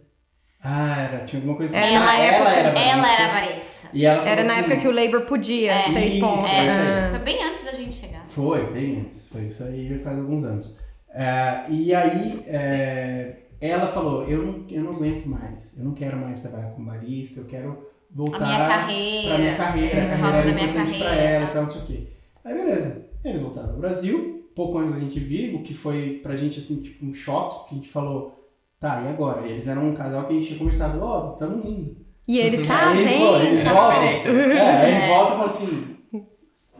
Ah, 0.63 1.01
era, 1.01 1.25
tinha 1.25 1.41
alguma 1.41 1.57
coisa 1.57 1.75
assim. 1.77 1.87
Era 1.87 1.95
ela, 1.95 2.05
na 2.05 2.17
época- 2.17 2.49
era 2.51 2.71
barista. 2.71 2.89
Ela 2.91 3.13
era 3.13 3.33
barista. 3.33 3.87
E 3.93 4.05
ela 4.05 4.17
falou 4.17 4.31
Era 4.31 4.43
na 4.43 4.53
assim, 4.53 4.59
época 4.61 4.77
que 4.81 4.87
o 4.87 4.91
Labour 4.91 5.21
podia 5.21 5.71
É. 5.71 5.93
ter 5.93 6.07
sponsor. 6.15 6.49
é. 6.49 7.05
Ah. 7.05 7.09
Foi 7.11 7.19
bem 7.19 7.43
antes 7.43 7.63
da 7.63 7.71
gente 7.71 7.95
chegar. 7.95 8.27
Foi, 8.27 8.71
bem 8.73 9.01
antes. 9.01 9.29
Foi 9.29 9.41
isso 9.45 9.63
aí 9.63 9.87
já 9.89 9.99
faz 10.03 10.17
alguns 10.17 10.43
anos. 10.43 10.79
É, 11.13 11.65
e 11.69 11.93
aí, 11.93 12.43
é, 12.47 13.35
ela 13.59 13.87
falou, 13.87 14.25
eu 14.27 14.45
não, 14.45 14.65
eu 14.69 14.83
não 14.83 14.93
aguento 14.95 15.25
mais. 15.25 15.77
Eu 15.77 15.85
não 15.85 15.93
quero 15.93 16.17
mais 16.17 16.41
trabalhar 16.41 16.71
como 16.71 16.87
barista. 16.87 17.41
Eu 17.41 17.47
quero 17.47 17.87
voltar 18.09 18.37
A 18.37 18.47
minha 18.47 18.67
carreira. 18.67 19.29
pra 19.29 19.37
minha 19.37 19.55
carreira. 19.57 20.01
A 20.03 20.17
carreira 20.17 20.47
da 20.49 20.53
minha 20.53 20.73
carreira. 20.73 21.05
pra 21.05 21.15
ela 21.15 21.43
e 21.43 21.47
tá? 21.47 21.53
tal, 21.53 21.63
não 21.63 21.69
sei 21.69 21.81
o 21.81 21.85
quê. 21.85 22.07
Aí, 22.43 22.53
beleza. 22.53 23.11
Eles 23.23 23.41
voltaram 23.41 23.69
pro 23.69 23.77
Brasil. 23.79 24.49
Pouco 24.55 24.77
antes 24.79 24.93
da 24.93 24.99
gente 24.99 25.19
vir, 25.19 25.55
o 25.55 25.61
que 25.63 25.73
foi 25.73 26.19
pra 26.23 26.35
gente, 26.35 26.59
assim, 26.59 26.81
tipo, 26.81 27.05
um 27.05 27.13
choque. 27.13 27.69
Que 27.69 27.75
a 27.75 27.77
gente 27.77 27.89
falou, 27.89 28.37
Tá, 28.79 28.99
e 29.05 29.07
agora? 29.09 29.45
Eles 29.45 29.67
eram 29.67 29.89
um 29.89 29.93
casal 29.93 30.25
que 30.25 30.31
a 30.31 30.35
gente 30.35 30.47
tinha 30.47 30.57
conversado, 30.57 30.99
ó, 31.03 31.33
estamos 31.33 31.63
indo. 31.63 31.97
E 32.27 32.39
eles, 32.39 32.65
tá, 32.67 32.89
aí, 32.89 32.97
ele 32.99 33.63
Tá. 33.63 33.93
É, 34.03 34.59
aí 34.71 34.91
ele 34.91 35.03
É. 35.03 35.07
volta 35.07 35.33
e 35.33 35.35
fala 35.37 35.45
assim. 35.49 35.97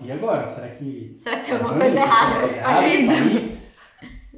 E 0.04 0.12
agora? 0.12 0.48
Será 0.48 0.70
que. 0.70 1.14
Será 1.16 1.40
que 1.40 1.46
tem 1.46 1.54
alguma 1.54 1.76
coisa 1.76 2.00
errada 2.00 2.40
É 2.40 2.42
nesse 2.42 2.60
país? 2.64 3.61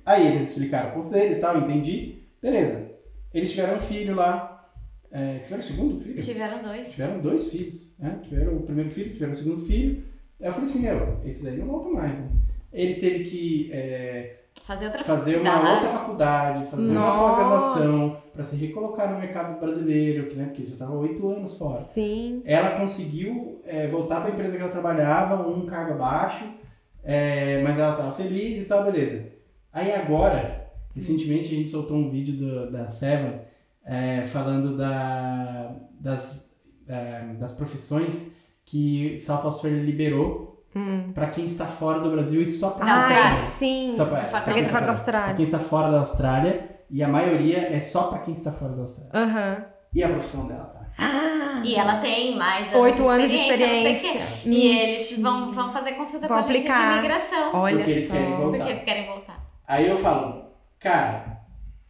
Aí 0.06 0.28
eles 0.28 0.50
explicaram 0.50 0.90
o 0.90 0.94
ponto 0.94 1.10
deles 1.10 1.40
tal, 1.40 1.58
entendi. 1.58 2.24
Beleza. 2.42 3.00
Eles 3.34 3.52
tiveram 3.52 3.78
um 3.78 3.82
filho 3.82 4.16
lá. 4.16 4.70
É, 5.12 5.40
tiveram 5.40 5.62
o 5.62 5.66
segundo 5.66 6.00
filho? 6.00 6.22
Tiveram 6.22 6.62
dois. 6.62 6.90
Tiveram 6.90 7.20
dois 7.20 7.52
filhos, 7.52 7.96
né? 8.00 8.20
Tiveram 8.22 8.58
o 8.58 8.64
primeiro 8.64 8.90
filho, 8.90 9.14
tiveram 9.14 9.32
o 9.32 9.36
segundo 9.36 9.62
filho. 9.66 10.04
Aí 10.42 10.48
eu 10.48 10.52
falei 10.52 10.68
assim, 10.68 10.82
meu, 10.82 11.20
esses 11.26 11.46
aí 11.46 11.58
não 11.58 11.68
voltam 11.68 11.94
mais, 11.94 12.20
né? 12.20 12.30
Ele 12.72 12.96
teve 12.96 13.24
que 13.26 13.70
é, 13.72 14.38
Fazer 14.64 14.86
outra 14.86 15.04
fazer 15.04 15.38
uma 15.38 15.52
faculdade. 15.52 15.74
outra 15.86 15.98
faculdade, 15.98 16.66
fazer 16.68 16.92
uma 16.92 17.02
Nossa. 17.02 17.20
pós-graduação 17.20 18.18
para 18.34 18.44
se 18.46 18.56
recolocar 18.66 19.12
no 19.14 19.20
mercado 19.20 19.60
brasileiro, 19.60 20.28
que, 20.28 20.36
né, 20.36 20.46
porque 20.46 20.66
já 20.66 20.74
estava 20.74 20.94
oito 20.94 21.28
anos 21.30 21.58
fora. 21.58 21.78
Sim. 21.82 22.42
Ela 22.46 22.72
conseguiu 22.80 23.60
é, 23.66 23.88
voltar 23.88 24.22
para 24.22 24.30
a 24.30 24.34
empresa 24.34 24.56
que 24.56 24.62
ela 24.62 24.72
trabalhava, 24.72 25.48
um 25.48 25.66
cargo 25.66 25.98
baixo, 25.98 26.46
é, 27.04 27.62
mas 27.62 27.78
ela 27.78 27.92
estava 27.92 28.14
feliz 28.14 28.60
e 28.60 28.66
tal, 28.66 28.86
beleza. 28.86 29.33
Aí 29.74 29.92
agora, 29.94 30.68
recentemente 30.96 31.46
a 31.48 31.58
gente 31.58 31.70
soltou 31.70 31.98
um 31.98 32.10
vídeo 32.10 32.36
do- 32.36 32.72
da 32.72 32.88
Seven 32.88 33.42
é, 33.86 34.22
falando 34.28 34.78
da, 34.78 35.72
das, 36.00 36.62
é, 36.88 37.22
das 37.40 37.52
profissões 37.54 38.38
que 38.66 39.18
South 39.18 39.46
Australia 39.46 39.82
liberou 39.84 40.52
Hum. 40.76 41.12
para 41.14 41.28
quem 41.28 41.46
está 41.46 41.66
fora 41.68 42.00
do 42.00 42.10
Brasil 42.10 42.42
e 42.42 42.48
só 42.48 42.72
para 42.72 42.96
Austrália. 42.96 43.32
sim. 43.32 43.92
só 43.94 44.06
pra, 44.06 44.22
pra 44.22 44.40
da 44.40 44.46
Pra 44.46 44.54
quem 44.56 44.64
tá 44.64 44.70
fora 44.70 44.80
da 44.80 44.86
pra 44.86 44.92
Austrália. 44.94 45.36
quem 45.36 45.44
está 45.46 45.60
fora 45.60 45.92
da 45.92 46.00
Austrália 46.00 46.70
e 46.90 47.04
a 47.04 47.08
maioria 47.08 47.60
é 47.76 47.80
só 47.80 48.04
para 48.04 48.20
quem 48.20 48.34
está 48.34 48.52
fora 48.52 48.74
da 48.74 48.82
Austrália. 48.82 49.12
Aham. 49.14 49.66
E 49.94 50.04
a 50.04 50.10
profissão 50.10 50.48
dela, 50.48 50.64
tá? 50.98 51.62
E 51.64 51.76
ela 51.76 52.00
tem 52.02 52.36
mais 52.36 52.74
Oito 52.74 53.08
anos 53.08 53.30
de 53.30 53.38
não 53.38 53.44
sei 53.46 53.54
o 53.54 53.58
quê. 53.58 53.64
experiência. 53.64 54.22
E 54.46 54.68
eles 54.80 55.20
vão, 55.22 55.52
vão 55.52 55.72
fazer 55.72 55.92
consulta 55.94 56.28
Vão 56.28 56.38
com 56.42 56.44
a 56.44 56.52
gente 56.52 56.58
aplicar. 56.68 56.88
de 56.88 56.94
imigração. 57.00 57.52
Olha 57.54 57.78
Porque 57.78 57.92
eles 57.92 58.06
só. 58.08 58.14
querem 58.14 58.30
voltar. 58.36 58.50
Porque 58.58 58.70
eles 58.72 58.84
querem 58.84 59.06
voltar. 59.08 59.43
Aí 59.68 59.88
eu 59.88 59.98
falo, 59.98 60.52
cara, 60.80 61.42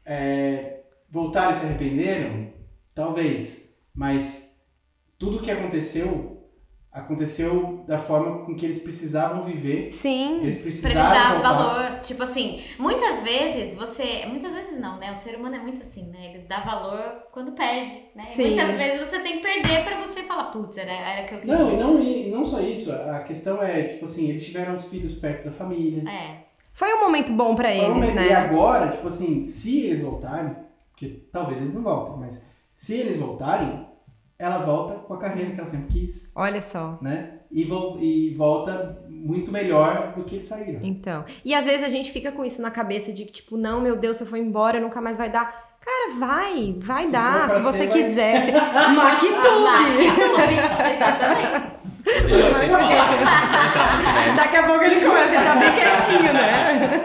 é, 0.06 0.82
voltaram 1.10 1.52
e 1.52 1.56
se 1.56 1.66
arrependeram? 1.66 2.52
Talvez, 2.94 3.88
mas 3.94 4.72
tudo 5.18 5.42
que 5.42 5.50
aconteceu 5.50 6.34
aconteceu 6.94 7.84
da 7.88 7.98
forma 7.98 8.46
com 8.46 8.56
que 8.56 8.64
eles 8.64 8.78
precisavam 8.78 9.44
viver. 9.44 9.92
Sim. 9.92 10.42
Eles 10.44 10.58
dar 10.94 11.34
voltar. 11.34 11.42
valor. 11.42 12.00
Tipo 12.02 12.22
assim, 12.22 12.62
muitas 12.78 13.24
vezes 13.24 13.76
você. 13.76 14.26
Muitas 14.28 14.54
vezes 14.54 14.80
não, 14.80 15.00
né? 15.00 15.12
O 15.12 15.16
ser 15.16 15.36
humano 15.36 15.56
é 15.56 15.60
muito 15.60 15.82
assim, 15.82 16.12
né? 16.12 16.34
Ele 16.34 16.48
dá 16.48 16.60
valor 16.60 17.24
quando 17.32 17.54
perde, 17.54 17.92
né? 18.16 18.28
E 18.30 18.36
Sim. 18.36 18.48
muitas 18.50 18.76
vezes 18.76 19.10
você 19.10 19.20
tem 19.20 19.38
que 19.38 19.42
perder 19.42 19.84
pra 19.84 20.00
você 20.00 20.22
falar, 20.24 20.52
putz, 20.52 20.78
era, 20.78 20.92
era 20.92 21.28
que 21.28 21.34
eu 21.34 21.40
queria. 21.40 21.58
Não, 21.58 21.74
e 21.74 21.78
não, 21.78 22.04
e 22.04 22.30
não 22.30 22.46
só 22.46 22.62
isso. 22.62 22.92
A 22.92 23.22
questão 23.22 23.62
é, 23.62 23.84
tipo 23.84 24.06
assim, 24.06 24.30
eles 24.30 24.46
tiveram 24.46 24.76
os 24.76 24.88
filhos 24.88 25.16
perto 25.16 25.46
da 25.46 25.52
família. 25.52 26.08
É. 26.08 26.53
Foi 26.74 26.92
um 26.94 27.02
momento 27.02 27.32
bom 27.32 27.56
pra 27.56 27.74
eles, 27.74 28.10
E 28.10 28.14
né? 28.14 28.34
agora, 28.34 28.88
tipo 28.90 29.08
assim, 29.08 29.46
se 29.46 29.86
eles 29.86 30.02
voltarem, 30.02 30.56
porque 30.92 31.28
talvez 31.32 31.62
eles 31.62 31.76
não 31.76 31.84
voltem, 31.84 32.18
mas 32.20 32.52
se 32.76 32.96
eles 32.96 33.18
voltarem, 33.20 33.88
ela 34.40 34.58
volta 34.58 34.96
com 34.96 35.14
a 35.14 35.18
carreira 35.20 35.52
que 35.52 35.58
ela 35.60 35.68
sempre 35.68 35.88
quis, 36.00 36.34
Olha 36.36 36.62
só. 36.62 36.98
né? 37.02 37.40
E, 37.52 37.64
vo 37.64 37.98
e 38.00 38.34
volta 38.34 39.04
muito 39.08 39.52
melhor 39.52 40.14
do 40.16 40.24
que 40.24 40.36
eles 40.36 40.46
saíram. 40.46 40.80
Então. 40.84 41.24
E 41.46 41.54
às 41.54 41.66
vezes 41.66 41.84
a 41.84 41.90
gente 41.90 42.12
fica 42.12 42.32
com 42.32 42.44
isso 42.44 42.60
na 42.62 42.72
cabeça 42.72 43.14
de 43.14 43.26
que, 43.26 43.32
tipo, 43.32 43.56
não, 43.56 43.80
meu 43.80 43.96
Deus, 43.96 44.18
se 44.18 44.24
eu 44.24 44.28
for 44.28 44.38
embora, 44.38 44.80
nunca 44.80 45.00
mais 45.00 45.18
vai 45.18 45.30
dar. 45.30 45.78
Cara, 45.80 46.18
vai, 46.18 46.76
vai 46.80 47.06
Se 47.06 47.12
dar. 47.12 47.50
Se 47.50 47.60
você 47.62 47.78
ser, 47.78 47.88
vai 47.90 47.98
quiser. 48.02 48.42
Se... 48.42 48.52
Mas, 48.52 48.96
Maquitube! 48.96 49.44
tudo, 50.10 51.73
exatamente. 52.06 52.28
Deixa 52.28 52.50
vocês 52.50 52.72
falarem. 52.72 54.36
Daqui 54.36 54.58
a 54.58 54.64
pouco 54.64 54.84
ele 54.84 55.02
começa, 55.02 55.34
ele 55.34 55.44
tá 55.44 55.56
bem 55.56 55.72
quietinho, 55.74 56.34
né? 56.34 57.04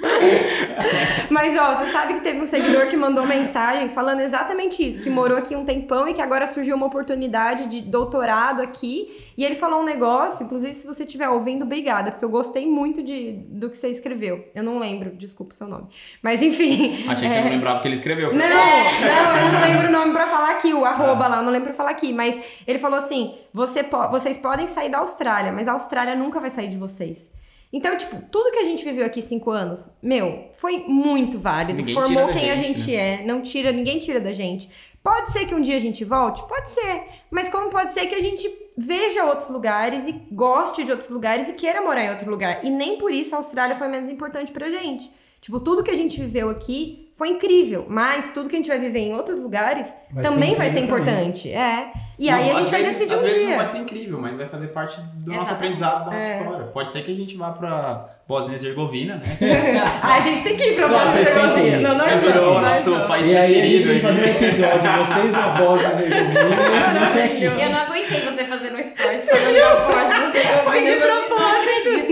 Mas 1.30 1.56
ó, 1.56 1.74
você 1.74 1.86
sabe 1.90 2.14
que 2.14 2.20
teve 2.20 2.40
um 2.40 2.46
seguidor 2.46 2.86
que 2.88 2.96
mandou 2.96 3.26
mensagem 3.26 3.88
falando 3.88 4.20
exatamente 4.20 4.86
isso, 4.86 5.02
que 5.02 5.10
morou 5.10 5.36
aqui 5.38 5.54
um 5.56 5.64
tempão 5.64 6.08
e 6.08 6.14
que 6.14 6.20
agora 6.22 6.46
surgiu 6.46 6.76
uma 6.76 6.86
oportunidade 6.86 7.66
de 7.68 7.80
doutorado 7.80 8.60
aqui. 8.62 9.32
E 9.36 9.44
ele 9.44 9.56
falou 9.56 9.80
um 9.80 9.84
negócio, 9.84 10.44
inclusive 10.44 10.74
se 10.74 10.86
você 10.86 11.02
estiver 11.04 11.28
ouvindo, 11.28 11.62
obrigada, 11.64 12.10
porque 12.12 12.24
eu 12.24 12.28
gostei 12.28 12.66
muito 12.66 13.02
de, 13.02 13.32
do 13.48 13.68
que 13.68 13.76
você 13.76 13.88
escreveu. 13.88 14.44
Eu 14.54 14.62
não 14.62 14.78
lembro, 14.78 15.10
desculpa 15.16 15.52
o 15.52 15.56
seu 15.56 15.66
nome. 15.66 15.88
Mas 16.22 16.40
enfim. 16.42 17.04
Achei 17.08 17.28
que 17.28 17.34
você 17.34 17.40
não 17.42 17.50
lembrava 17.50 17.78
o 17.78 17.82
que 17.82 17.88
ele 17.88 17.96
escreveu. 17.96 18.32
Não, 18.34 18.38
não, 18.48 19.36
eu 19.46 19.52
não 19.52 19.60
lembro 19.66 19.88
o 19.88 19.92
nome 19.92 20.12
pra 20.12 20.26
falar 20.26 20.50
aqui, 20.52 20.72
o 20.72 20.84
arroba 20.84 21.26
lá, 21.26 21.38
eu 21.38 21.42
não 21.42 21.50
lembro 21.52 21.68
pra 21.68 21.74
falar 21.76 21.90
aqui. 21.90 22.12
Mas 22.12 22.38
ele 22.66 22.78
falou 22.78 22.98
assim: 22.98 23.34
você 23.52 23.82
po- 23.82 24.08
vocês 24.08 24.36
podem 24.38 24.68
sair 24.68 24.88
da 24.88 24.98
Austrália, 24.98 25.52
mas 25.52 25.66
a 25.68 25.72
Austrália 25.72 26.14
nunca 26.14 26.38
vai 26.40 26.50
sair 26.50 26.68
de 26.68 26.76
vocês. 26.76 27.32
Então, 27.76 27.98
tipo, 27.98 28.22
tudo 28.30 28.52
que 28.52 28.58
a 28.58 28.62
gente 28.62 28.84
viveu 28.84 29.04
aqui 29.04 29.20
cinco 29.20 29.50
anos, 29.50 29.90
meu, 30.00 30.44
foi 30.56 30.84
muito 30.86 31.40
válido. 31.40 31.78
Ninguém 31.78 31.92
formou 31.92 32.28
quem 32.28 32.48
a 32.48 32.54
gente, 32.54 32.82
gente 32.82 32.94
é. 32.94 33.26
Não 33.26 33.42
tira, 33.42 33.72
ninguém 33.72 33.98
tira 33.98 34.20
da 34.20 34.32
gente. 34.32 34.70
Pode 35.02 35.32
ser 35.32 35.46
que 35.46 35.56
um 35.56 35.60
dia 35.60 35.74
a 35.74 35.80
gente 35.80 36.04
volte? 36.04 36.46
Pode 36.46 36.70
ser. 36.70 37.02
Mas 37.32 37.48
como 37.48 37.70
pode 37.70 37.90
ser 37.90 38.06
que 38.06 38.14
a 38.14 38.20
gente 38.20 38.48
veja 38.78 39.24
outros 39.24 39.48
lugares 39.48 40.06
e 40.06 40.12
goste 40.30 40.84
de 40.84 40.92
outros 40.92 41.10
lugares 41.10 41.48
e 41.48 41.54
queira 41.54 41.82
morar 41.82 42.04
em 42.04 42.10
outro 42.10 42.30
lugar? 42.30 42.64
E 42.64 42.70
nem 42.70 42.96
por 42.96 43.10
isso 43.12 43.34
a 43.34 43.38
Austrália 43.38 43.74
foi 43.74 43.88
menos 43.88 44.08
importante 44.08 44.52
pra 44.52 44.70
gente. 44.70 45.10
Tipo, 45.40 45.58
tudo 45.58 45.82
que 45.82 45.90
a 45.90 45.96
gente 45.96 46.20
viveu 46.20 46.48
aqui 46.50 47.10
foi 47.16 47.30
incrível, 47.30 47.86
mas 47.88 48.32
tudo 48.32 48.48
que 48.48 48.54
a 48.54 48.58
gente 48.58 48.68
vai 48.68 48.78
viver 48.78 49.00
em 49.00 49.14
outros 49.14 49.40
lugares 49.40 49.92
Vai 50.12 50.24
também 50.24 50.50
ser 50.50 50.56
vai 50.56 50.70
ser 50.70 50.78
incrível 50.78 51.04
também. 51.04 51.14
importante. 51.14 51.52
É. 51.52 51.92
E 52.18 52.30
Não, 52.30 52.36
aí 52.38 52.50
a 52.50 52.52
às 52.52 52.58
gente 52.60 52.70
vai 52.70 52.82
vezes- 52.82 52.94
decidir 52.98 53.14
às 53.14 53.20
um 53.20 53.24
vezes 53.24 53.38
dia. 53.38 53.48
não 53.50 53.56
vai 53.56 53.66
ser 53.66 53.78
incrível, 53.78 54.18
mas 54.20 54.36
vai 54.36 54.46
fazer 54.46 54.66
parte 54.68 55.00
do 55.00 55.06
nosso 55.06 55.40
Exatamente. 55.40 55.52
aprendizado, 55.52 56.04
da 56.04 56.10
nossa 56.12 56.26
É. 56.26 56.38
história. 56.40 56.66
Pode 56.66 56.92
ser 56.92 57.02
que 57.02 57.12
a 57.12 57.14
gente 57.16 57.36
vá 57.36 57.50
pra 57.50 58.08
Bósnia 58.28 58.52
e 58.52 58.54
Herzegovina, 58.54 59.16
né? 59.16 59.82
Ah, 60.02 60.14
a 60.16 60.20
gente 60.20 60.42
tem 60.42 60.56
que 60.56 60.62
ir 60.64 60.76
pra 60.76 60.86
Não, 60.88 60.96
Bósnia 60.98 61.20
e. 61.20 61.26
Herzegovina. 61.26 61.78
Não, 61.88 61.98
nós 61.98 62.10
não, 62.12 62.18
virou 62.32 62.56
o 62.56 62.60
nosso 62.60 62.90
não. 62.90 63.08
país 63.08 63.26
E 63.26 63.36
aí 63.36 63.60
a 63.62 63.66
gente 63.66 63.84
tem 63.86 63.94
que 63.96 64.00
fazer 64.00 64.20
um 64.20 64.24
episódio, 64.24 65.06
vocês 65.06 65.32
na 65.32 65.48
Bósnia 65.48 65.88
e 65.88 66.12
Herzegovina 66.12 66.54
e 66.54 66.98
a 67.04 67.08
gente 67.08 67.18
aqui. 67.20 67.44
Eu 67.62 67.70
não 67.70 67.78
aguentei 67.80 68.20
você 68.20 68.44
fazendo 68.44 68.82
stories 68.84 69.24
falando 69.24 69.58
da 69.58 69.74
Bósnia 69.86 70.16
e 70.16 70.36
Herzegovina. 70.36 70.62
Foi 70.62 70.84
de 70.84 70.96
propósito. 70.96 72.03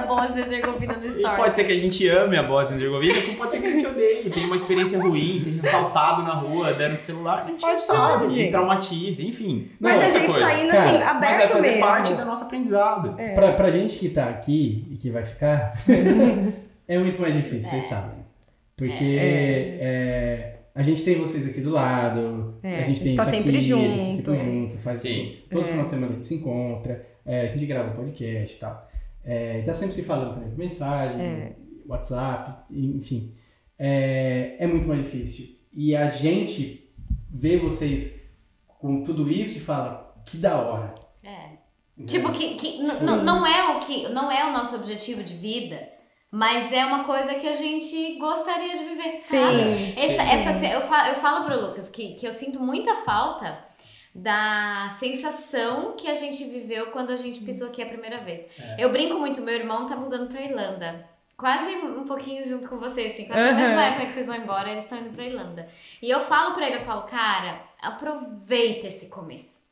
Da 0.00 0.06
Bósnia 0.06 0.38
e 0.38 0.42
Herzegovina 0.42 0.94
no 0.96 1.06
E 1.06 1.10
stories. 1.10 1.36
pode 1.38 1.54
ser 1.54 1.64
que 1.64 1.72
a 1.72 1.78
gente 1.78 2.08
ame 2.08 2.36
a 2.36 2.42
Bósnia 2.42 2.74
e 2.76 2.82
Herzegovina, 2.82 3.22
como 3.22 3.36
pode 3.36 3.52
ser 3.52 3.60
que 3.60 3.66
a 3.66 3.70
gente 3.70 3.86
odeie, 3.86 4.30
tenha 4.30 4.46
uma 4.46 4.56
experiência 4.56 4.98
ruim, 5.00 5.38
seja 5.38 5.60
assaltado 5.62 6.22
na 6.22 6.34
rua, 6.34 6.72
deram 6.72 6.96
pro 6.96 7.04
celular, 7.04 7.44
a 7.44 7.48
gente 7.48 7.60
Pode 7.60 7.80
ser, 7.80 7.86
sabe, 7.92 8.28
gente. 8.30 8.48
e 8.48 8.50
traumatize, 8.50 9.26
enfim. 9.26 9.70
Mas 9.80 9.94
Não, 9.94 10.00
a 10.00 10.10
gente 10.10 10.26
coisa. 10.32 10.40
tá 10.46 10.54
indo 10.60 10.70
Cara, 10.72 10.80
assim, 10.82 10.92
Mas 10.98 11.04
vai 11.04 11.16
aberto 11.16 11.52
fazer 11.52 11.66
mesmo. 11.68 11.80
parte 11.80 12.14
do 12.14 12.24
nosso 12.24 12.44
aprendizado. 12.44 13.14
É. 13.20 13.34
Pra, 13.34 13.52
pra 13.52 13.70
gente 13.70 13.98
que 13.98 14.08
tá 14.08 14.28
aqui 14.28 14.86
e 14.90 14.96
que 14.96 15.10
vai 15.10 15.24
ficar, 15.24 15.72
é 16.88 16.98
muito 16.98 17.20
mais 17.20 17.34
difícil, 17.34 17.70
vocês 17.70 17.84
sabem. 17.84 18.24
Porque 18.76 19.16
é, 19.18 20.56
a 20.74 20.82
gente 20.82 21.02
tem 21.02 21.18
vocês 21.18 21.46
aqui 21.48 21.60
do 21.60 21.70
lado, 21.70 22.54
É, 22.62 22.80
a 22.80 22.82
gente 22.82 23.02
tem 23.02 23.16
tá 23.16 23.22
isso 23.22 23.30
sempre 23.32 23.56
aqui, 23.56 23.58
a 23.58 23.60
gente 23.76 24.22
tá 24.22 24.32
junto. 24.34 24.36
sempre 24.36 24.36
junto, 24.60 24.78
faz 24.78 25.00
Sim. 25.00 25.36
todo 25.50 25.60
É. 25.62 25.64
final 25.64 25.84
de 25.84 25.90
semana 25.90 26.12
a 26.12 26.14
gente 26.14 26.26
se 26.26 26.34
encontra, 26.34 27.06
é, 27.24 27.40
a 27.42 27.46
gente 27.46 27.64
grava 27.66 27.90
podcast 27.92 28.54
e 28.56 28.58
tal. 28.60 28.85
É, 29.26 29.58
e 29.58 29.62
tá 29.64 29.74
sempre 29.74 29.94
se 29.94 30.04
falando 30.04 30.34
também 30.34 30.48
por 30.50 30.58
mensagem, 30.58 31.20
É. 31.20 31.56
WhatsApp, 31.86 32.72
enfim. 32.72 33.34
É, 33.78 34.56
é 34.58 34.66
muito 34.66 34.86
mais 34.88 35.02
difícil. 35.02 35.56
E 35.72 35.94
a 35.96 36.08
gente 36.10 36.88
vê 37.28 37.56
vocês 37.56 38.34
com 38.78 39.02
tudo 39.02 39.30
isso 39.30 39.58
e 39.58 39.60
fala, 39.60 40.14
que 40.26 40.36
da 40.38 40.58
hora. 40.58 40.94
É. 41.22 41.56
Tipo, 42.06 42.30
que, 42.32 42.54
que 42.56 42.78
n- 42.78 42.92
n- 43.02 43.22
não, 43.22 43.46
é 43.46 43.76
o 43.76 43.80
que 43.80 44.08
não 44.10 44.30
é 44.30 44.48
o 44.48 44.52
nosso 44.52 44.76
objetivo 44.76 45.22
de 45.22 45.34
vida, 45.34 45.80
mas 46.30 46.70
é 46.72 46.84
uma 46.84 47.04
coisa 47.04 47.34
que 47.34 47.48
a 47.48 47.54
gente 47.54 48.18
gostaria 48.18 48.76
de 48.76 48.84
viver, 48.84 49.20
sabe? 49.20 49.56
Sim. 49.56 49.94
Essa, 49.96 50.22
essa, 50.22 50.66
eu, 50.66 50.80
falo, 50.82 51.08
eu 51.08 51.14
falo 51.14 51.44
pro 51.46 51.66
Lucas 51.68 51.88
que, 51.88 52.14
que 52.14 52.26
eu 52.26 52.32
sinto 52.32 52.60
muita 52.60 52.94
falta 52.96 53.58
da 54.16 54.88
sensação 54.90 55.94
que 55.94 56.08
a 56.08 56.14
gente 56.14 56.42
viveu 56.44 56.86
quando 56.86 57.10
a 57.10 57.16
gente 57.16 57.40
pisou 57.40 57.68
aqui 57.68 57.82
a 57.82 57.86
primeira 57.86 58.24
vez. 58.24 58.48
É. 58.58 58.76
Eu 58.78 58.90
brinco 58.90 59.18
muito, 59.18 59.42
meu 59.42 59.54
irmão 59.54 59.86
tá 59.86 59.94
mudando 59.94 60.28
pra 60.28 60.40
Irlanda. 60.40 61.06
Quase 61.36 61.70
um 61.76 62.04
pouquinho 62.04 62.48
junto 62.48 62.66
com 62.66 62.78
vocês, 62.78 63.12
assim. 63.12 63.26
Quase 63.26 63.40
Aham. 63.40 63.52
na 63.52 63.60
mesma 63.60 63.84
época 63.84 64.06
que 64.06 64.12
vocês 64.14 64.26
vão 64.26 64.36
embora, 64.36 64.70
eles 64.70 64.84
estão 64.84 64.98
indo 64.98 65.10
pra 65.10 65.26
Irlanda. 65.26 65.68
E 66.00 66.08
eu 66.08 66.18
falo 66.18 66.54
pra 66.54 66.66
ele, 66.66 66.76
eu 66.76 66.84
falo, 66.84 67.02
cara, 67.02 67.60
aproveita 67.78 68.86
esse 68.86 69.10
começo. 69.10 69.65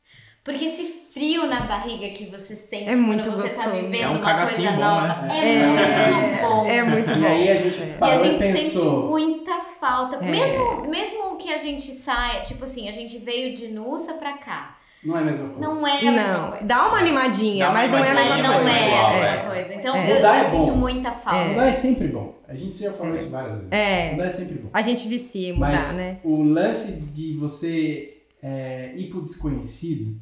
Porque 0.45 0.65
esse 0.65 1.07
frio 1.11 1.47
na 1.47 1.61
barriga 1.61 2.07
que 2.09 2.27
você 2.29 2.55
sente 2.55 2.87
É 2.89 2.91
quando 2.93 3.23
você 3.31 3.49
tá 3.49 3.63
gostoso. 3.63 3.81
vivendo 3.83 4.01
É 4.03 4.07
um 4.09 4.17
uma 4.19 4.35
coisa 4.45 4.71
bom, 4.71 4.77
nova, 4.79 5.07
né? 5.23 5.29
é, 5.31 5.53
É. 5.55 6.11
muito 6.11 6.41
bom. 6.41 6.65
É 6.67 6.83
muito 6.83 7.07
bom. 7.07 7.19
E 7.19 7.25
aí 7.25 7.49
a 7.49 7.55
gente 7.61 7.79
E 7.79 7.97
a 7.99 8.15
gente 8.15 8.57
sente 8.57 8.85
muita 8.85 9.59
falta. 9.59 10.17
É. 10.17 10.29
Mesmo, 10.29 10.87
mesmo 10.87 11.35
que 11.37 11.51
a 11.51 11.57
gente 11.57 11.83
saia, 11.91 12.41
tipo 12.41 12.63
assim, 12.63 12.87
a 12.87 12.91
gente 12.91 13.17
veio 13.17 13.55
de 13.55 13.69
Nussa 13.69 14.13
pra 14.13 14.33
cá. 14.37 14.77
Não 15.03 15.17
é 15.17 15.21
a 15.21 15.25
mesma 15.25 15.49
coisa. 15.49 15.61
Não 15.61 15.87
é 15.87 15.91
a 15.99 16.11
mesma 16.11 16.33
Não, 16.37 16.49
coisa. 16.49 16.63
dá 16.65 16.87
uma 16.89 16.97
animadinha, 16.99 17.65
Dá 17.65 17.71
uma 17.71 17.79
mas 17.79 17.91
não 17.91 17.97
é 17.99 18.09
a 18.09 18.13
Mas 18.13 18.25
mesma 18.25 18.43
não 18.43 18.53
coisa. 18.55 18.69
é 18.69 18.73
a 18.83 18.87
igual, 18.87 19.11
mesma 19.13 19.27
é. 19.27 19.37
coisa. 19.45 19.73
Então 19.75 19.95
É. 19.95 20.11
eu, 20.11 20.15
eu 20.17 20.25
é 20.27 20.43
bom. 20.43 20.65
sinto 20.65 20.77
muita 20.77 21.11
falta. 21.11 21.49
Mudar 21.49 21.67
é 21.67 21.73
sempre 21.73 22.07
bom. 22.09 22.35
A 22.47 22.55
gente 22.55 22.77
já 22.77 22.91
falou 22.93 23.15
isso 23.15 23.29
várias 23.29 23.53
vezes. 23.55 23.71
É. 23.71 24.11
Mudar 24.11 24.25
é 24.25 24.31
sempre 24.31 24.53
bom. 24.59 24.69
A 24.73 24.81
gente 24.83 25.07
vicia 25.07 25.53
mudar, 25.55 25.71
Mas 25.71 25.93
né? 25.95 26.19
o 26.23 26.43
lance 26.43 27.01
de 27.01 27.33
você 27.37 28.17
é, 28.43 28.91
ir 28.95 29.05
pro 29.09 29.21
desconhecido 29.23 30.19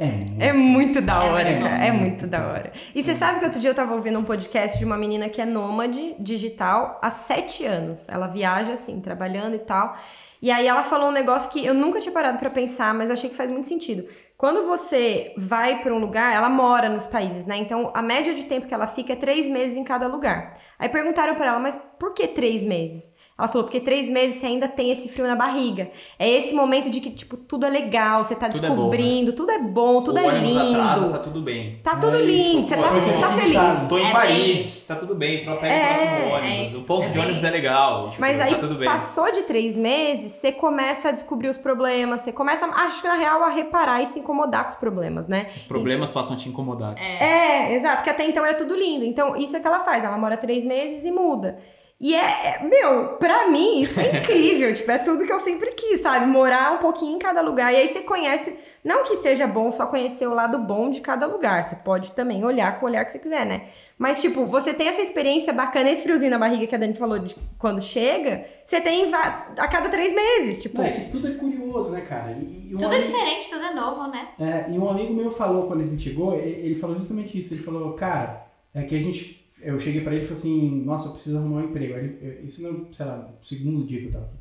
é 0.00 0.06
muito. 0.06 0.42
É 0.42 0.52
muito 0.52 1.00
da 1.00 1.14
É 1.24 1.30
hora, 1.30 1.50
muito 1.50 1.62
cara. 1.62 1.84
É 1.84 1.92
muito 1.92 2.26
da 2.26 2.48
hora. 2.48 2.72
E 2.94 3.02
você 3.02 3.14
sabe 3.14 3.38
que 3.38 3.44
outro 3.44 3.60
dia 3.60 3.70
eu 3.70 3.74
tava 3.74 3.94
ouvindo 3.94 4.18
um 4.18 4.24
podcast 4.24 4.78
de 4.78 4.84
uma 4.84 4.96
menina 4.96 5.28
que 5.28 5.40
é 5.40 5.44
nômade 5.44 6.14
digital 6.18 6.98
há 7.02 7.10
sete 7.10 7.64
anos. 7.64 8.08
Ela 8.08 8.26
viaja 8.26 8.72
assim, 8.72 9.00
trabalhando 9.00 9.54
e 9.54 9.60
tal. 9.60 9.96
E 10.42 10.50
aí 10.50 10.66
ela 10.66 10.82
falou 10.82 11.08
um 11.08 11.12
negócio 11.12 11.50
que 11.52 11.64
eu 11.64 11.74
nunca 11.74 12.00
tinha 12.00 12.12
parado 12.12 12.38
pra 12.38 12.48
pensar, 12.48 12.94
mas 12.94 13.10
eu 13.10 13.12
achei 13.12 13.28
que 13.28 13.36
faz 13.36 13.50
muito 13.50 13.68
sentido. 13.68 14.08
Quando 14.38 14.66
você 14.66 15.34
vai 15.36 15.82
pra 15.82 15.94
um 15.94 15.98
lugar, 15.98 16.34
ela 16.34 16.48
mora 16.48 16.88
nos 16.88 17.06
países, 17.06 17.44
né? 17.44 17.58
Então 17.58 17.90
a 17.92 18.00
média 18.00 18.34
de 18.34 18.44
tempo 18.44 18.66
que 18.66 18.72
ela 18.72 18.86
fica 18.86 19.12
é 19.12 19.16
três 19.16 19.46
meses 19.46 19.76
em 19.76 19.84
cada 19.84 20.06
lugar. 20.06 20.58
Aí 20.78 20.88
perguntaram 20.88 21.34
pra 21.34 21.48
ela, 21.48 21.58
mas 21.58 21.78
por 21.98 22.14
que 22.14 22.26
três 22.28 22.64
meses? 22.64 23.19
Ela 23.40 23.48
falou, 23.48 23.64
porque 23.64 23.80
três 23.80 24.08
meses 24.10 24.38
você 24.38 24.46
ainda 24.46 24.68
tem 24.68 24.90
esse 24.90 25.08
frio 25.08 25.26
na 25.26 25.34
barriga. 25.34 25.90
É 26.18 26.28
esse 26.28 26.54
momento 26.54 26.90
de 26.90 27.00
que, 27.00 27.10
tipo, 27.10 27.36
tudo 27.36 27.64
é 27.66 27.70
legal, 27.70 28.22
você 28.22 28.34
tá 28.36 28.48
Tudo 28.50 28.64
é 28.64 28.68
bom, 28.68 28.74
descobrindo, 28.76 29.32
tudo 29.32 29.50
é 29.50 29.58
bom, 29.58 30.02
tudo 30.04 30.18
é 30.18 30.38
lindo. 30.38 30.60
atrasa, 30.76 31.08
tá 31.08 31.18
tudo 31.18 31.40
bem. 31.40 31.80
Tá 31.82 31.96
tudo 31.96 32.16
É 32.18 32.22
lindo, 32.22 32.66
você 32.66 32.76
Pô, 32.76 32.82
tá, 32.82 32.90
você 32.90 33.12
tá 33.20 33.28
feliz. 33.32 33.54
irritado. 33.56 33.88
Tô 33.88 33.98
em 33.98 34.06
É 34.06 34.12
Paris, 34.12 34.60
isso. 34.66 34.88
tá 34.88 35.00
tudo 35.00 35.14
bem. 35.14 35.38
Pega 35.44 35.66
É, 35.66 35.92
o 35.92 35.94
próximo 35.96 36.10
é 36.10 36.34
ônibus. 36.38 36.68
isso, 36.68 36.80
o 36.80 36.86
ponto 36.86 37.02
é 37.04 37.08
de 37.08 37.12
bem 37.14 37.22
ônibus 37.24 37.44
é 37.44 37.50
legal. 37.50 38.08
Tipo, 38.10 38.20
Mas 38.20 38.40
aí 38.40 38.50
tá 38.54 38.58
tudo 38.60 38.74
bem. 38.76 38.88
passou 38.88 39.32
de 39.32 39.42
três 39.44 39.74
meses, 39.74 40.32
você 40.32 40.52
começa 40.52 41.08
a 41.08 41.12
descobrir 41.12 41.48
os 41.48 41.56
problemas, 41.56 42.20
você 42.20 42.32
começa, 42.32 42.66
acho 42.66 43.00
que 43.00 43.08
na 43.08 43.14
real, 43.14 43.42
a 43.42 43.48
reparar 43.48 44.02
e 44.02 44.06
se 44.06 44.18
incomodar 44.20 44.64
com 44.64 44.70
os 44.70 44.76
problemas, 44.76 45.26
né? 45.26 45.48
Os 45.56 45.62
problemas 45.62 46.10
passam 46.10 46.36
a 46.36 46.38
te 46.38 46.48
incomodar. 46.48 46.94
É, 46.98 47.74
exato, 47.74 47.96
porque 47.96 48.10
até 48.10 48.26
então 48.28 48.44
era 48.44 48.54
tudo 48.58 48.74
lindo. 48.76 49.04
Então, 49.04 49.34
isso 49.36 49.56
é 49.56 49.60
que 49.60 49.66
ela 49.66 49.80
faz, 49.80 50.04
ela 50.04 50.18
mora 50.18 50.36
três 50.36 50.64
meses 50.64 51.04
e 51.06 51.10
muda. 51.10 51.58
E 52.00 52.14
é, 52.14 52.20
é- 52.56 52.64
meu, 52.64 53.08
pra 53.18 53.48
mim 53.48 53.80
isso 53.82 54.00
é 54.00 54.18
incrível, 54.22 54.74
tipo, 54.74 54.90
é 54.90 54.98
tudo 54.98 55.26
que 55.26 55.32
eu 55.32 55.40
sempre 55.40 55.72
quis, 55.72 56.00
sabe? 56.00 56.26
Morar 56.26 56.72
um 56.74 56.78
pouquinho 56.78 57.16
em 57.16 57.18
cada 57.18 57.40
lugar. 57.42 57.72
E 57.72 57.76
aí 57.76 57.88
você 57.88 58.00
conhece, 58.00 58.58
não 58.82 59.04
que 59.04 59.16
seja 59.16 59.46
bom 59.46 59.70
só 59.70 59.86
conhecer 59.86 60.26
o 60.26 60.34
lado 60.34 60.58
bom 60.58 60.88
de 60.90 61.00
cada 61.02 61.26
lugar, 61.26 61.62
você 61.62 61.76
pode 61.76 62.12
também 62.12 62.44
olhar 62.44 62.78
com 62.80 62.86
o 62.86 62.88
olhar 62.88 63.04
que 63.04 63.12
você 63.12 63.18
quiser, 63.18 63.44
né? 63.44 63.68
Mas, 63.98 64.22
tipo, 64.22 64.46
você 64.46 64.72
tem 64.72 64.88
essa 64.88 65.02
experiência 65.02 65.52
bacana, 65.52 65.90
esse 65.90 66.02
friozinho 66.02 66.30
na 66.30 66.38
barriga 66.38 66.66
que 66.66 66.74
a 66.74 66.78
Dani 66.78 66.94
falou 66.94 67.18
de 67.18 67.36
quando 67.58 67.82
chega, 67.82 68.46
você 68.64 68.80
tem 68.80 69.12
a 69.14 69.68
cada 69.68 69.90
três 69.90 70.14
meses, 70.14 70.62
tipo. 70.62 70.78
Não, 70.78 70.86
é 70.86 70.92
que 70.92 71.10
tudo 71.10 71.28
é 71.28 71.32
curioso, 71.34 71.90
né, 71.92 72.00
cara? 72.08 72.32
E, 72.32 72.70
e 72.70 72.74
um 72.74 72.78
Tudo 72.78 72.94
é 72.94 72.96
amigo- 72.96 73.12
diferente, 73.12 73.50
tudo 73.50 73.62
é 73.62 73.74
novo, 73.74 74.06
né? 74.06 74.28
É, 74.40 74.70
e 74.72 74.78
um 74.78 74.88
amigo 74.88 75.12
meu 75.12 75.30
falou 75.30 75.66
quando 75.66 75.82
a 75.82 75.84
gente 75.86 76.00
chegou, 76.02 76.34
ele 76.34 76.74
falou 76.76 76.96
justamente 76.96 77.38
isso. 77.38 77.52
Ele 77.52 77.62
falou, 77.62 77.92
cara, 77.92 78.46
é 78.74 78.82
que 78.84 78.96
a 78.96 78.98
gente. 78.98 79.39
Eu 79.62 79.78
cheguei 79.78 80.00
pra 80.00 80.14
ele 80.14 80.24
e 80.24 80.26
falei 80.26 80.40
assim, 80.40 80.82
nossa, 80.84 81.08
eu 81.08 81.12
preciso 81.12 81.38
arrumar 81.38 81.60
um 81.60 81.64
emprego. 81.64 81.94
Aí 81.94 82.04
ele- 82.20 82.40
isso 82.46 82.62
não, 82.62 82.92
sei 82.92 83.06
lá, 83.06 83.28
segundo 83.42 83.86
dia 83.86 84.00
que 84.00 84.06
eu 84.06 84.12
tava 84.12 84.24
aqui. 84.26 84.36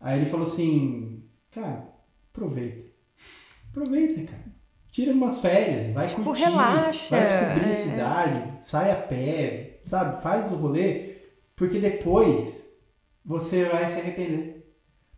Aí 0.00 0.18
ele 0.18 0.26
falou 0.26 0.44
assim, 0.46 1.22
cara, 1.50 1.88
aproveita. 2.32 2.84
Aproveita, 3.70 4.22
cara. 4.30 4.44
Tira 4.90 5.12
umas 5.12 5.40
férias, 5.40 5.92
vai 5.92 6.06
Tipo, 6.06 6.22
curtir, 6.22 6.44
relaxa, 6.44 7.08
vai 7.10 7.24
descobrir 7.24 7.68
é. 7.68 7.72
a 7.72 7.74
cidade, 7.74 8.42
sai 8.62 8.90
a 8.92 8.96
pé, 8.96 9.80
sabe? 9.82 10.22
Faz 10.22 10.52
o 10.52 10.56
rolê, 10.56 11.16
porque 11.56 11.78
depois 11.80 12.68
você 13.24 13.64
vai 13.64 13.88
se 13.88 13.98
arrepender. 13.98 14.62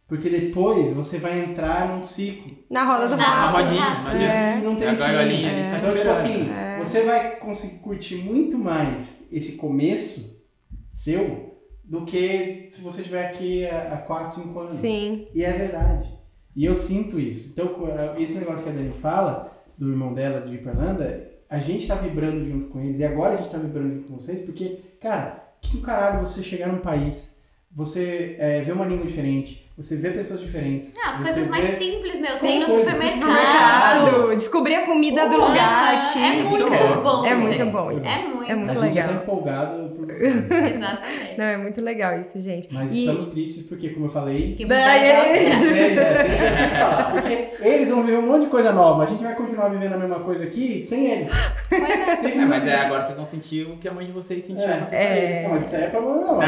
Porque 0.09 0.31
depois 0.31 0.93
você 0.93 1.19
vai 1.19 1.41
entrar 1.41 1.89
num 1.95 2.01
ciclo. 2.01 2.57
Na 2.71 2.85
roda 2.85 3.09
do 3.09 3.17
Na 3.17 3.25
rato. 3.25 3.57
roda. 3.57 3.65
rodinha, 3.65 3.85
Ah. 4.07 4.59
E 4.59 4.63
não 4.65 4.77
tem 4.77 4.87
É 4.87 4.91
a 4.91 4.95
fim. 4.95 4.99
gaiolinha 5.01 5.71
tá 5.71 5.79
Então, 5.79 5.95
tipo 5.97 6.09
assim, 6.11 6.49
você 6.79 7.03
vai 7.05 7.36
conseguir 7.47 7.79
curtir 7.79 8.17
muito 8.17 8.59
mais 8.59 9.29
esse 9.33 9.57
começo 9.57 10.45
seu 10.93 11.55
do 11.85 12.05
que 12.05 12.67
se 12.69 12.83
você 12.83 12.99
estiver 13.01 13.27
aqui 13.27 13.65
há 13.67 13.95
há 13.95 13.97
4, 13.99 14.43
5 14.43 14.59
anos. 14.61 14.73
Sim. 14.81 15.29
E 15.35 15.45
é 15.45 15.53
verdade. 15.53 16.13
E 16.55 16.65
eu 16.65 16.75
sinto 16.75 17.19
isso. 17.21 17.53
Então, 17.53 17.69
co- 17.75 17.87
esse 18.19 18.39
negócio 18.39 18.65
que 18.65 18.71
a 18.71 18.73
Dani 18.73 18.93
fala, 18.93 19.53
do 19.79 19.89
irmão 19.91 20.13
dela 20.15 20.41
de 20.41 20.55
ir 20.55 20.63
pra 20.63 20.73
Irlanda, 20.73 21.31
a 21.49 21.59
gente 21.59 21.87
tá 21.87 21.95
vibrando 21.97 22.43
junto 22.45 22.67
com 22.69 22.81
eles. 22.81 22.99
E 22.99 23.05
agora 23.05 23.35
a 23.35 23.37
gente 23.37 23.51
tá 23.51 23.59
vibrando 23.59 23.95
junto 23.95 24.09
com 24.11 24.19
vocês, 24.19 24.41
porque, 24.41 24.79
cara, 25.01 25.45
que 25.61 25.77
do 25.77 25.83
caralho 25.83 26.19
você 26.27 26.43
chegar 26.43 26.69
num 26.73 26.81
país, 26.81 27.49
você 27.71 28.37
é, 28.39 28.61
vê 28.63 28.73
uma 28.73 28.87
língua 28.87 29.07
diferente, 29.07 29.66
você 29.77 29.97
vê 29.97 30.11
pessoas 30.11 30.41
diferentes. 30.41 30.95
Ah, 31.05 31.11
as 31.11 31.18
coisas 31.18 31.49
mais 31.49 31.79
simples, 31.79 32.18
meu. 32.18 32.31
Você 32.33 32.49
ir 32.49 32.61
no 32.61 32.66
supermercado. 32.68 33.11
Supermercado, 33.12 34.37
descobrir 34.37 34.74
a 34.77 34.87
comida 34.87 35.29
do 35.29 35.37
lugar, 35.37 35.97
É 35.97 36.01
tipo. 36.01 36.49
muito 36.49 36.66
bom. 36.70 37.03
bom. 37.03 37.27
É 37.27 37.35
muito 37.35 37.59
gente. 37.59 37.70
bom 37.70 37.87
isso. 37.87 38.07
É 38.07 38.18
muito. 38.29 38.37
É 38.51 38.55
muito 38.55 38.70
a 38.70 38.74
gente 38.74 38.95
já 38.95 39.01
legal. 39.03 39.09
tá 39.09 39.22
empolgado 39.24 39.89
por 39.97 40.07
você. 40.14 40.29
Exatamente. 40.29 41.35
Não, 41.37 41.45
é 41.45 41.57
muito 41.57 41.81
legal 41.83 42.20
isso, 42.20 42.41
gente. 42.41 42.72
Mas 42.72 42.91
E- 42.93 43.01
estamos 43.07 43.27
tristes 43.27 43.66
porque, 43.66 43.89
como 43.91 44.07
eu 44.07 44.11
falei, 44.11 44.55
Que. 44.55 44.64
Você, 44.64 44.72
é, 44.74 45.27
que- 45.27 45.35
tem 45.35 46.68
que 46.70 46.77
falar, 46.77 47.11
porque 47.12 47.51
eles 47.61 47.91
vão 47.91 48.03
ver 48.05 48.18
um 48.18 48.22
monte 48.27 48.43
de 48.45 48.51
coisa 48.51 48.72
nova. 48.72 49.03
A 49.03 49.07
gente 49.07 49.22
vai 49.22 49.35
continuar 49.35 49.68
vivendo 49.68 49.95
a 49.95 49.99
mesma 49.99 50.20
coisa 50.20 50.45
aqui 50.45 50.83
sem 50.85 51.07
eles. 51.11 51.29
Pois 51.68 51.83
é. 51.83 52.11
É, 52.12 52.16
Simples 52.16 52.49
mas 52.49 52.62
assim. 52.62 52.70
é, 52.70 52.77
agora 52.87 53.03
vocês 53.03 53.16
vão 53.16 53.27
sentir 53.27 53.66
o 53.66 53.77
que 53.79 53.89
a 53.89 53.93
mãe 53.93 54.07
de 54.07 54.12
vocês 54.12 54.43
sentiu 54.45 54.62
É, 54.64 54.72
antes. 54.79 54.93
É. 54.95 55.43
Não, 55.43 55.51
mas 55.51 55.66
isso 55.66 55.77
aí 55.77 55.83
é 55.83 55.87
problema 55.89 56.20
não. 56.22 56.39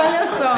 Olha 0.00 0.26
só. 0.26 0.50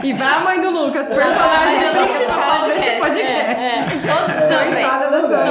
E 0.04 0.12
vai 0.12 0.23
a 0.24 0.40
mãe 0.40 0.60
do 0.60 0.70
Lucas, 0.70 1.06
personagem 1.06 1.90
principal 1.90 2.66
desse 2.66 2.88
é, 2.88 2.98
podcast. 2.98 3.24
é, 3.24 3.66
é. 3.66 3.84
Toda 4.04 4.70
vez. 4.70 4.84
Da 5.28 5.44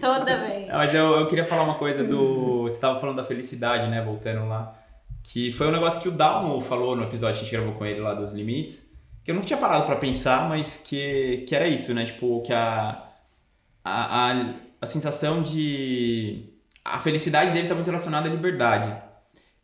Toda 0.00 0.36
vou 0.36 0.48
vez. 0.48 0.68
mas 0.68 0.94
eu, 0.94 1.20
eu 1.20 1.26
queria 1.28 1.46
falar 1.46 1.62
uma 1.62 1.74
coisa 1.74 2.04
do. 2.04 2.62
Você 2.62 2.76
estava 2.76 2.98
falando 2.98 3.16
da 3.16 3.24
felicidade, 3.24 3.88
né? 3.88 4.02
Voltando 4.02 4.46
lá. 4.48 4.74
Que 5.22 5.52
foi 5.52 5.66
um 5.66 5.72
negócio 5.72 6.00
que 6.00 6.08
o 6.08 6.12
Dalmo 6.12 6.60
falou 6.60 6.94
no 6.94 7.02
episódio 7.04 7.36
que 7.36 7.40
a 7.40 7.44
gente 7.44 7.56
gravou 7.56 7.74
com 7.74 7.84
ele 7.84 8.00
lá 8.00 8.14
dos 8.14 8.32
limites. 8.32 8.96
Que 9.24 9.32
eu 9.32 9.34
nunca 9.34 9.46
tinha 9.46 9.58
parado 9.58 9.84
pra 9.84 9.96
pensar, 9.96 10.48
mas 10.48 10.84
que, 10.86 11.44
que 11.48 11.56
era 11.56 11.66
isso, 11.66 11.92
né? 11.92 12.04
Tipo, 12.04 12.42
que 12.42 12.52
a, 12.52 13.02
a, 13.84 14.30
a, 14.30 14.44
a 14.80 14.86
sensação 14.86 15.42
de. 15.42 16.52
A 16.84 16.98
felicidade 17.00 17.50
dele 17.50 17.66
tá 17.66 17.74
muito 17.74 17.88
relacionada 17.88 18.28
à 18.28 18.30
liberdade. 18.30 19.05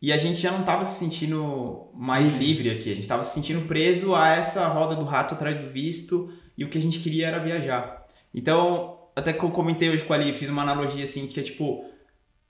E 0.03 0.11
a 0.11 0.17
gente 0.17 0.41
já 0.41 0.51
não 0.51 0.63
tava 0.63 0.85
se 0.85 0.99
sentindo 0.99 1.87
mais 1.95 2.35
livre 2.35 2.69
aqui. 2.69 2.91
A 2.91 2.95
gente 2.95 3.07
tava 3.07 3.23
se 3.23 3.33
sentindo 3.33 3.65
preso 3.65 4.13
a 4.13 4.31
essa 4.31 4.67
roda 4.67 4.97
do 4.97 5.05
rato 5.05 5.33
atrás 5.33 5.57
do 5.57 5.69
visto. 5.69 6.29
E 6.57 6.65
o 6.65 6.69
que 6.69 6.77
a 6.77 6.81
gente 6.81 6.99
queria 6.99 7.27
era 7.27 7.39
viajar. 7.39 8.05
Então, 8.35 8.99
até 9.15 9.31
que 9.31 9.41
eu 9.41 9.49
comentei 9.49 9.89
hoje 9.89 10.03
com 10.03 10.11
a 10.11 10.17
Ali, 10.17 10.33
fiz 10.33 10.49
uma 10.49 10.61
analogia 10.61 11.05
assim, 11.05 11.25
que 11.25 11.39
é 11.39 11.43
tipo. 11.43 11.85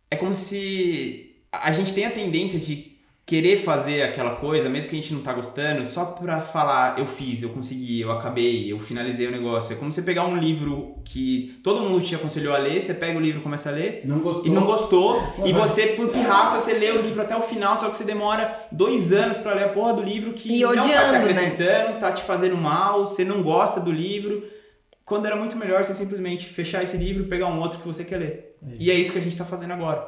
É 0.10 0.16
como 0.16 0.34
se 0.34 1.44
a 1.52 1.72
gente 1.72 1.94
tem 1.94 2.06
a 2.06 2.12
tendência 2.12 2.60
de 2.60 2.93
querer 3.26 3.58
fazer 3.64 4.04
aquela 4.04 4.36
coisa, 4.36 4.68
mesmo 4.70 4.90
que 4.90 4.98
a 4.98 5.02
gente 5.02 5.14
não 5.14 5.22
tá 5.22 5.32
gostando, 5.32 5.86
só 5.86 6.04
pra 6.04 6.42
falar, 6.42 7.00
eu 7.00 7.08
fiz, 7.08 7.42
eu 7.42 7.50
consegui, 7.50 8.02
eu 8.02 8.12
acabei, 8.12 8.70
eu 8.70 8.78
finalizei 8.80 9.28
o 9.28 9.32
negócio. 9.32 9.72
É 9.74 9.78
como 9.78 9.94
você 9.94 10.02
pegar 10.02 10.26
um 10.26 10.36
livro 10.36 10.98
que 11.06 11.58
todo 11.64 11.82
mundo 11.82 12.04
te 12.04 12.14
aconselhou 12.16 12.54
a 12.54 12.58
ler, 12.58 12.82
você 12.82 12.94
pega 12.94 13.18
o 13.18 13.22
livro 13.22 13.40
e 13.40 13.44
começa 13.44 13.70
a 13.70 13.72
ler, 13.72 14.02
Não 14.04 14.20
gostou? 14.20 14.46
e 14.46 14.50
não 14.50 14.66
gostou, 14.66 15.24
e 15.46 15.54
Uhum. 15.54 15.58
você, 15.60 15.88
por 15.88 16.10
pirraça, 16.10 16.60
você 16.60 16.74
lê 16.74 16.92
o 16.92 17.02
livro 17.02 17.22
até 17.22 17.34
o 17.36 17.42
final, 17.42 17.78
só 17.78 17.90
que 17.90 17.98
você 17.98 18.04
demora 18.04 18.68
dois 18.74 19.14
anos 19.14 19.38
pra 19.38 19.54
ler 19.54 19.64
a 19.64 19.70
porra 19.70 19.94
do 19.94 20.04
livro 20.04 20.34
que 20.34 20.52
E 20.52 20.62
não 20.62 20.74
tá 20.76 20.82
te 20.82 20.88
odiando, 20.90 21.12
né? 21.14 21.20
acrescentando, 21.20 22.00
tá 22.02 22.12
te 22.12 22.24
fazendo 22.24 22.58
mal, 22.58 23.08
você 23.08 23.24
não 23.24 23.42
gosta 23.42 23.80
do 23.80 23.92
livro. 23.92 24.44
Quando 25.06 25.26
era 25.28 25.36
muito 25.38 25.56
melhor 25.58 25.84
você 25.84 25.94
simplesmente 25.94 26.46
fechar 26.48 26.84
esse 26.84 26.98
livro 26.98 27.24
e 27.24 27.28
pegar 27.28 27.48
um 27.48 27.60
outro 27.62 27.80
que 27.80 27.88
você 27.88 28.04
quer 28.04 28.18
ler. 28.18 28.56
É. 28.66 28.76
E 28.80 28.92
é 28.92 28.94
isso 28.94 29.12
que 29.14 29.18
a 29.20 29.22
gente 29.22 29.36
tá 29.38 29.46
fazendo 29.46 29.72
agora. 29.72 30.06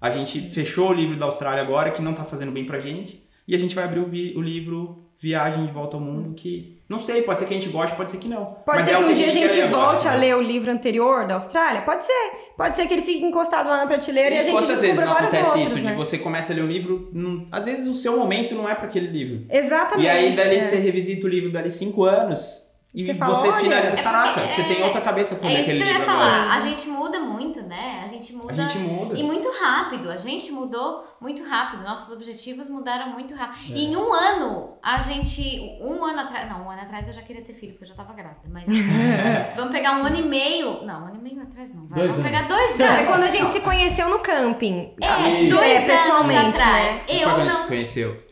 A 0.00 0.10
gente 0.10 0.40
fechou 0.40 0.90
o 0.90 0.92
livro 0.92 1.16
da 1.16 1.26
Austrália 1.26 1.62
agora, 1.62 1.90
que 1.90 2.00
não 2.02 2.12
tá 2.14 2.24
fazendo 2.24 2.52
bem 2.52 2.64
pra 2.64 2.78
gente, 2.80 3.22
e 3.46 3.54
a 3.54 3.58
gente 3.58 3.74
vai 3.74 3.84
abrir 3.84 4.00
o, 4.00 4.06
vi- 4.06 4.34
o 4.36 4.40
livro 4.40 5.04
Viagem 5.20 5.66
de 5.66 5.72
Volta 5.72 5.96
ao 5.96 6.00
Mundo, 6.02 6.34
que 6.34 6.78
não 6.88 6.98
sei, 6.98 7.22
pode 7.22 7.40
ser 7.40 7.46
que 7.46 7.54
a 7.54 7.56
gente 7.58 7.68
goste, 7.70 7.96
pode 7.96 8.10
ser 8.12 8.18
que 8.18 8.28
não. 8.28 8.44
Pode 8.44 8.78
Mas 8.78 8.84
ser 8.86 8.92
é 8.92 8.96
que 8.96 9.02
o 9.02 9.08
um 9.08 9.12
dia 9.12 9.24
a 9.26 9.28
quer 9.28 9.34
gente 9.34 9.54
ler 9.56 9.62
agora, 9.62 9.86
volte 9.86 10.06
a 10.08 10.12
né? 10.12 10.16
ler 10.18 10.36
o 10.36 10.40
livro 10.42 10.70
anterior 10.70 11.26
da 11.26 11.34
Austrália? 11.34 11.82
Pode 11.82 12.04
ser. 12.04 12.30
Pode 12.56 12.76
ser 12.76 12.86
que 12.86 12.94
ele 12.94 13.02
fique 13.02 13.24
encostado 13.24 13.68
lá 13.68 13.78
na 13.78 13.86
prateleira 13.86 14.34
e, 14.34 14.38
a 14.38 14.42
gente 14.42 14.52
quantas 14.52 14.68
vezes 14.80 14.82
descubra 14.96 15.06
não 15.06 15.12
acontece 15.16 15.44
outros, 15.46 15.66
isso? 15.74 15.78
né? 15.84 15.90
De 15.90 15.96
você 15.96 16.18
começa 16.18 16.52
a 16.52 16.56
ler 16.56 16.62
um 16.62 16.68
livro, 16.68 17.10
não- 17.12 17.46
às 17.50 17.66
vezes 17.66 17.86
o 17.88 17.94
seu 17.94 18.16
momento 18.16 18.54
não 18.54 18.68
é 18.68 18.74
para 18.76 18.86
aquele 18.86 19.08
livro. 19.08 19.44
Exatamente. 19.50 20.06
E 20.06 20.08
aí 20.08 20.34
dali 20.36 20.56
é. 20.56 20.60
você 20.62 20.76
revisita 20.76 21.26
o 21.26 21.28
livro 21.30 21.50
dali 21.50 21.70
cinco 21.70 22.04
anos 22.04 22.68
e 22.94 23.04
Você 23.04 23.12
você, 23.12 23.18
fala, 23.18 23.58
finaliza, 23.60 23.98
é 23.98 24.02
caraca, 24.02 24.40
porque- 24.40 24.54
você 24.54 24.62
tem 24.64 24.80
é- 24.80 24.84
outra 24.86 25.00
cabeça 25.02 25.34
pra 25.36 25.48
ler 25.48 25.54
É 25.56 25.60
isso 25.60 25.64
que 25.66 25.70
aquele 25.76 25.84
eu 25.84 25.86
ia 25.88 25.98
livro 25.98 26.06
falar. 26.06 26.34
agora. 26.42 26.52
A 26.54 26.58
gente 26.60 26.88
muda 26.88 27.20
muito, 27.20 27.62
né? 27.62 28.00
A 28.18 28.20
gente 28.20 28.32
muda. 28.36 28.52
A 28.52 28.68
gente 28.68 28.78
muda. 28.78 29.18
E 29.18 29.22
muito 29.22 29.48
rápido. 29.60 30.10
A 30.10 30.16
gente 30.16 30.50
mudou 30.52 31.04
muito 31.20 31.42
rápido. 31.48 31.82
Nossos 31.84 32.14
objetivos 32.16 32.68
mudaram 32.68 33.12
muito 33.12 33.34
rápido. 33.34 33.72
É. 33.74 33.78
Em 33.78 33.96
um 33.96 34.12
ano, 34.12 34.76
a 34.82 34.98
gente. 34.98 35.78
Um 35.80 36.04
ano 36.04 36.20
atrás. 36.20 36.48
Não, 36.48 36.66
um 36.66 36.70
ano 36.70 36.82
atrás 36.82 37.06
eu 37.08 37.14
já 37.14 37.22
queria 37.22 37.42
ter 37.42 37.52
filho, 37.54 37.72
porque 37.72 37.84
eu 37.84 37.88
já 37.88 37.94
tava 37.94 38.12
grávida. 38.14 38.42
Mas. 38.50 38.64
vamos 39.56 39.72
pegar 39.72 40.00
um 40.00 40.04
ano 40.04 40.16
e 40.16 40.22
meio. 40.22 40.84
Não, 40.84 41.02
um 41.04 41.06
ano 41.06 41.16
e 41.16 41.22
meio 41.22 41.42
atrás 41.42 41.74
não. 41.74 41.86
Vai. 41.86 41.98
Dois 42.00 42.10
vamos 42.16 42.26
anos. 42.26 42.30
pegar 42.46 42.48
dois 42.48 42.80
anos. 42.80 43.08
quando 43.08 43.22
a 43.22 43.30
gente 43.30 43.50
se 43.50 43.60
conheceu 43.60 44.08
no 44.10 44.18
camping. 44.18 44.94
É, 45.00 45.30
Isso. 45.42 45.56
dois 45.56 45.70
É, 45.70 45.76
anos 45.78 46.02
pessoalmente, 46.02 46.48
atrás. 46.60 46.94
né? 46.96 47.02
Eu 47.08 47.28
quando 47.28 47.40
a 47.40 47.44
gente 47.44 47.52
não. 47.54 47.62
se 47.62 47.68
conheceu. 47.68 48.28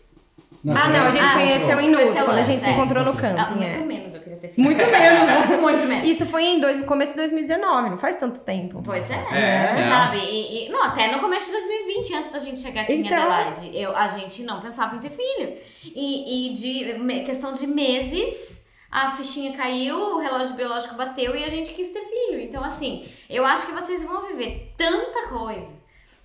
ah, 0.68 0.88
não, 0.88 1.06
a 1.06 1.10
gente 1.10 1.24
Ah, 1.24 1.32
conheceu 1.34 1.80
em 1.80 1.92
conheceu 1.94 2.06
Nus, 2.14 2.24
quando 2.24 2.38
a 2.38 2.42
gente 2.42 2.60
se 2.60 2.68
é. 2.68 2.72
encontrou 2.72 3.04
no 3.04 3.10
Ah, 3.10 3.14
camping. 3.16 3.54
muito 3.54 3.62
É. 3.64 3.78
menos 3.84 4.14
eu 4.14 4.20
ter. 4.54 4.60
Muito 4.60 4.84
menos. 4.86 5.46
Muito 5.60 5.86
menos. 5.86 6.08
Isso 6.08 6.26
foi 6.26 6.44
em 6.44 6.60
dois, 6.60 6.84
começo 6.84 7.12
de 7.12 7.18
2019, 7.18 7.90
não 7.90 7.98
faz 7.98 8.16
tanto 8.16 8.40
tempo. 8.40 8.82
Pois 8.84 9.10
é, 9.10 9.14
É, 9.32 9.80
é. 9.80 9.88
sabe? 9.88 10.18
E, 10.18 10.66
e- 10.66 10.68
não, 10.68 10.82
até 10.82 11.10
no 11.12 11.20
começo 11.20 11.46
de 11.46 11.52
2020, 11.52 12.14
antes 12.14 12.32
da 12.32 12.38
gente 12.38 12.60
chegar 12.60 12.82
aqui 12.82 12.92
em 12.94 13.06
Então. 13.06 13.30
Adelaide, 13.32 13.76
eu, 13.76 13.96
a 13.96 14.08
gente 14.08 14.42
não 14.44 14.60
pensava 14.60 14.96
em 14.96 14.98
ter 15.00 15.10
filho. 15.10 15.56
E, 15.84 16.50
e 16.50 16.52
de 16.52 16.98
me- 16.98 17.24
questão 17.24 17.52
de 17.52 17.66
meses, 17.66 18.68
a 18.90 19.10
fichinha 19.10 19.52
caiu, 19.56 19.96
o 20.16 20.18
relógio 20.18 20.54
biológico 20.54 20.94
bateu 20.94 21.34
e 21.36 21.44
a 21.44 21.48
gente 21.48 21.72
quis 21.72 21.88
ter 21.92 22.02
filho. 22.02 22.40
Então, 22.40 22.62
assim, 22.62 23.06
eu 23.28 23.44
acho 23.44 23.66
que 23.66 23.72
vocês 23.72 24.02
vão 24.04 24.26
viver 24.26 24.72
tanta 24.76 25.28
coisa 25.28 25.74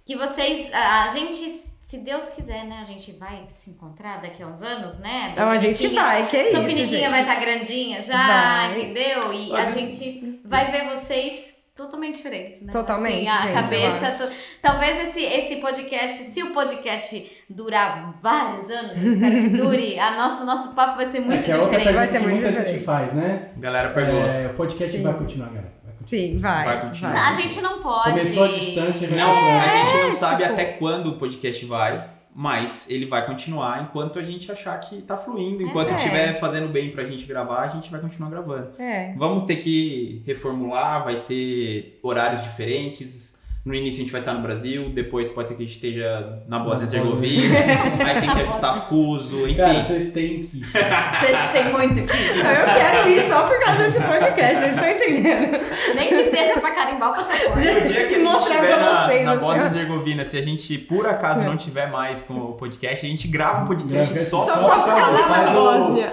que 0.06 0.16
vocês. 0.16 0.74
A, 0.74 1.04
a 1.06 1.08
gente, 1.10 1.71
se 1.92 2.06
Deus 2.06 2.30
quiser, 2.30 2.64
né? 2.64 2.78
A 2.80 2.86
gente 2.86 3.12
vai 3.12 3.44
se 3.50 3.72
encontrar 3.72 4.22
daqui 4.22 4.42
a 4.42 4.48
uns 4.48 4.62
anos, 4.64 5.00
né? 5.00 5.32
Então 5.34 5.50
a 5.50 5.58
gente 5.58 5.90
vai, 5.90 6.26
que 6.26 6.38
é 6.38 6.48
isso. 6.48 6.56
Sofiniquinha 6.56 6.86
gente. 6.88 7.10
vai 7.10 7.20
estar 7.20 7.36
grandinha 7.36 8.02
já, 8.02 8.28
Vai. 8.28 8.80
entendeu? 8.80 9.34
E 9.34 9.52
a 9.52 9.56
Olha. 9.56 9.66
gente 9.66 10.40
vai 10.46 10.72
ver 10.72 10.90
vocês 10.90 11.60
totalmente 11.76 12.16
diferentes, 12.16 12.62
né? 12.62 12.72
Totalmente, 12.72 13.28
Assim, 13.28 13.28
a 13.28 13.42
gente, 13.42 13.54
cabeça. 13.54 14.32
Talvez 14.62 15.00
esse, 15.02 15.22
esse 15.22 15.58
podcast, 15.58 16.18
se 16.24 16.42
o 16.44 16.54
podcast 16.54 17.30
durar 17.50 18.18
vários 18.22 18.70
anos, 18.70 19.02
eu 19.02 19.08
espero 19.10 19.42
que 19.42 19.50
dure, 19.50 20.00
a 20.00 20.12
nosso, 20.16 20.46
nosso 20.46 20.74
papo 20.74 20.96
vai 20.96 21.10
ser 21.10 21.18
É 21.18 21.22
muito 21.22 21.44
que 21.44 21.52
é 21.52 21.58
outra 21.58 21.78
diferente. 21.78 21.98
Vai 21.98 22.08
pergunta 22.08 22.12
ser 22.12 22.18
que 22.20 22.24
muito 22.24 22.36
muita 22.44 22.52
gente 22.54 22.80
diferente. 22.80 22.86
faz, 22.86 23.14
né? 23.14 23.50
A 23.58 23.60
galera 23.60 23.90
pergunta. 23.90 24.28
É, 24.28 24.48
o 24.48 24.54
podcast 24.54 24.96
Sim. 24.96 25.04
vai 25.04 25.14
continuar, 25.14 25.48
galera. 25.48 25.74
Sim, 26.06 26.38
vai. 26.38 26.66
Vai 26.66 26.82
continuar. 26.82 27.30
A 27.30 27.34
gente 27.34 27.62
não 27.62 27.80
pode. 27.80 28.10
Começou 28.10 28.44
a 28.44 28.48
distância, 28.48 29.08
já 29.10 29.16
Não, 29.16 29.34
vai 29.34 29.52
a 29.60 29.62
gente 29.86 29.94
não 29.98 30.06
tipo- 30.06 30.16
sabe 30.18 30.44
até 30.44 30.66
quando 30.66 31.08
o 31.12 31.18
podcast 31.18 31.66
vai, 31.66 32.04
mas 32.34 32.90
ele 32.90 33.06
vai 33.06 33.26
continuar 33.26 33.84
enquanto 33.84 34.18
a 34.20 34.24
gente 34.24 34.52
achar 34.52 34.78
que 34.80 35.02
tá 35.02 35.18
fluindo. 35.18 35.62
Enquanto 35.64 35.92
É. 35.92 35.96
estiver 35.96 36.40
fazendo 36.40 36.70
bem 36.70 36.92
pra 36.92 37.04
gente 37.04 37.26
gravar, 37.26 37.64
a 37.64 37.68
gente 37.68 37.90
vai 37.92 38.00
continuar 38.00 38.30
gravando. 38.30 38.72
É. 38.80 39.14
Vamos 39.18 39.46
ter 39.46 39.58
que 39.58 40.24
reformular, 40.26 41.04
vai 41.04 41.18
ter 41.22 42.00
horários 42.02 42.42
diferentes. 42.44 43.41
No 43.64 43.76
início 43.76 44.00
a 44.00 44.02
gente 44.02 44.12
vai 44.12 44.22
estar 44.22 44.34
no 44.34 44.42
Brasil, 44.42 44.90
depois 44.90 45.30
pode 45.30 45.50
ser 45.50 45.56
que 45.56 45.62
a 45.62 45.66
gente 45.68 45.76
esteja 45.76 46.40
na 46.48 46.58
Bósnia 46.58 46.78
Na 46.80 46.84
Herzegovina, 46.98 47.56
aí 48.10 48.20
tem 48.22 48.30
que 48.32 48.42
ajustar 48.42 48.76
fuso, 48.88 49.44
enfim. 49.44 49.56
Cara, 49.56 49.84
vocês 49.84 50.14
têm 50.14 50.44
que. 50.46 50.62
Vocês 50.66 51.38
têm 51.54 51.72
muito 51.72 51.94
que. 51.94 52.00
Eu 52.40 52.76
quero 52.76 53.10
ir 53.10 53.28
só 53.30 53.48
por 53.48 53.60
causa 53.60 53.84
desse 53.84 54.00
podcast, 54.00 54.56
vocês 54.56 54.74
estão 54.74 54.90
entendendo? 54.90 55.60
Nem 55.94 56.10
que 56.10 56.26
seja 56.32 56.60
pra 56.60 56.72
carimbar 56.72 57.12
o 57.12 57.14
passaporte. 57.14 57.60
Se 57.60 57.68
o 57.70 57.82
dia 57.82 58.08
que 58.08 58.16
a 58.16 58.18
gente 58.18 58.24
Mostrar 58.24 58.56
estiver 58.56 58.78
pra 58.78 58.80
na, 58.94 59.06
vocês, 59.06 59.26
na 59.26 59.32
assim, 59.34 59.42
Bósnia. 59.42 59.64
Herzegovina, 59.66 60.26
se 60.26 60.38
a 60.38 60.42
gente 60.42 60.78
por 60.80 61.06
acaso 61.08 61.44
não 61.44 61.56
tiver 61.58 61.92
mais 61.92 62.24
com 62.24 62.34
o 62.34 62.54
podcast, 62.54 63.06
a 63.06 63.10
gente 63.10 63.28
grava 63.28 63.62
um 63.64 63.68
podcast 63.68 64.16
só, 64.26 64.44
Só 64.44 64.56
só 64.56 64.70
pra 64.70 64.84
falar 64.96 65.12
da 65.12 65.18
Faz 65.20 65.52
o- 65.52 65.54
Bósnia. 65.54 66.12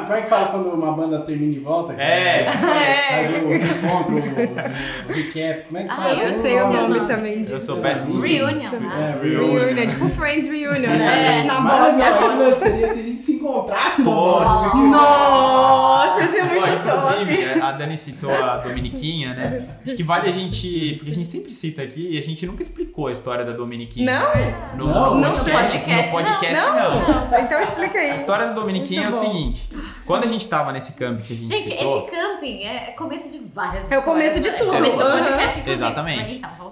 Como 0.00 0.12
é 0.14 0.22
que 0.22 0.28
fala 0.30 0.46
quando 0.48 0.70
uma 0.72 0.92
banda 0.92 1.20
termina 1.20 1.54
e 1.54 1.58
volta? 1.58 1.92
É. 2.00 2.44
Faz 2.44 3.30
o 3.44 3.52
encontro, 3.54 4.14
o, 4.16 5.12
recap. 5.12 5.64
Como 5.66 5.78
é 5.78 5.82
que 5.82 5.90
Ah, 5.90 5.96
fala? 5.96 6.12
eu 6.14 6.18
Eu 6.20 6.28
sei 6.30 6.54
o 6.62 6.66
Seu 6.72 6.77
nome 6.88 7.00
também 7.06 7.40
disso. 7.42 7.52
Eu 7.54 7.60
sou 7.60 7.80
péssimo. 7.80 8.20
Reunion, 8.20 8.72
É, 8.74 8.78
né? 8.78 9.18
reunion. 9.22 9.52
Reunion, 9.58 9.86
tipo 9.88 10.08
Friends 10.08 10.46
Reunion, 10.46 10.90
né? 10.90 11.40
É. 11.40 11.44
Na 11.44 11.58
ainda 11.88 12.54
seria 12.54 12.88
se 12.88 13.00
a 13.00 13.02
gente 13.02 13.22
se 13.22 13.32
encontrasse. 13.36 14.02
Bósnia. 14.02 14.74
Nossa, 14.90 16.22
isso 16.24 16.36
é 16.36 16.42
muito 16.44 16.84
top. 16.84 17.22
inclusive, 17.22 17.60
a 17.60 17.72
Dani 17.72 17.98
citou 17.98 18.32
a 18.32 18.58
Dominiquinha, 18.58 19.34
né? 19.34 19.66
Acho 19.84 19.96
que 19.96 20.02
vale 20.02 20.28
a 20.28 20.32
gente. 20.32 20.94
Porque 20.96 21.10
a 21.10 21.14
gente 21.14 21.28
sempre 21.28 21.52
cita 21.54 21.82
aqui 21.82 22.08
e 22.12 22.18
a 22.18 22.22
gente 22.22 22.46
nunca 22.46 22.62
explicou 22.62 23.06
a 23.08 23.12
história 23.12 23.44
da 23.44 23.52
Dominiquinha. 23.52 24.06
Não? 24.10 24.76
No, 24.76 24.86
Não, 24.92 25.14
no 25.14 25.20
não 25.20 25.32
podcast, 25.32 26.06
no 26.06 26.12
podcast 26.12 26.54
Não, 26.54 26.74
não. 26.74 27.40
Então 27.40 27.60
explica 27.62 27.98
aí. 27.98 28.10
A 28.10 28.14
história 28.14 28.46
da 28.46 28.52
Dominiquinha 28.52 29.04
é 29.04 29.08
o 29.08 29.12
seguinte: 29.12 29.68
quando 30.06 30.24
a 30.24 30.28
gente 30.28 30.46
tava 30.48 30.72
nesse 30.72 30.92
camp 30.92 31.20
que 31.22 31.32
a 31.32 31.36
gente, 31.36 31.48
Gente, 31.48 31.68
citou. 31.70 32.02
esse 32.04 32.10
camping 32.14 32.62
é 32.64 32.78
começo 32.92 33.30
de 33.32 33.38
várias 33.52 33.90
É 33.90 33.98
o 33.98 34.02
começo 34.02 34.40
de 34.40 34.48
histórias, 34.48 34.58
tudo. 34.58 34.72
né? 34.72 34.88
É 34.88 34.90
o 34.90 34.92
começo 34.92 34.96
do 34.96 35.24
podcast, 35.24 35.60
inclusive. 35.60 35.70
Exatamente. 35.72 36.40
Mas 36.40 36.52
Então. 36.52 36.67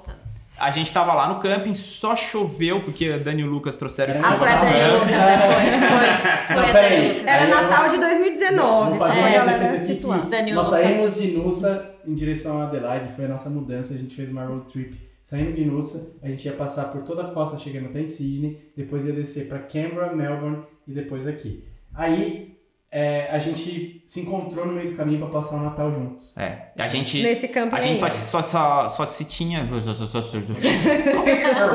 A 0.58 0.70
gente 0.70 0.90
tava 0.92 1.12
lá 1.12 1.28
no 1.28 1.38
camping, 1.40 1.74
só 1.74 2.16
choveu, 2.16 2.80
porque 2.80 3.10
a 3.10 3.18
Dani 3.18 3.42
e 3.42 3.44
o 3.44 3.50
Lucas 3.50 3.76
trouxeram 3.76 4.14
Ah, 4.14 4.18
Ah, 4.18 4.22
chuva 4.32 4.36
foi 4.38 4.48
a 4.48 4.56
Dani 4.64 4.72
camping. 4.78 4.94
Lucas, 4.94 5.22
é, 5.22 5.38
foi, 5.38 5.54
foi, 6.46 6.46
foi 6.46 6.56
Não, 6.56 6.62
a 6.62 6.72
peraí. 6.72 6.90
Dani 6.90 7.08
Lucas. 7.18 7.26
Era 7.34 7.44
Aí 7.44 7.50
eu- 7.50 7.56
Natal 7.62 7.88
de 7.90 7.98
2019, 7.98 8.90
Vou 8.90 8.98
só 8.98 9.06
fazer 9.14 9.32
pra 9.32 9.42
uma 9.42 9.52
defesa 9.52 9.76
aqui 9.76 9.86
situar. 9.86 10.22
que 10.22 10.30
Dani 10.30 10.52
nós 10.52 10.66
saímos 10.66 11.14
de. 11.20 11.32
Nussa 11.36 11.90
em 12.06 12.14
direção 12.14 12.62
a 12.62 12.64
Adelaide, 12.68 13.08
foi 13.14 13.24
a 13.24 13.28
nossa 13.28 13.50
mudança, 13.50 13.92
a 13.94 13.98
gente 13.98 14.14
fez 14.14 14.30
uma 14.30 14.44
road 14.44 14.66
trip. 14.72 15.06
Saindo 15.20 15.52
de 15.54 15.64
Nussa, 15.64 16.16
a 16.22 16.28
gente 16.28 16.44
ia 16.46 16.52
passar 16.52 16.84
por 16.92 17.02
toda 17.02 17.22
a 17.22 17.30
costa, 17.32 17.58
chegando 17.58 17.86
até 17.86 18.00
em 18.00 18.06
Sydney, 18.06 18.70
depois 18.76 19.04
ia 19.06 19.12
descer 19.12 19.48
para 19.48 19.58
Canberra, 19.58 20.12
Melbourne 20.14 20.58
e 20.86 20.92
depois 20.92 21.26
aqui. 21.26 21.64
Aí 21.92 22.55
é, 22.98 23.28
a 23.30 23.38
gente 23.38 24.00
se 24.04 24.20
encontrou 24.20 24.64
no 24.66 24.72
meio 24.72 24.90
do 24.92 24.96
caminho 24.96 25.18
para 25.18 25.28
passar 25.28 25.56
o 25.56 25.60
Natal 25.64 25.92
juntos. 25.92 26.34
É, 26.38 26.68
a 26.78 26.88
gente. 26.88 27.22
Nesse 27.22 27.46
camping 27.48 27.76
A 27.76 27.80
gente 27.80 28.02
aí. 28.02 28.10
só, 28.12 28.40
só, 28.40 28.42
só, 28.42 28.88
só 28.88 29.06
se 29.06 29.26
tinha. 29.26 29.68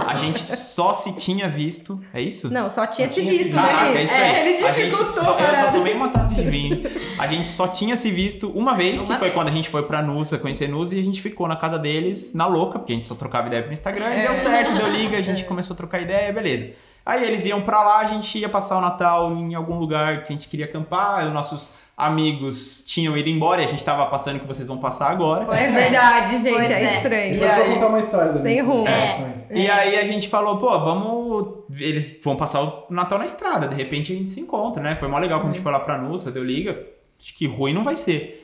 A 0.07 0.15
gente 0.15 0.39
só 0.41 0.93
se 0.93 1.13
tinha 1.13 1.47
visto. 1.47 1.99
É 2.13 2.19
isso? 2.21 2.51
Não, 2.51 2.69
só 2.69 2.87
tinha 2.87 3.07
Só 3.07 3.13
se 3.15 3.21
visto, 3.21 3.43
visto. 3.45 3.57
Ah, 3.57 3.91
né? 3.91 4.01
é 4.01 4.03
isso 4.03 4.13
aí. 4.15 4.29
Ele 4.29 4.39
a 4.65 4.71
gente 4.71 4.89
dificultou, 4.91 5.05
só, 5.05 5.39
eu 5.39 5.55
só 5.65 5.71
tomei 5.71 5.93
uma 5.93 6.09
taça 6.09 6.33
de 6.33 6.41
vinho. 6.49 6.81
A 7.19 7.27
gente 7.27 7.49
só 7.49 7.67
tinha 7.67 7.95
se 7.95 8.09
visto 8.09 8.49
uma 8.49 8.73
vez, 8.73 9.01
que 9.01 9.07
Uma 9.07 9.17
foi 9.19 9.27
vez. 9.27 9.33
quando 9.35 9.47
a 9.49 9.51
gente 9.51 9.69
foi 9.69 9.83
pra 9.83 10.01
Nusa 10.01 10.37
conhecer 10.39 10.67
Nusa 10.67 10.95
e 10.95 10.99
a 10.99 11.03
gente 11.03 11.21
ficou 11.21 11.47
na 11.47 11.55
casa 11.55 11.77
deles 11.77 12.33
na 12.33 12.47
louca, 12.47 12.79
porque 12.79 12.93
a 12.93 12.95
gente 12.95 13.07
só 13.07 13.15
trocava 13.15 13.47
ideia 13.47 13.61
pelo 13.61 13.73
Instagram 13.73 14.09
e 14.09 14.19
É. 14.19 14.21
deu 14.23 14.35
certo, 14.37 14.73
deu 14.73 14.87
liga, 14.89 15.17
a 15.17 15.21
gente 15.21 15.43
começou 15.45 15.73
a 15.73 15.77
trocar 15.77 16.01
ideia, 16.01 16.31
beleza. 16.33 16.73
Aí 17.05 17.23
eles 17.23 17.45
iam 17.45 17.61
pra 17.61 17.81
lá, 17.83 17.97
a 17.99 18.05
gente 18.05 18.37
ia 18.37 18.47
passar 18.49 18.77
o 18.77 18.81
Natal 18.81 19.31
em 19.33 19.55
algum 19.55 19.77
lugar 19.77 20.23
que 20.23 20.31
a 20.31 20.35
gente 20.35 20.47
queria 20.47 20.65
acampar, 20.65 21.25
os 21.27 21.33
nossos 21.33 21.81
amigos 21.97 22.83
tinham 22.87 23.15
ido 23.17 23.29
embora 23.29 23.61
e 23.61 23.65
a 23.65 23.67
gente 23.67 23.83
tava 23.83 24.05
passando 24.07 24.37
o 24.37 24.39
que 24.39 24.47
vocês 24.47 24.67
vão 24.67 24.77
passar 24.77 25.11
agora. 25.11 25.45
Pois 25.45 25.59
É 25.59 25.65
é. 25.65 25.71
verdade, 25.71 26.37
gente, 26.41 26.53
Pois 26.55 26.69
é 26.71 26.83
é. 26.83 26.95
estranho. 26.97 27.33
Depois 27.39 27.57
eu 27.57 27.65
vou 27.65 27.73
contar 27.75 27.87
uma 27.87 27.99
história 27.99 28.33
Sem 28.33 28.41
minha 28.43 28.63
rumo. 28.63 28.85
relações. 28.85 29.37
E 29.51 29.69
aí 29.69 29.95
a 29.97 30.05
gente 30.05 30.27
falou, 30.29 30.57
pô, 30.57 30.79
vamos. 30.79 31.47
Eles 31.79 32.19
vão 32.23 32.35
passar 32.35 32.61
o 32.61 32.85
Natal 32.89 33.17
na 33.19 33.25
estrada, 33.25 33.67
de 33.67 33.75
repente 33.75 34.13
a 34.13 34.15
gente 34.15 34.31
se 34.31 34.39
encontra, 34.39 34.81
né? 34.81 34.95
Foi 34.95 35.07
mó 35.07 35.17
legal 35.19 35.39
quando 35.39 35.49
a 35.49 35.53
gente 35.53 35.61
foi 35.63 35.71
lá 35.71 35.79
pra 35.79 35.97
Nussa, 35.97 36.31
deu 36.31 36.43
liga. 36.43 36.79
Acho 37.21 37.35
que 37.35 37.45
ruim 37.47 37.73
não 37.73 37.83
vai 37.83 37.95
ser. 37.95 38.40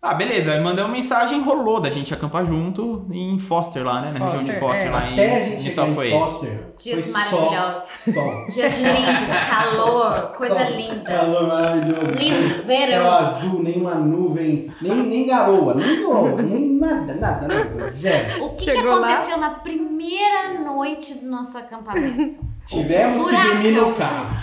Ah, 0.00 0.14
beleza. 0.14 0.52
Aí 0.52 0.60
mandamos 0.60 0.92
mensagem, 0.92 1.42
rolou 1.42 1.80
da 1.80 1.90
gente 1.90 2.14
acampar 2.14 2.46
junto 2.46 3.04
em 3.10 3.36
Foster 3.36 3.84
lá, 3.84 4.00
né? 4.00 4.16
Na 4.16 4.26
região 4.26 4.44
de 4.44 4.52
Foster, 4.52 4.68
Foster, 4.68 4.86
é. 4.86 4.90
lá 4.92 5.10
em 5.10 5.12
Até 5.14 5.36
a 5.36 5.40
gente 5.40 5.60
chegar 5.62 5.74
South 5.74 6.04
em. 6.04 6.10
Foster, 6.12 6.74
Dias 6.78 7.04
foi 7.04 7.12
maravilhosos. 7.12 7.90
Só, 7.90 8.12
sol. 8.12 8.46
Dias 8.48 8.78
lindos, 8.80 9.30
calor, 9.50 10.32
coisa 10.38 10.60
Sol. 10.60 10.76
linda. 10.76 11.02
Calor 11.02 11.48
maravilhoso. 11.48 12.12
Lindo, 12.16 12.62
verão. 12.64 12.86
Céu 12.86 13.10
azul, 13.12 13.62
nenhuma 13.64 13.94
nuvem, 13.96 14.72
nem, 14.80 14.94
nem 14.94 15.26
garoa, 15.26 15.74
nem 15.74 16.00
garoa, 16.00 16.42
nem 16.42 16.78
nada, 16.78 17.14
nada, 17.14 17.48
nada, 17.48 17.86
zero. 17.88 18.44
O 18.44 18.50
que, 18.50 18.56
que 18.58 18.64
Chegou 18.66 19.00
lá? 19.00 19.14
aconteceu 19.14 19.38
na 19.38 19.50
primeira 19.50 20.60
noite 20.60 21.14
do 21.14 21.28
nosso 21.28 21.58
acampamento? 21.58 22.38
Tivemos 22.66 23.24
que 23.24 23.36
dormir 23.36 23.72
no 23.72 23.94
carro. 23.96 24.36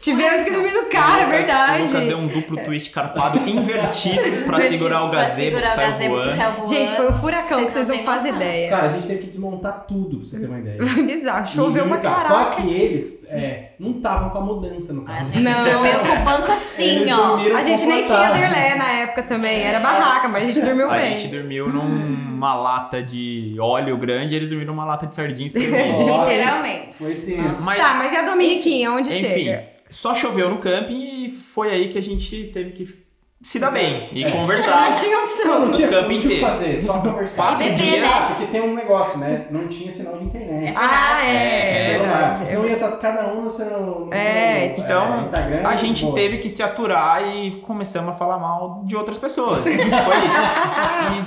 Tivemos 0.00 0.42
que 0.44 0.50
dormir 0.50 0.72
no 0.72 0.86
carro, 0.86 1.20
é 1.20 1.26
verdade. 1.26 1.82
O 1.82 1.86
Lucas 1.86 2.04
deu 2.04 2.18
um 2.18 2.26
duplo 2.28 2.56
twist 2.64 2.90
carpado 2.90 3.38
invertido 3.48 4.44
pra 4.46 4.60
segurar 4.68 5.04
o 5.04 5.10
pra 5.10 5.20
gazebo 5.22 5.60
que 5.60 5.68
saiu 5.68 5.90
gazebo 5.90 6.14
que 6.14 6.20
voando. 6.24 6.36
saiu 6.36 6.52
voando. 6.52 6.68
Gente, 6.70 6.96
foi 6.96 7.10
um 7.10 7.18
furacão 7.18 7.64
que 7.66 7.72
vocês 7.72 7.88
não 7.88 7.94
têm 7.96 8.04
fazem 8.04 8.34
ideia. 8.34 8.70
Cara, 8.70 8.86
a 8.86 8.88
gente 8.88 9.06
teve 9.06 9.20
que 9.20 9.26
desmontar 9.26 9.84
tudo, 9.88 10.18
pra 10.18 10.26
você 10.26 10.40
ter 10.40 10.46
uma 10.46 10.58
ideia. 10.58 10.78
Bizarro, 10.78 11.44
E 11.44 11.48
choveu 11.48 11.84
dormir 11.84 12.00
pra 12.00 12.10
carro. 12.10 12.28
caralho. 12.28 12.44
Só 12.44 12.50
que 12.62 12.70
eles 12.72 13.26
é, 13.28 13.67
não 13.78 13.92
estavam 13.92 14.30
com 14.30 14.38
a 14.38 14.40
mudança 14.40 14.92
no 14.92 15.02
A 15.02 15.04
carro. 15.04 15.24
gente 15.26 15.38
Não. 15.40 15.64
dormiu 15.64 15.98
com 16.00 16.12
o 16.20 16.24
banco 16.24 16.50
assim, 16.52 16.84
Eles 17.02 17.12
ó. 17.12 17.36
A 17.36 17.62
gente 17.62 17.86
nem 17.86 18.02
tinha 18.02 18.30
derlé 18.32 18.74
na 18.74 18.90
época 18.90 19.22
também, 19.22 19.60
era 19.62 19.78
barraca, 19.80 20.28
mas 20.28 20.42
a 20.42 20.46
gente 20.46 20.60
dormiu 20.60 20.90
A 20.90 20.96
bem. 20.96 21.16
gente 21.18 21.34
dormiu 21.34 21.68
numa 21.68 22.54
lata 22.54 23.02
de 23.02 23.56
óleo 23.60 23.96
grande, 23.96 24.34
eles 24.34 24.48
dormiram 24.48 24.74
numa 24.74 24.84
lata 24.84 25.06
de 25.06 25.14
sardinhas. 25.14 25.52
Literalmente. 25.54 26.94
Foi 26.98 27.14
tenso. 27.14 27.62
Mas- 27.62 27.78
Tá, 27.78 27.94
mas 27.94 28.12
e 28.12 28.16
a 28.16 28.30
Dominiquinha, 28.30 28.90
onde 28.92 29.10
Enfim, 29.10 29.28
chega? 29.44 29.64
só 29.88 30.14
choveu 30.14 30.50
no 30.50 30.58
camping 30.58 30.98
e 30.98 31.30
foi 31.30 31.70
aí 31.70 31.88
que 31.88 31.98
a 31.98 32.02
gente 32.02 32.50
teve 32.52 32.72
que 32.72 33.07
se 33.40 33.60
dar 33.60 33.70
bem 33.70 34.08
e 34.12 34.24
Não 34.24 34.30
conversar. 34.32 34.90
tinha 34.98 35.16
Não, 35.16 35.22
opção. 35.24 35.60
não 35.60 35.70
tinha, 35.70 35.86
O 35.86 35.90
campo 35.90 36.10
não 36.10 36.18
tinha 36.18 36.32
o 36.32 36.34
que 36.36 36.40
fazer, 36.40 36.76
só 36.76 36.94
conversar. 37.00 37.42
Quatro 37.46 37.66
E 37.66 37.74
dias. 37.74 38.00
né? 38.00 38.08
Porque 38.28 38.46
tem 38.46 38.60
um 38.60 38.74
negócio, 38.74 39.18
né? 39.20 39.46
Não 39.50 39.68
tinha 39.68 39.92
sinal 39.92 40.18
de 40.18 40.24
internet. 40.24 40.74
Ah, 40.76 41.24
é. 41.24 41.70
É, 41.70 41.74
celular. 41.92 42.44
Senão 42.46 42.66
ia 42.66 42.74
estar 42.74 42.90
cada 42.96 43.32
um 43.32 43.42
no 43.42 43.50
seu, 43.50 43.70
no 43.80 44.12
É, 44.12 44.74
seu 44.74 44.84
então, 44.84 45.20
Instagram. 45.20 45.62
A 45.64 45.76
gente 45.76 46.02
boa. 46.04 46.14
teve 46.16 46.38
que 46.38 46.50
se 46.50 46.62
aturar 46.64 47.28
e 47.36 47.60
começamos 47.66 48.10
a 48.12 48.16
falar 48.16 48.38
mal 48.38 48.82
de 48.84 48.96
outras 48.96 49.16
pessoas. 49.16 49.62
Foi 49.62 49.72
isso. 49.72 49.88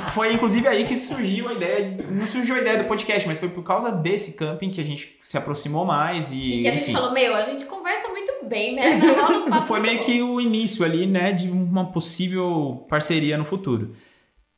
E 0.09 0.11
foi 0.11 0.33
inclusive 0.33 0.67
aí 0.67 0.83
que 0.85 0.97
surgiu 0.97 1.47
a 1.47 1.53
ideia. 1.53 1.81
de- 1.91 2.03
Não 2.11 2.25
surgiu 2.27 2.55
a 2.55 2.59
ideia 2.59 2.77
do 2.77 2.83
podcast, 2.85 3.25
mas 3.27 3.39
foi 3.39 3.47
por 3.49 3.63
causa 3.63 3.89
desse 3.91 4.33
camping 4.33 4.69
que 4.69 4.81
a 4.81 4.83
gente 4.85 5.17
se 5.21 5.37
aproximou 5.37 5.85
mais 5.85 6.31
e. 6.31 6.35
E 6.35 6.61
que 6.63 6.67
a 6.67 6.71
gente 6.71 6.83
enfim, 6.83 6.93
falou, 6.93 7.11
meu, 7.13 7.33
a 7.35 7.41
gente 7.41 7.63
conversa 7.65 8.09
muito 8.09 8.33
bem, 8.43 8.75
né? 8.75 8.99
Foi 9.65 9.79
meio 9.79 9.99
que 9.99 10.21
o 10.21 10.41
início 10.41 10.83
ali, 10.83 11.05
né, 11.07 11.31
de 11.31 11.49
uma 11.49 11.85
possível 12.01 12.85
parceria 12.89 13.37
no 13.37 13.45
futuro. 13.45 13.95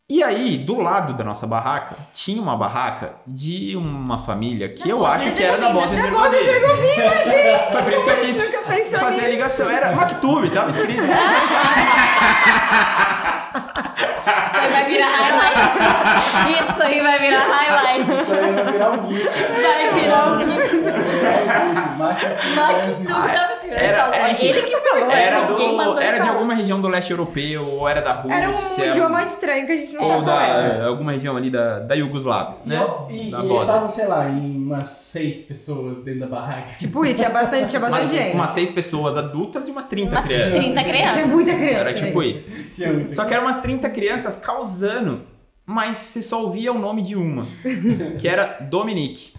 E 0.10 0.24
aí, 0.24 0.58
do 0.58 0.80
lado 0.80 1.14
da 1.14 1.24
nossa 1.24 1.48
barraca, 1.48 1.96
tinha 2.14 2.42
uma 2.42 2.56
barraca 2.56 3.16
de 3.26 3.76
uma 3.76 4.18
família 4.18 4.70
que 4.70 4.90
eu 4.90 5.00
Bósnia 5.00 5.30
acho 5.30 5.38
que 5.38 5.44
era 5.44 5.58
da. 5.58 5.72
Bósnia 5.72 6.02
Da 6.02 6.08
Herzegovina. 6.08 6.38
Herzegovina, 6.38 7.24
gente! 7.24 7.74
Foi 7.74 7.84
por 7.84 7.94
isso 7.94 8.04
que 8.04 8.12
eu 8.12 8.26
quis 8.26 9.00
fazer 9.00 9.26
a 9.26 9.30
ligação. 9.30 9.70
Era 9.70 9.92
Mactube, 9.94 10.50
tava 10.50 10.70
escrito. 10.70 11.04
Isso 14.64 14.72
aí 14.72 14.72
vai 14.72 14.86
virar 14.90 15.08
highlight. 15.10 16.62
Isso 16.62 16.84
aí 16.84 17.02
vai 17.02 17.20
virar 17.20 17.44
highlight. 17.44 18.12
Isso 18.12 18.34
aí 18.36 18.52
vai 18.54 18.72
virar 18.72 18.92
um 18.92 19.12
gif. 19.12 19.30
Vai 19.62 19.94
virar 19.94 20.28
um 20.28 20.40
gif. 20.52 20.84
Tava 21.98 23.54
assim, 23.54 23.68
ele 23.68 23.76
Era- 23.76 23.98
falou. 24.04 24.14
é, 24.16 24.46
ele 24.46 24.62
que 24.64 24.78
falou. 24.78 25.12
Era, 25.12 25.42
do, 25.46 26.00
era 26.00 26.12
de 26.14 26.18
falar. 26.20 26.32
alguma 26.34 26.54
região 26.54 26.82
do 26.82 26.88
leste 26.88 27.12
europeu, 27.12 27.66
ou 27.68 27.88
era 27.90 28.02
da 28.02 28.14
Rússia. 28.14 28.36
Era 28.36 28.50
um 28.50 28.92
idioma 28.92 29.24
estranho 29.24 29.66
que 29.66 29.72
a 29.72 29.76
gente 29.76 29.94
não 29.94 30.02
Ou 30.04 30.10
sabe 30.10 30.24
qual 30.24 30.38
da, 30.38 30.44
era. 30.46 30.86
alguma 30.88 31.12
região 31.12 31.36
ali 31.38 31.50
da, 31.50 31.80
da 31.80 31.96
Iugoslávia, 31.96 32.56
E, 32.66 32.70
né? 32.70 32.86
e- 33.10 33.14
e 33.30 33.34
eles 33.34 33.62
estavam, 33.62 33.90
sei 33.90 34.08
lá, 34.08 34.30
em 34.30 34.58
umas 34.64 34.88
seis 34.88 35.40
pessoas 35.40 35.98
dentro 36.04 36.22
da 36.22 36.28
barraca. 36.28 36.68
Tipo 36.78 37.06
isso, 37.06 37.20
tinha 37.20 37.30
bastante, 37.30 37.68
tinha 37.70 37.80
bastante 37.80 38.04
Umas, 38.04 38.12
gente. 38.14 38.36
umas 38.36 38.50
seis 38.52 38.70
pessoas 38.70 39.18
adultas 39.18 39.68
e 39.68 39.72
umas 39.72 39.86
30 39.86 40.12
Umas 40.12 40.26
crianças. 40.26 40.60
30 40.60 40.84
crianças. 40.84 41.14
Tinha 41.14 41.26
muita 41.28 41.54
criança. 41.54 41.80
Era 41.80 41.94
tipo 41.94 42.22
gente. 42.24 42.34
isso. 42.36 42.50
Só 43.14 43.26
que 43.26 43.34
eram 43.34 43.44
umas 43.44 43.58
30 43.62 43.90
crianças 43.90 44.38
causando, 44.54 45.22
mas 45.66 45.98
você 45.98 46.22
só 46.22 46.42
ouvia 46.44 46.72
o 46.72 46.78
nome 46.80 47.02
de 47.02 47.16
uma, 47.16 47.46
que 48.20 48.28
era 48.28 48.60
Dominique. 48.70 49.34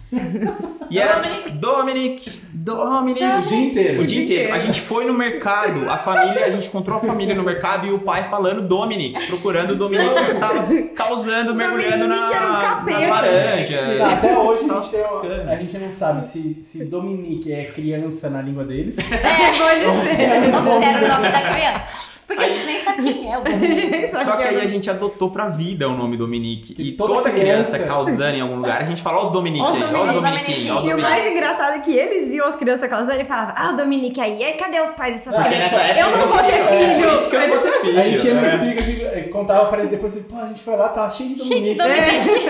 E 0.89 0.97
era 0.99 1.19
tipo, 1.19 1.49
Dominique, 1.51 2.29
Dominique. 2.53 3.23
O 3.25 3.41
dia 3.41 3.59
inteiro. 3.59 4.01
O 4.01 4.05
dia 4.05 4.23
inteiro. 4.23 4.53
A 4.53 4.59
gente 4.59 4.79
foi 4.79 5.03
no 5.03 5.13
mercado, 5.13 5.89
a 5.89 5.97
família, 5.97 6.45
a 6.45 6.49
gente 6.49 6.67
encontrou 6.67 6.97
a 6.97 7.01
família 7.01 7.35
no 7.35 7.43
mercado 7.43 7.85
e 7.87 7.91
o 7.91 7.99
pai 7.99 8.23
falando 8.29 8.61
Dominique, 8.67 9.25
procurando 9.27 9.71
o 9.71 9.75
Dominique 9.75 10.13
que 10.13 10.33
tava 10.39 10.67
causando, 10.95 11.53
mergulhando 11.53 12.07
na, 12.07 12.15
era 12.33 12.47
um 12.47 12.51
nas 12.53 12.61
capeta, 12.63 13.07
laranjas. 13.09 13.97
Tá, 13.97 14.13
Até 14.13 14.37
hoje 14.37 14.63
a 14.69 14.73
gente, 14.75 14.89
tem 14.91 15.01
Nossa, 15.01 15.17
uma- 15.43 15.51
a 15.51 15.55
gente 15.55 15.77
não 15.77 15.91
sabe 15.91 16.23
se, 16.23 16.59
se 16.61 16.85
Dominique 16.85 17.51
é 17.51 17.65
criança 17.65 18.29
na 18.29 18.41
língua 18.41 18.63
deles. 18.63 19.11
É, 19.11 19.17
Pode 19.57 19.79
ser. 19.79 19.87
Ou 19.87 20.01
se 20.01 20.21
era 20.21 20.47
o 20.47 21.07
nome 21.09 21.29
da 21.29 21.41
criança. 21.41 22.14
Porque 22.27 22.43
a 22.43 22.47
gente 22.47 22.65
nem 22.65 22.79
sabe 22.79 23.03
quem 23.13 23.31
é 23.31 23.37
o 23.37 23.41
A 23.45 24.07
sabe 24.11 24.25
Só 24.25 24.35
que 24.37 24.43
aí 24.43 24.55
era. 24.55 24.63
a 24.65 24.67
gente 24.67 24.89
adotou 24.89 25.29
pra 25.29 25.47
vida 25.49 25.87
o 25.87 25.95
nome 25.95 26.17
Dominique. 26.17 26.73
Que 26.73 26.81
E 26.81 26.91
toda 26.93 27.13
toda, 27.15 27.29
criança, 27.31 27.73
criança- 27.77 27.87
causando 27.93 28.35
em 28.37 28.41
algum 28.41 28.55
lugar, 28.55 28.81
a 28.81 28.85
gente 28.85 29.01
fala, 29.01 29.19
ó 29.19 29.25
os 29.27 29.31
Dominique 29.31 29.63
Ó 29.63 29.69
os 29.71 29.75
aí, 29.75 29.81
ó 29.95 30.03
os 30.03 30.13
Dominique, 30.13 30.49
ó 30.49 30.53
os 30.53 30.59
E 30.65 30.69
o 30.69 30.73
Dominique. 30.89 31.01
mais 31.01 31.31
engraçado 31.31 31.73
é 31.73 31.79
que 31.79 31.93
eles 31.95 32.27
viam 32.27 32.47
as 32.47 32.55
crianças 32.55 32.89
causando 32.89 33.21
e 33.21 33.25
falavam, 33.25 33.53
ah, 33.57 33.71
o 33.73 33.77
Dominique 33.77 34.19
aí, 34.19 34.41
cadê 34.57 34.79
os 34.81 34.91
pais 34.91 35.15
dessas 35.17 35.33
crianças? 35.45 35.73
época 35.79 35.99
Eu 35.99 36.17
não 36.17 36.27
vou 36.27 36.37
ter 36.39 36.63
filho. 36.65 37.05
É 37.05 37.07
por 37.07 37.15
isso 37.19 37.29
que 37.29 37.35
eu 37.35 37.39
não 37.41 37.49
vou 37.49 37.59
ter 37.59 37.71
filho. 37.81 37.99
A 37.99 38.03
gente 38.03 38.27
ia 38.27 38.33
nos 38.33 38.53
né? 38.53 38.73
picos 38.75 38.87
e 38.87 39.29
contava 39.29 39.65
pra 39.65 39.79
eles 39.79 39.91
depois 39.91 40.15
assim, 40.17 40.27
pô, 40.27 40.37
a 40.39 40.47
gente 40.47 40.61
foi 40.61 40.75
lá, 40.75 40.89
tava 40.89 41.09
cheio 41.13 41.29
de 41.35 41.43
Cheio 41.43 41.63
de 41.63 41.75
Dominique. 41.75 42.03
Dominique. 42.09 42.45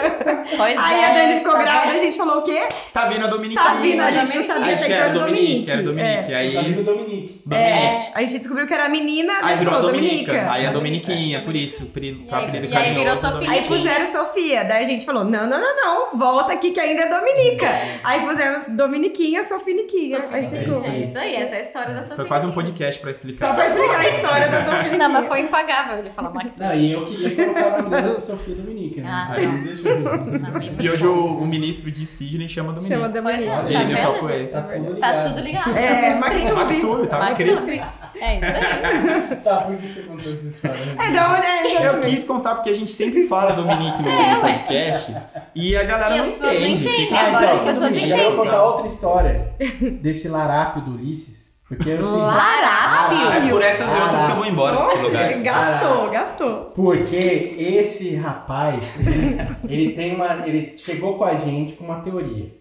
Pois 0.58 0.78
Aí 0.80 1.00
é. 1.02 1.06
a 1.06 1.14
Dani 1.14 1.40
ficou 1.40 1.54
tá 1.54 1.60
grávida, 1.64 1.94
a 1.96 1.98
gente 1.98 2.18
falou 2.18 2.38
o 2.38 2.42
quê? 2.44 2.62
Tá 2.94 3.06
vindo 3.08 3.26
a 3.26 3.28
Dominique. 3.28 3.62
Tá 3.62 3.74
vindo, 3.76 4.00
a 4.02 4.12
gente 4.12 4.18
não 4.18 4.26
Dominique. 4.26 4.48
sabia 4.48 4.66
Aí 4.68 4.74
até 4.76 4.86
que 4.86 4.94
era 4.94 5.10
o 5.10 5.20
Dominique. 5.20 5.72
Era 5.72 5.84
Dominique. 5.84 6.32
É. 6.32 6.36
Aí, 6.36 6.54
Tá 6.54 6.62
vindo 6.62 6.84
Dominique. 6.84 7.42
Dominique. 7.46 7.72
É, 7.74 8.12
a 8.14 8.20
gente 8.22 8.38
descobriu 8.40 8.68
que 8.68 8.74
era 8.74 8.88
menina, 8.90 9.34
Aí 9.42 9.56
daí 9.56 9.65
virou 9.66 9.78
a 9.80 9.82
Dominica. 9.82 10.26
Dominica. 10.32 10.52
Aí 10.52 10.66
a 10.66 10.72
Dominiquinha, 10.72 11.42
por 11.42 11.56
isso, 11.56 11.84
o 11.86 11.88
apelido, 11.88 12.20
E 12.24 12.30
e 12.30 12.34
aí 12.34 12.70
carinhoso. 12.72 13.00
virou 13.00 13.16
da 13.16 13.16
Sofia. 13.16 13.50
Aí 13.52 13.62
puseram 13.64 14.06
Sofia, 14.06 14.64
daí 14.66 14.84
a 14.84 14.88
gente 14.88 15.06
falou, 15.06 15.24
não, 15.26 15.48
não, 15.48 15.60
não, 15.60 15.76
não, 15.76 16.18
volta 16.18 16.54
aqui 16.54 16.72
que 16.72 16.80
ainda 16.80 17.04
é 17.04 17.10
Dominica. 17.10 17.68
Aí 18.04 18.22
pusemos 18.26 18.68
Dominiquinha, 18.76 19.44
Sofiniquinha. 19.44 20.26
Aí 20.32 20.46
É 20.46 20.58
É 20.96 21.00
isso 21.02 21.18
aí, 21.18 21.36
essa 21.36 21.56
é 21.56 21.58
a 21.58 21.62
história 21.62 21.94
da 21.94 22.02
Sofia. 22.02 22.16
Foi 22.18 22.26
quase 22.26 22.46
um 22.46 22.52
podcast 22.52 23.02
pra 23.02 23.12
explicar. 23.12 23.48
Só 23.48 23.54
pra 23.54 23.68
explicar 23.68 24.00
a 24.00 24.10
história 24.10 24.48
da 24.50 24.60
Dominica. 24.62 24.98
Não, 24.98 25.10
mas 25.10 25.28
foi 25.28 25.40
impagável 25.42 25.98
ele 26.00 26.10
falar 26.10 26.30
Mactu. 26.30 26.64
Não, 26.64 26.74
e 26.76 26.92
eu 26.92 27.06
queria 27.06 27.36
colocar 27.36 27.68
o 27.80 27.82
nome 27.84 27.90
dela 28.02 28.14
de 28.16 28.22
Sofia 28.22 28.56
Dominique, 28.56 29.02
né? 29.02 29.10
Ah, 29.12 29.34
Aí 29.34 29.48
deixa 29.64 29.90
eu 29.90 30.02
ver. 30.04 30.76
E 30.84 30.90
hoje 30.90 31.06
o, 31.06 31.38
o 31.38 31.46
ministro 31.46 31.92
de 31.92 32.06
Sidney 32.06 32.48
chama 32.50 32.74
Dominique. 32.74 32.94
Chama 32.94 33.10
Dominica. 33.10 33.44
é, 33.44 33.58
Olha 33.58 33.80
tá 33.80 33.84
né, 33.86 33.98
só 33.98 34.14
foi 34.16 34.44
isso. 34.44 34.54
Tá 34.54 34.62
tudo 34.62 34.96
Tá 35.00 35.12
ligado. 35.12 35.28
tudo 35.30 35.42
ligado. 35.42 35.78
É, 35.78 36.14
tá 36.14 36.30
tudo 36.30 37.08
Tá 37.08 37.26
tudo 37.26 37.42
escrito. 37.42 37.86
É 38.22 38.36
isso 38.40 38.56
aí. 38.56 39.36
Tá, 39.44 39.55
por 39.62 39.76
que 39.78 39.88
você 39.90 40.02
contou 40.04 40.32
essa 40.34 40.48
história? 40.48 40.96
É, 41.00 41.12
da 41.12 41.34
onde 41.34 41.46
é? 41.46 41.88
Eu 41.88 42.02
quis 42.02 42.24
contar 42.24 42.56
porque 42.56 42.70
a 42.70 42.76
gente 42.76 42.92
sempre 42.92 43.28
fala 43.28 43.54
Dominique 43.54 44.02
no, 44.02 44.08
É, 44.10 44.36
no 44.36 44.44
ué. 44.44 44.54
podcast 44.58 45.16
e 45.56 45.76
a 45.76 45.84
galera 45.84 46.16
E 46.16 46.18
não 46.20 46.26
as 46.26 46.32
pessoas 46.32 46.54
não 46.54 46.60
entende. 46.62 46.84
entendem. 46.84 47.06
Fica- 47.08 47.20
Agora 47.20 47.52
as 47.54 47.62
pessoas 47.62 47.96
entendem. 47.96 48.20
Eu 48.20 48.36
vou 48.36 48.46
contar 48.46 48.64
outra 48.66 48.86
história 48.86 49.54
desse 50.02 50.28
larápio 50.30 50.82
do 50.84 50.92
Ulisses. 50.92 51.46
Porque 51.68 51.94
o 51.96 52.04
seguinte, 52.04 52.20
Larápio. 52.22 53.28
É 53.48 53.50
por 53.50 53.62
essas 53.64 53.92
e 53.92 53.96
outras 54.00 54.24
que 54.26 54.32
eu 54.32 54.36
vou 54.36 54.46
embora 54.46 54.78
desse 54.78 54.98
lugar. 55.02 55.34
gastou, 55.42 56.10
gastou. 56.12 56.56
Porque 56.76 57.56
esse 57.58 58.16
rapaz, 58.16 59.00
ele, 59.00 59.38
ele 59.68 59.92
tem 59.94 60.14
uma. 60.16 60.46
Ele 60.48 60.78
chegou 60.78 61.18
com 61.18 61.24
a 61.24 61.36
gente 61.38 61.74
com 61.74 61.86
uma 61.86 62.02
teoria. 62.02 62.52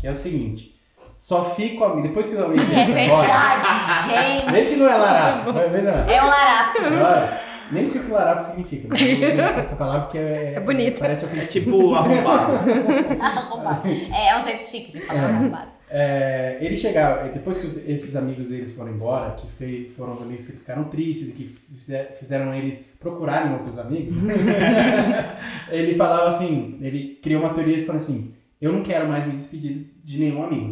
Que 0.00 0.06
é 0.06 0.10
o 0.12 0.14
seguinte: 0.14 0.73
só 1.16 1.44
fico 1.44 1.84
amigo. 1.84 2.02
Depois 2.08 2.28
que 2.28 2.34
os 2.34 2.40
amigos 2.40 2.64
É 2.72 2.84
dele 2.86 2.92
vão 2.92 3.02
embora. 3.04 3.26
verdade, 3.28 4.40
gente. 4.42 4.52
Vê 4.52 4.64
se 4.64 4.78
não 4.80 4.88
é 4.88 4.94
larápio. 4.96 5.52
Vai 5.52 5.68
ver 5.70 5.78
se 5.80 5.84
não 5.86 5.94
é. 5.98 6.14
É 6.14 6.22
um 6.22 6.26
larápio. 6.26 7.44
Nem 7.72 7.86
sei 7.86 8.02
o 8.02 8.04
que 8.04 8.10
larápio 8.12 8.44
significa, 8.44 8.88
mas 8.90 9.00
essa 9.00 9.76
palavra 9.76 10.02
porque 10.02 10.18
é, 10.18 10.54
É 10.56 10.60
bonito. 10.60 10.98
Parece 11.00 11.24
É 11.38 11.40
tipo 11.40 11.94
arrombado. 11.94 12.52
Arrombado. 13.20 13.88
É, 13.88 14.28
é 14.28 14.38
um 14.38 14.42
jeito 14.42 14.62
chique 14.64 14.92
de 14.92 15.00
falar 15.00 15.18
É. 15.20 15.24
arrombado. 15.24 15.74
É, 15.96 16.56
ele 16.60 16.74
chegava, 16.74 17.28
depois 17.28 17.56
que 17.58 17.66
os- 17.66 17.88
esses 17.88 18.16
amigos 18.16 18.48
deles 18.48 18.74
foram 18.74 18.90
embora, 18.90 19.30
que 19.36 19.92
foram 19.96 20.12
os 20.12 20.22
amigos 20.22 20.44
que 20.44 20.50
eles 20.52 20.60
ficaram 20.62 20.84
tristes 20.84 21.30
e 21.30 21.36
que 21.36 21.56
fizer- 21.72 22.16
fizeram 22.18 22.52
eles 22.52 22.92
procurarem 22.98 23.52
outros 23.52 23.78
amigos, 23.78 24.12
ele 25.70 25.94
falava 25.94 26.26
assim, 26.26 26.78
ele 26.80 27.18
criou 27.22 27.42
uma 27.42 27.52
teoria 27.54 27.76
e 27.76 27.80
falou 27.84 27.96
assim, 27.98 28.34
eu 28.60 28.72
não 28.72 28.82
quero 28.82 29.06
mais 29.08 29.24
me 29.26 29.32
despedir 29.34 29.90
de 30.02 30.18
nenhum 30.18 30.42
amigo. 30.44 30.70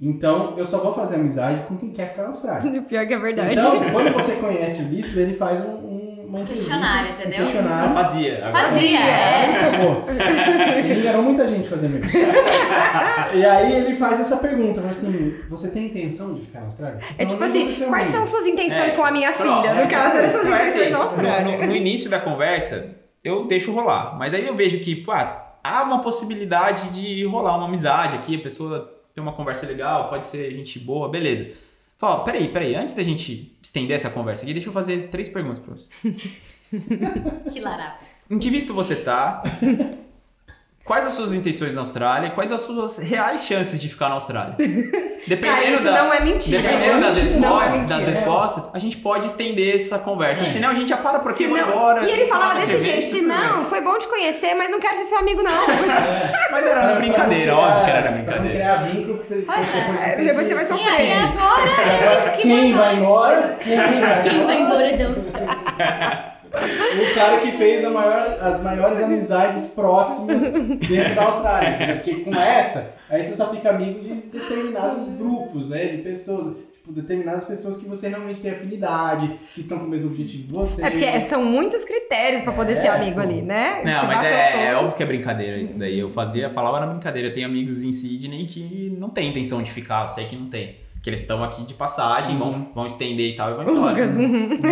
Então, 0.00 0.54
eu 0.56 0.66
só 0.66 0.78
vou 0.78 0.92
fazer 0.92 1.14
amizade 1.16 1.60
com 1.68 1.76
quem 1.76 1.90
quer 1.90 2.10
ficar 2.10 2.24
na 2.24 2.28
Austrália. 2.30 2.82
Pior 2.82 3.06
que 3.06 3.14
é 3.14 3.18
verdade. 3.18 3.52
Então, 3.54 3.78
quando 3.92 4.12
você 4.12 4.32
conhece 4.36 4.82
o 4.82 4.86
Ulisses, 4.86 5.16
ele 5.16 5.34
faz 5.34 5.60
um, 5.64 5.70
um, 5.70 6.24
uma 6.28 6.40
entrevista, 6.40 6.74
Questionário, 6.74 7.10
Um 7.10 7.14
entendeu? 7.14 7.38
Não 7.38 7.46
questionário. 7.46 7.94
fazia. 7.94 8.46
agora- 8.46 8.68
Fazia, 8.68 8.98
é. 9.00 10.80
Ele 10.84 11.00
enganou 11.00 11.22
muita 11.22 11.46
gente 11.46 11.68
fazendo 11.68 11.98
isso. 12.04 12.16
E 13.34 13.44
aí 13.44 13.72
ele 13.72 13.96
faz 13.96 14.20
essa 14.20 14.36
pergunta, 14.38 14.80
assim, 14.82 15.34
você 15.48 15.70
tem 15.70 15.86
intenção 15.86 16.34
de 16.34 16.42
ficar 16.42 16.60
na 16.60 16.66
Austrália? 16.66 16.98
É 17.18 17.24
tipo 17.24 17.42
assim, 17.42 17.64
quais 17.64 17.82
amigo. 18.08 18.10
são 18.12 18.26
suas 18.26 18.46
intenções 18.46 18.92
É, 18.92 18.96
com 18.96 19.04
a 19.04 19.10
minha 19.10 19.32
pronto, 19.32 19.62
filha? 19.62 19.70
é, 19.72 19.84
No 19.84 19.90
caso, 19.90 20.16
eram 20.18 20.30
suas 20.30 20.44
é 20.46 20.48
intenções 20.48 20.68
assim, 20.68 20.78
na 20.90 20.98
tipo, 20.98 21.02
Austrália. 21.02 21.56
no, 21.58 21.66
no 21.66 21.76
início 21.76 22.10
da 22.10 22.18
conversa, 22.20 22.94
eu 23.22 23.46
deixo 23.46 23.72
rolar. 23.72 24.16
Mas 24.18 24.34
aí 24.34 24.46
eu 24.46 24.54
vejo 24.54 24.80
que, 24.80 24.96
pô, 24.96 25.12
ah, 25.12 25.54
há 25.62 25.82
uma 25.84 26.00
possibilidade 26.00 26.88
de 26.90 27.24
rolar 27.26 27.56
uma 27.56 27.66
amizade 27.68 28.16
aqui, 28.16 28.36
a 28.36 28.40
pessoa 28.40 28.93
tem 29.14 29.22
uma 29.22 29.32
conversa 29.32 29.66
legal, 29.66 30.08
pode 30.08 30.26
ser 30.26 30.50
gente 30.50 30.78
boa, 30.78 31.08
beleza. 31.08 31.52
Fala, 31.96 32.24
peraí, 32.24 32.48
peraí, 32.48 32.74
antes 32.74 32.94
da 32.94 33.02
gente 33.02 33.56
estender 33.62 33.96
essa 33.96 34.10
conversa 34.10 34.42
aqui, 34.42 34.52
deixa 34.52 34.68
eu 34.68 34.72
fazer 34.72 35.08
três 35.08 35.28
perguntas 35.28 35.58
pra 35.58 35.74
você. 35.74 35.88
Que 37.52 37.60
larápio. 37.60 38.04
Em 38.28 38.36
que 38.36 38.50
visto 38.50 38.74
você 38.74 38.96
tá? 39.04 39.44
Quais 40.84 41.06
as 41.06 41.12
suas 41.12 41.32
intenções 41.32 41.72
na 41.74 41.80
Austrália? 41.80 42.26
e 42.28 42.30
Quais 42.32 42.52
as 42.52 42.60
suas 42.60 42.98
reais 42.98 43.46
chances 43.46 43.80
de 43.80 43.88
ficar 43.88 44.10
na 44.10 44.16
Austrália? 44.16 44.54
Dependendo 45.26 45.56
Cara, 45.62 45.70
isso 45.70 45.84
da, 45.84 45.92
não 45.92 46.12
é 46.12 46.20
mentira. 46.20 46.60
Dependendo 46.60 47.00
das, 47.00 47.16
é 47.16 47.20
respostas, 47.22 47.70
mentira. 47.72 47.98
das 48.00 48.08
respostas, 48.08 48.68
a 48.74 48.78
gente 48.78 48.96
pode 48.98 49.26
estender 49.26 49.74
essa 49.76 49.98
conversa. 49.98 50.44
Senão 50.44 50.68
a 50.68 50.74
gente 50.74 50.90
já 50.90 50.98
para 50.98 51.20
por 51.20 51.30
aqui 51.30 51.44
e 51.44 51.46
vai 51.46 51.62
embora. 51.62 52.04
E 52.04 52.10
ele 52.10 52.26
falava 52.26 52.56
desse 52.56 52.82
jeito, 52.82 53.10
se 53.10 53.22
não, 53.22 53.64
foi 53.64 53.80
bom 53.80 53.98
te 53.98 54.06
conhecer, 54.06 54.52
mas 54.54 54.70
não 54.70 54.78
quero 54.78 54.98
ser 54.98 55.04
seu 55.04 55.18
amigo, 55.18 55.42
não. 55.42 55.52
Mas 56.52 56.66
era 56.66 56.86
na 56.86 56.94
brincadeira, 56.96 57.56
óbvio 57.56 57.84
que 57.84 57.90
era 57.90 58.10
na 58.10 58.16
brincadeira. 58.18 58.50
criar 58.54 58.74
vínculo, 58.84 59.14
porque 59.14 59.24
você, 59.26 59.34
é. 59.34 59.38
depois 59.38 60.02
É, 60.06 60.16
depois 60.24 60.36
que- 60.36 60.44
você 60.44 60.54
vai 60.54 60.64
E 60.64 60.66
sofrer. 60.66 60.94
aí 61.00 61.12
agora 61.12 62.20
eles 62.20 62.36
que 62.36 62.42
Quem 62.42 62.74
vai 62.74 62.94
embora? 62.96 63.56
Quem 63.60 63.76
vai 63.76 64.22
Quem 64.22 64.44
vai 64.46 64.60
embora? 64.60 64.90
embora 64.90 64.96
da 64.98 65.20
Austrália? 65.20 66.33
O 67.10 67.14
cara 67.14 67.38
que 67.40 67.50
fez 67.52 67.84
a 67.84 67.90
maior- 67.90 68.38
as 68.40 68.62
maiores 68.62 69.00
amizades 69.02 69.66
próximas 69.74 70.44
dentro 70.52 71.14
da 71.14 71.24
Austrália. 71.24 71.96
Porque 71.96 72.16
com 72.24 72.34
essa, 72.34 72.96
aí 73.10 73.22
você 73.22 73.34
só 73.34 73.50
fica 73.50 73.70
amigo 73.70 74.00
de 74.00 74.14
determinados 74.14 75.08
grupos, 75.16 75.68
né? 75.68 75.86
De 75.88 75.98
pessoas, 75.98 76.56
tipo, 76.72 76.92
determinadas 76.92 77.44
pessoas 77.44 77.76
que 77.78 77.88
você 77.88 78.08
realmente 78.08 78.40
tem 78.40 78.52
afinidade, 78.52 79.28
que 79.54 79.60
estão 79.60 79.78
com 79.80 79.86
o 79.86 79.88
mesmo 79.88 80.10
objetivo 80.10 80.44
que 80.46 80.52
você. 80.52 80.84
É 80.86 80.90
porque 80.90 81.20
são 81.20 81.44
muitos 81.44 81.84
critérios 81.84 82.42
pra 82.42 82.52
poder 82.52 82.74
É, 82.74 82.76
ser 82.76 82.88
amigo 82.88 83.14
pô. 83.16 83.20
ali, 83.20 83.42
né? 83.42 83.82
Não, 83.84 84.00
Você 84.00 84.06
mas 84.06 84.24
é, 84.24 84.66
é 84.68 84.74
óbvio 84.76 84.96
que 84.96 85.02
é 85.02 85.06
brincadeira 85.06 85.56
isso 85.58 85.78
daí. 85.78 85.98
Eu 85.98 86.08
fazia, 86.10 86.50
falava 86.50 86.80
na 86.80 86.86
brincadeira. 86.92 87.28
Eu 87.28 87.34
tenho 87.34 87.46
amigos 87.46 87.82
em 87.82 87.92
Sydney 87.92 88.46
que 88.46 88.94
não 88.98 89.10
tem 89.10 89.28
intenção 89.30 89.62
de 89.62 89.70
ficar, 89.70 90.04
eu 90.04 90.08
sei 90.10 90.26
que 90.26 90.36
não 90.36 90.46
tem. 90.46 90.76
Que 91.04 91.10
eles 91.10 91.20
estão 91.20 91.44
aqui 91.44 91.62
de 91.64 91.74
passagem, 91.74 92.38
vão, 92.38 92.50
vão 92.74 92.86
estender 92.86 93.34
e 93.34 93.36
tal 93.36 93.50
e 93.50 93.54
vão 93.62 93.74
embora. 93.74 93.90
Lucas, 93.92 94.16
uhum. 94.16 94.48
Porque 94.48 94.66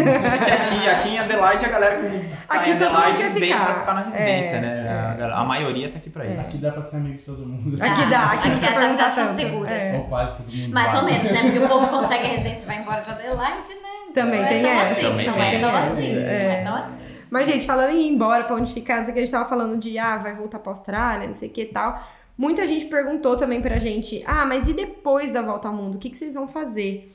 aqui, 0.50 0.88
aqui 0.88 1.08
em 1.10 1.18
Adelaide 1.18 1.66
a 1.66 1.68
galera 1.68 1.96
que 1.96 2.18
tá 2.26 2.36
Aqui 2.48 2.70
em 2.70 2.72
Adelaide 2.72 3.22
vem 3.24 3.32
ficar. 3.52 3.64
pra 3.66 3.74
ficar 3.80 3.94
na 3.94 4.00
residência, 4.00 4.56
É, 4.56 4.60
né? 4.62 4.88
A, 5.10 5.14
galera- 5.14 5.36
a 5.36 5.44
maioria 5.44 5.90
tá 5.90 5.98
aqui 5.98 6.08
pra 6.08 6.24
isso. 6.26 6.48
Aqui 6.48 6.56
dá 6.56 6.72
pra 6.72 6.80
ser 6.80 6.96
amigo 6.96 7.18
de 7.18 7.24
todo 7.26 7.44
mundo. 7.46 7.76
Aqui 7.82 8.06
dá, 8.06 8.32
aqui 8.32 8.48
Aqui 8.50 8.66
as 8.66 8.76
amizades 8.82 9.14
são 9.14 9.28
seguras. 9.28 9.82
É. 9.82 9.94
Ou 9.98 10.08
quase 10.08 10.36
todo 10.42 10.50
mundo. 10.56 10.72
Mais 10.72 10.94
ou 10.94 11.04
menos, 11.04 11.22
né? 11.30 11.38
Porque 11.52 11.58
o 11.58 11.68
povo 11.68 11.86
consegue 11.88 12.24
a 12.26 12.28
residência 12.32 12.62
e 12.62 12.66
vai 12.66 12.78
embora 12.78 13.00
de 13.02 13.10
Adelaide, 13.10 13.74
né? 13.82 13.88
Também 14.14 14.40
não 14.40 14.48
tem 14.48 14.66
é 14.66 14.68
essa. 14.74 14.92
assim, 14.92 15.02
Também 15.02 15.26
não 15.26 15.34
tem 15.34 15.54
é 15.54 15.58
tão 15.60 15.76
assim, 15.76 16.14
não 16.14 16.22
É. 16.22 16.44
é 16.60 16.64
tão 16.64 16.74
assim. 16.76 16.98
Mas, 17.30 17.46
gente, 17.48 17.66
falando 17.66 17.90
em 17.90 18.00
ir 18.06 18.08
embora, 18.08 18.44
pra 18.44 18.56
onde 18.56 18.72
ficar, 18.72 18.96
não 18.96 19.04
sei 19.04 19.12
o 19.12 19.14
que, 19.14 19.20
a 19.20 19.24
gente 19.24 19.32
tava 19.32 19.48
falando 19.48 19.78
de, 19.78 19.98
ah, 19.98 20.16
vai 20.16 20.34
voltar 20.34 20.58
pra 20.58 20.72
Austrália, 20.72 21.26
não 21.28 21.34
sei 21.34 21.48
o 21.48 21.52
que 21.52 21.60
e 21.62 21.66
tal. 21.66 22.02
Muita 22.36 22.66
gente 22.66 22.86
perguntou 22.86 23.36
também 23.36 23.60
pra 23.60 23.78
gente, 23.78 24.22
ah, 24.26 24.46
mas 24.46 24.68
e 24.68 24.72
depois 24.72 25.32
da 25.32 25.42
volta 25.42 25.68
ao 25.68 25.74
mundo? 25.74 25.96
O 25.96 25.98
que, 25.98 26.10
que 26.10 26.16
vocês 26.16 26.34
vão 26.34 26.48
fazer? 26.48 27.12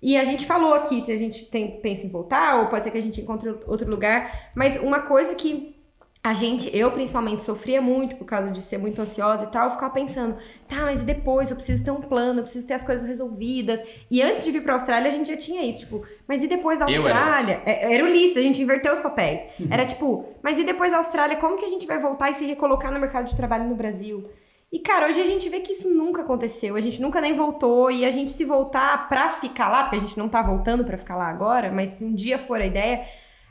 E 0.00 0.16
a 0.16 0.24
gente 0.24 0.46
falou 0.46 0.74
aqui 0.74 1.00
se 1.00 1.10
a 1.10 1.16
gente 1.16 1.46
tem, 1.46 1.80
pensa 1.80 2.06
em 2.06 2.10
voltar, 2.10 2.60
ou 2.60 2.66
pode 2.66 2.84
ser 2.84 2.90
que 2.90 2.98
a 2.98 3.02
gente 3.02 3.20
encontre 3.20 3.48
outro 3.66 3.90
lugar. 3.90 4.50
Mas 4.54 4.80
uma 4.80 5.00
coisa 5.00 5.34
que 5.34 5.74
a 6.22 6.34
gente, 6.34 6.76
eu 6.76 6.90
principalmente, 6.92 7.42
sofria 7.42 7.80
muito 7.80 8.16
por 8.16 8.24
causa 8.24 8.50
de 8.50 8.60
ser 8.60 8.76
muito 8.78 9.00
ansiosa 9.00 9.44
e 9.44 9.46
tal, 9.48 9.66
eu 9.66 9.70
ficava 9.72 9.92
pensando, 9.92 10.36
tá, 10.68 10.82
mas 10.82 11.02
e 11.02 11.04
depois? 11.04 11.50
Eu 11.50 11.56
preciso 11.56 11.84
ter 11.84 11.90
um 11.90 12.00
plano, 12.00 12.40
eu 12.40 12.42
preciso 12.42 12.66
ter 12.66 12.74
as 12.74 12.84
coisas 12.84 13.08
resolvidas. 13.08 13.80
E 14.10 14.20
antes 14.20 14.44
de 14.44 14.50
vir 14.50 14.62
pra 14.62 14.74
Austrália, 14.74 15.08
a 15.08 15.12
gente 15.12 15.30
já 15.32 15.36
tinha 15.36 15.64
isso, 15.64 15.80
tipo, 15.80 16.04
mas 16.26 16.42
e 16.42 16.48
depois 16.48 16.78
da 16.78 16.86
Eu 16.90 17.06
era 17.06 17.18
Austrália? 17.18 17.62
É, 17.64 17.94
Era 17.94 18.04
o 18.04 18.08
Ulisses, 18.08 18.36
a 18.36 18.42
gente 18.42 18.60
inverteu 18.60 18.92
os 18.92 19.00
papéis. 19.00 19.42
Era 19.70 19.86
tipo, 19.86 20.26
mas 20.42 20.58
e 20.58 20.64
depois 20.64 20.90
da 20.90 20.98
Austrália, 20.98 21.36
como 21.36 21.56
que 21.56 21.64
a 21.64 21.70
gente 21.70 21.86
vai 21.86 21.98
voltar 21.98 22.30
e 22.30 22.34
se 22.34 22.46
recolocar 22.46 22.92
no 22.92 23.00
mercado 23.00 23.26
de 23.26 23.36
trabalho 23.36 23.64
no 23.68 23.74
Brasil? 23.74 24.28
E, 24.70 24.78
cara, 24.80 25.08
hoje 25.08 25.20
a 25.20 25.26
gente 25.26 25.48
vê 25.48 25.60
que 25.60 25.72
isso 25.72 25.88
nunca 25.88 26.20
aconteceu, 26.20 26.76
a 26.76 26.80
gente 26.80 27.00
nunca 27.00 27.22
nem 27.22 27.34
voltou, 27.34 27.90
e 27.90 28.04
a 28.04 28.10
gente 28.10 28.30
se 28.30 28.44
voltar 28.44 29.08
pra 29.08 29.30
ficar 29.30 29.70
lá, 29.70 29.84
porque 29.84 29.96
a 29.96 30.00
gente 30.00 30.18
não 30.18 30.28
tá 30.28 30.42
voltando 30.42 30.84
pra 30.84 30.98
ficar 30.98 31.16
lá 31.16 31.26
agora, 31.28 31.72
mas 31.72 31.90
se 31.90 32.04
um 32.04 32.14
dia 32.14 32.38
for 32.38 32.60
a 32.60 32.66
ideia, 32.66 33.02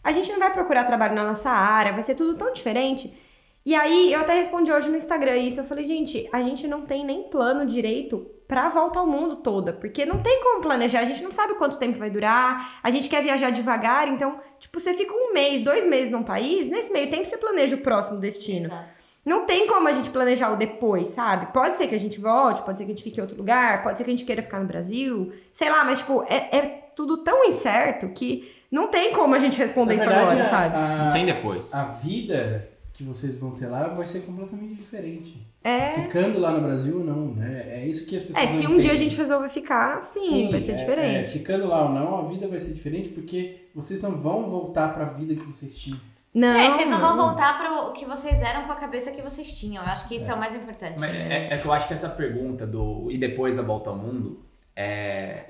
a 0.04 0.12
gente 0.12 0.32
não 0.32 0.38
vai 0.38 0.54
procurar 0.54 0.84
trabalho 0.84 1.16
na 1.16 1.24
nossa 1.24 1.50
área, 1.50 1.92
vai 1.92 2.04
ser 2.04 2.14
tudo 2.14 2.38
tão 2.38 2.54
diferente. 2.54 3.18
E 3.66 3.74
aí, 3.74 4.14
eu 4.14 4.22
até 4.22 4.36
respondi 4.36 4.72
hoje 4.72 4.90
no 4.90 4.96
Instagram 4.96 5.38
isso, 5.38 5.60
eu 5.60 5.66
falei, 5.66 5.86
gente, 5.86 6.30
a 6.32 6.44
gente 6.44 6.68
não 6.68 6.82
tem 6.82 7.04
nem 7.04 7.24
plano 7.24 7.66
direito 7.66 8.30
pra 8.48 8.70
volta 8.70 9.00
ao 9.00 9.08
mundo 9.08 9.38
toda, 9.38 9.74
porque 9.74 10.06
não 10.06 10.22
tem 10.22 10.42
como 10.44 10.62
planejar, 10.62 11.00
a 11.00 11.06
gente 11.06 11.24
não 11.24 11.32
sabe 11.32 11.56
quanto 11.56 11.78
tempo 11.78 11.98
vai 11.98 12.12
durar, 12.12 12.80
a 12.82 12.92
gente 12.92 13.10
quer 13.10 13.24
viajar 13.24 13.50
devagar, 13.50 14.08
então, 14.08 14.40
tipo, 14.60 14.80
você 14.80 14.94
fica 14.94 15.14
um 15.14 15.34
mês, 15.34 15.62
dois 15.62 15.84
meses 15.86 16.12
num 16.12 16.24
país, 16.24 16.70
nesse 16.70 16.94
meio 16.94 17.10
tempo 17.10 17.26
você 17.26 17.38
planeja 17.38 17.76
o 17.76 17.80
próximo 17.80 18.20
destino. 18.20 18.68
Exato. 18.68 18.97
Não 19.28 19.46
tem 19.46 19.68
como 19.68 19.88
a 19.90 19.92
gente 19.92 20.10
planejar 20.10 20.54
o 20.54 20.56
depois, 20.56 21.10
sabe? 21.10 21.52
Pode 21.52 21.76
ser 21.76 21.88
que 21.88 21.96
a 21.96 22.00
gente 22.00 22.18
volte, 22.18 22.62
pode 22.62 22.78
ser 22.78 22.86
que 22.86 22.92
a 22.92 22.96
gente 22.96 23.04
fique 23.04 23.20
em 23.20 23.22
outro 23.22 23.36
lugar, 23.36 23.84
pode 23.84 23.98
ser 23.98 24.06
que 24.06 24.10
a 24.10 24.14
gente 24.16 24.24
queira 24.24 24.42
ficar 24.42 24.60
no 24.62 24.66
Brasil, 24.68 25.34
sei 25.52 25.70
lá, 25.70 25.84
mas, 25.84 26.00
tipo, 26.00 26.24
é, 26.30 26.58
é 26.58 26.62
tudo 26.96 27.18
tão 27.18 27.44
incerto 27.44 28.08
que 28.10 28.50
não 28.72 28.88
tem 28.88 29.12
como 29.14 29.36
a 29.36 29.40
gente 29.40 29.58
responder 29.58 29.96
Na 29.98 30.02
isso 30.04 30.10
verdade, 30.10 30.32
agora, 30.32 30.48
a- 30.48 30.50
sabe? 30.50 30.76
a- 30.76 31.06
Não 31.06 31.12
tem 31.12 31.26
depois. 31.26 31.74
A 31.74 31.84
vida 31.84 32.70
que 32.94 33.04
vocês 33.04 33.38
vão 33.38 33.52
ter 33.52 33.68
lá 33.68 33.90
vai 33.90 34.08
ser 34.08 34.22
completamente 34.22 34.76
diferente. 34.76 35.46
É. 35.64 35.90
Ficando 35.90 36.40
lá 36.40 36.52
no 36.54 36.62
Brasil, 36.62 36.98
não, 37.04 37.28
né? 37.36 37.66
É 37.70 37.86
isso 37.86 38.08
que 38.08 38.16
as 38.16 38.24
pessoas 38.24 38.46
É, 38.50 38.54
não 38.54 38.62
se 38.62 38.68
um 38.68 38.78
dia 38.80 38.94
a 38.94 38.96
gente 38.96 39.18
resolver 39.18 39.50
ficar, 39.50 40.02
sim, 40.02 40.50
vai 40.50 40.62
ser 40.62 40.72
é- 40.72 40.74
é, 40.74 40.78
diferente. 40.78 41.32
ficando 41.34 41.68
lá 41.68 41.84
ou 41.84 41.90
não, 41.94 42.20
a 42.20 42.22
vida 42.24 42.48
vai 42.48 42.60
ser 42.62 42.74
diferente 42.74 43.10
porque 43.10 43.68
vocês 43.76 44.02
não 44.02 44.12
vão 44.22 44.50
voltar 44.50 44.94
pra 44.94 45.04
vida 45.04 45.36
que 45.36 45.44
vocês 45.46 45.78
tinham. 45.78 46.00
Não, 46.40 46.50
É, 46.60 46.70
vocês 46.70 46.90
não 46.90 47.00
vão 47.00 47.18
voltar 47.18 47.58
pro 47.58 47.94
que 47.94 48.06
vocês 48.06 48.42
eram 48.42 48.66
com 48.66 48.72
a 48.72 48.76
cabeça 48.76 49.12
que 49.12 49.22
vocês 49.22 49.58
tinham. 49.60 49.84
Eu 49.84 49.90
acho 49.92 50.08
que 50.08 50.16
isso 50.16 50.30
é, 50.30 50.34
o 50.34 50.38
mais 50.38 50.56
importante. 50.56 51.00
Mas 51.00 51.14
é, 51.16 51.48
é 51.52 51.58
que 51.58 51.66
eu 51.66 51.74
acho 51.74 51.88
que 51.88 51.94
essa 51.94 52.10
pergunta 52.10 52.66
do 52.68 53.08
e 53.10 53.18
depois 53.18 53.56
da 53.56 53.64
volta 53.64 53.90
ao 53.90 53.96
mundo 53.98 54.46
é, 54.76 55.46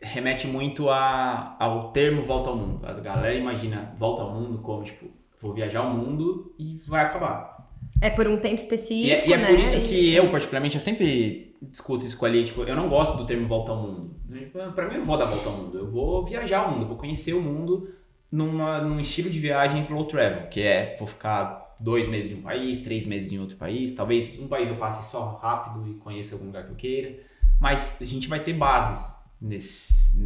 remete 0.00 0.46
muito 0.46 0.88
a, 0.90 1.56
ao 1.58 1.90
termo 1.92 2.22
volta 2.22 2.50
ao 2.50 2.56
mundo. 2.56 2.86
A 2.86 2.92
galera 2.92 3.34
imagina 3.34 3.94
volta 3.98 4.22
ao 4.22 4.30
mundo 4.32 4.58
como, 4.58 4.84
tipo, 4.84 5.06
vou 5.40 5.52
viajar 5.52 5.80
ao 5.80 5.90
mundo 5.90 6.54
e 6.58 6.76
vai 6.86 7.04
acabar. 7.04 7.54
É 8.00 8.10
por 8.10 8.26
um 8.26 8.36
tempo 8.36 8.54
E 8.60 8.64
específico, 8.64 9.26
é, 9.26 9.28
e 9.28 9.32
é 9.32 9.36
né? 9.36 9.46
por 9.48 9.58
isso 9.58 9.78
E- 9.78 9.80
que 9.82 10.14
eu, 10.14 10.30
particularmente, 10.30 10.76
eu 10.76 10.80
sempre 10.82 11.56
discuto 11.62 12.04
isso 12.04 12.16
com 12.18 12.26
a 12.26 12.28
Lia, 12.28 12.44
tipo, 12.44 12.62
eu 12.62 12.76
não 12.76 12.88
gosto 12.88 13.16
do 13.16 13.24
termo 13.26 13.46
volta 13.46 13.72
ao 13.72 13.78
mundo. 13.78 14.14
Tipo, 14.30 14.58
Pra 14.72 14.86
mim, 14.86 14.94
eu 14.94 14.98
não 15.00 15.06
vou 15.06 15.16
dar 15.18 15.24
volta 15.26 15.48
ao 15.48 15.56
mundo. 15.56 15.78
Eu 15.78 15.90
vou 15.90 16.24
viajar 16.24 16.60
ao 16.60 16.70
mundo, 16.72 16.82
eu 16.82 16.88
vou 16.88 16.96
conhecer 16.96 17.34
o 17.34 17.40
mundo 17.42 17.88
numa, 18.32 18.80
num 18.80 18.98
estilo 19.00 19.30
de 19.30 19.38
viagem 19.38 19.80
slow 19.80 20.04
travel, 20.06 20.48
que 20.48 20.60
é, 20.62 20.96
vou 20.98 21.06
ficar 21.06 21.76
dois 21.78 22.06
meses 22.08 22.30
em 22.32 22.34
um 22.36 22.42
país, 22.42 22.80
três 22.80 23.06
meses 23.06 23.32
em 23.32 23.38
outro 23.38 23.56
país, 23.56 23.92
talvez 23.92 24.40
um 24.40 24.48
país 24.48 24.68
eu 24.68 24.76
passe 24.76 25.10
só 25.10 25.38
rápido 25.42 25.88
e 25.88 25.94
conheça 25.94 26.34
algum 26.34 26.46
lugar 26.46 26.64
que 26.64 26.70
eu 26.70 26.76
queira, 26.76 27.18
mas 27.60 27.98
a 28.00 28.04
gente 28.04 28.28
vai 28.28 28.40
ter 28.40 28.52
bases 28.54 29.14
nesse, 29.40 30.18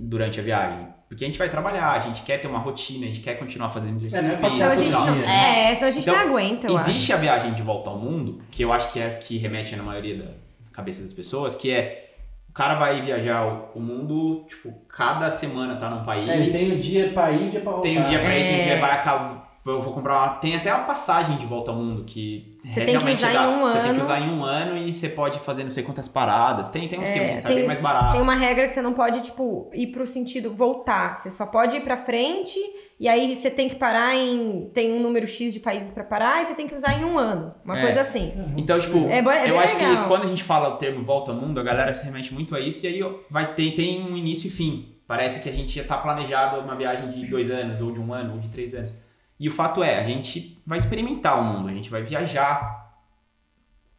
durante 0.00 0.38
a 0.38 0.42
viagem. 0.42 0.86
Porque 1.08 1.24
a 1.24 1.26
gente 1.26 1.38
vai 1.38 1.48
trabalhar, 1.50 1.92
a 1.92 1.98
gente 1.98 2.22
quer 2.22 2.38
ter 2.38 2.46
uma 2.46 2.58
rotina, 2.58 3.04
a 3.04 3.08
gente 3.08 3.20
quer 3.20 3.38
continuar 3.38 3.68
fazendo 3.68 3.96
exercício 3.96 4.18
É, 4.18 4.22
não 4.22 4.30
é 4.30 4.36
físico, 4.36 4.50
Senão 4.56 4.72
a 4.72 4.76
gente 4.76 4.92
não, 4.92 5.02
dia, 5.04 5.26
né? 5.26 5.70
é, 5.70 5.74
senão 5.74 5.88
a 5.88 5.90
gente 5.90 6.02
Então, 6.02 6.14
não 6.14 6.22
aguenta, 6.22 6.66
eu 6.68 6.76
acho. 6.76 6.90
Existe 6.90 7.12
a 7.12 7.16
viagem 7.16 7.52
de 7.54 7.62
volta 7.62 7.90
ao 7.90 7.98
mundo, 7.98 8.42
que 8.50 8.62
eu 8.62 8.72
acho 8.72 8.92
que 8.92 8.98
é 9.00 9.06
a 9.06 9.16
que 9.18 9.36
remete 9.36 9.76
na 9.76 9.82
maioria 9.82 10.16
da 10.16 10.30
cabeça 10.72 11.02
das 11.02 11.12
pessoas, 11.12 11.54
que 11.54 11.70
é 11.70 12.11
o 12.52 12.54
cara 12.54 12.74
vai 12.74 13.00
viajar 13.00 13.46
o, 13.74 13.80
mundo, 13.80 14.44
tipo, 14.46 14.72
cada 14.86 15.30
semana 15.30 15.76
tá 15.76 15.88
num 15.88 16.04
país. 16.04 16.28
É, 16.28 16.36
ele 16.36 16.52
tem 16.52 16.70
um 16.72 16.80
dia 16.80 17.10
pra 17.14 17.30
ir 17.32 17.40
e 17.40 17.46
um 17.46 17.48
dia 17.48 17.60
pra 17.62 17.72
voltar. 17.72 17.88
tem 17.88 17.98
um 17.98 18.02
dia 18.02 18.18
pra 18.18 18.36
ir, 18.38 18.42
tem 18.44 18.54
um 18.54 18.58
É. 18.60 18.62
dia 18.64 18.80
vai 18.80 18.90
acabar. 18.92 19.52
Eu 19.64 19.80
vou 19.80 19.94
comprar 19.94 20.14
uma. 20.18 20.28
Tem 20.34 20.56
até 20.56 20.74
uma 20.74 20.84
passagem 20.84 21.36
de 21.38 21.46
volta 21.46 21.70
ao 21.70 21.76
mundo 21.76 22.02
que 22.04 22.58
Você 22.64 22.80
é 22.80 22.84
tem 22.84 22.84
que 22.86 22.90
realmente 23.04 23.18
usar 23.18 23.30
em 23.30 23.34
dá- 23.34 23.48
um 23.48 23.60
Você 23.60 23.72
tem 23.74 23.82
que 23.82 23.88
ano. 23.90 24.02
usar 24.02 24.20
em 24.20 24.30
um 24.30 24.42
ano 24.44 24.76
e 24.76 24.92
você 24.92 25.08
pode 25.08 25.38
fazer 25.38 25.62
não 25.64 25.70
sei 25.70 25.84
quantas 25.84 26.08
paradas. 26.08 26.68
Tem, 26.70 26.88
tem 26.88 26.98
uns 27.00 27.08
É, 27.08 27.12
que 27.12 27.26
você 27.28 27.40
sabe 27.40 27.54
tem- 27.54 27.66
mais 27.66 27.78
barato. 27.80 28.12
Tem 28.12 28.20
uma 28.20 28.34
regra 28.34 28.66
que 28.66 28.72
você 28.72 28.82
não 28.82 28.92
pode, 28.92 29.22
tipo, 29.22 29.70
ir 29.72 29.86
pro 29.86 30.04
sentido 30.06 30.52
voltar. 30.52 31.16
Você 31.16 31.30
só 31.30 31.46
pode 31.46 31.76
ir 31.76 31.80
pra 31.82 31.96
frente 31.96 32.58
e 33.02 33.08
aí 33.08 33.34
você 33.34 33.50
tem 33.50 33.68
que 33.68 33.74
parar 33.74 34.14
em. 34.14 34.70
Tem 34.72 34.92
um 34.92 35.00
número 35.02 35.26
X 35.26 35.52
de 35.52 35.58
países 35.58 35.90
pra 35.90 36.04
parar 36.04 36.40
e 36.40 36.44
você 36.44 36.54
tem 36.54 36.68
que 36.68 36.74
usar 36.76 37.00
em 37.00 37.04
um 37.04 37.18
ano. 37.18 37.52
Uma 37.64 37.76
É. 37.76 37.82
coisa 37.82 38.00
assim. 38.02 38.32
Então, 38.56 38.78
tipo, 38.78 39.08
É 39.08 39.18
é 39.18 39.50
eu 39.50 39.58
acho 39.58 39.76
legal. 39.76 40.02
que 40.04 40.08
quando 40.08 40.24
a 40.24 40.28
gente 40.28 40.44
fala 40.44 40.68
o 40.68 40.76
termo 40.76 41.04
volta 41.04 41.32
ao 41.32 41.36
mundo, 41.36 41.58
a 41.58 41.64
galera 41.64 41.92
se 41.92 42.04
remete 42.04 42.32
muito 42.32 42.54
a 42.54 42.60
isso 42.60 42.86
e 42.86 42.88
aí 42.88 43.16
vai 43.28 43.54
ter 43.54 43.72
tem 43.72 44.00
um 44.04 44.16
início 44.16 44.46
e 44.46 44.50
fim. 44.50 44.94
Parece 45.04 45.42
que 45.42 45.48
a 45.48 45.52
gente 45.52 45.74
já 45.74 45.82
tá 45.82 45.98
planejado 45.98 46.60
uma 46.60 46.76
viagem 46.76 47.08
de 47.10 47.26
dois 47.26 47.50
anos, 47.50 47.80
ou 47.80 47.90
de 47.90 48.00
um 48.00 48.14
ano, 48.14 48.34
ou 48.34 48.38
de 48.38 48.46
três 48.48 48.72
anos. 48.72 48.92
E 49.40 49.48
o 49.48 49.52
fato 49.52 49.82
é, 49.82 49.98
a 49.98 50.04
gente 50.04 50.62
vai 50.64 50.78
experimentar 50.78 51.40
o 51.40 51.42
mundo, 51.44 51.68
a 51.68 51.72
gente 51.72 51.90
vai 51.90 52.02
viajar 52.04 52.81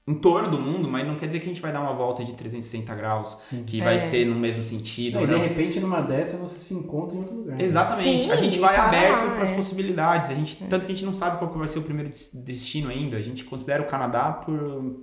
em 0.06 0.16
torno 0.16 0.50
do 0.52 0.60
mundo, 0.60 0.90
mas 0.90 1.08
não 1.08 1.16
quer 1.16 1.28
dizer 1.28 1.40
que 1.40 1.46
a 1.46 1.48
gente 1.48 1.62
vai 1.62 1.72
dar 1.72 1.80
uma 1.82 1.94
volta 1.94 2.26
de 2.26 2.34
360 2.34 2.94
graus, 2.94 3.38
Sim. 3.44 3.64
que 3.64 3.80
É. 3.80 3.84
vai 3.86 3.98
ser 3.98 4.26
no 4.26 4.36
mesmo 4.36 4.62
sentido. 4.64 5.14
Não, 5.14 5.22
ou 5.22 5.26
e 5.26 5.28
de 5.30 5.34
não. 5.36 5.42
repente, 5.42 5.80
numa 5.80 6.02
dessa, 6.02 6.38
você 6.38 6.60
se 6.60 6.74
encontra 6.74 7.16
em 7.16 7.20
outro 7.20 7.36
lugar. 7.38 7.56
né? 7.58 7.64
Exatamente. 7.64 8.26
Sim, 8.26 8.32
a 8.32 8.36
gente 8.36 8.60
vai 8.60 8.74
para 8.76 8.88
aberto 8.88 9.32
para 9.36 9.44
as 9.44 9.50
é. 9.50 9.56
possibilidades. 9.56 10.30
A 10.30 10.34
gente, 10.34 10.58
Tanto 10.66 10.86
que 10.86 10.92
a 10.92 10.96
gente 10.96 11.06
não 11.06 11.16
sabe 11.16 11.38
qual 11.40 11.50
que 11.52 11.58
vai 11.58 11.68
ser 11.70 11.80
o 11.80 11.84
primeiro 11.84 12.10
des- 12.12 12.34
destino 12.46 12.90
ainda. 12.90 13.16
A 13.16 13.22
gente 13.22 13.46
considera 13.46 13.82
o 13.82 13.88
Canadá 13.88 14.32
por 14.34 14.54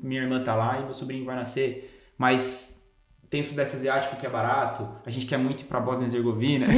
minha 0.03 0.21
irmã 0.23 0.43
tá 0.45 0.55
lá 0.55 0.79
e 0.81 0.85
meu 0.85 0.93
sobrinho 0.95 1.25
vai 1.25 1.35
nascer. 1.37 1.99
Mas 2.19 2.80
tem 3.31 3.43
o 3.43 3.45
Sudeste 3.45 3.76
Asiático 3.76 4.16
que 4.16 4.26
é 4.26 4.28
barato. 4.28 4.89
A 5.07 5.11
gente 5.11 5.24
quer 5.24 5.39
muito 5.39 5.61
ir 5.61 5.64
pra 5.64 5.78
Bósnia 5.78 6.03
e 6.03 6.07
Herzegovina. 6.07 6.66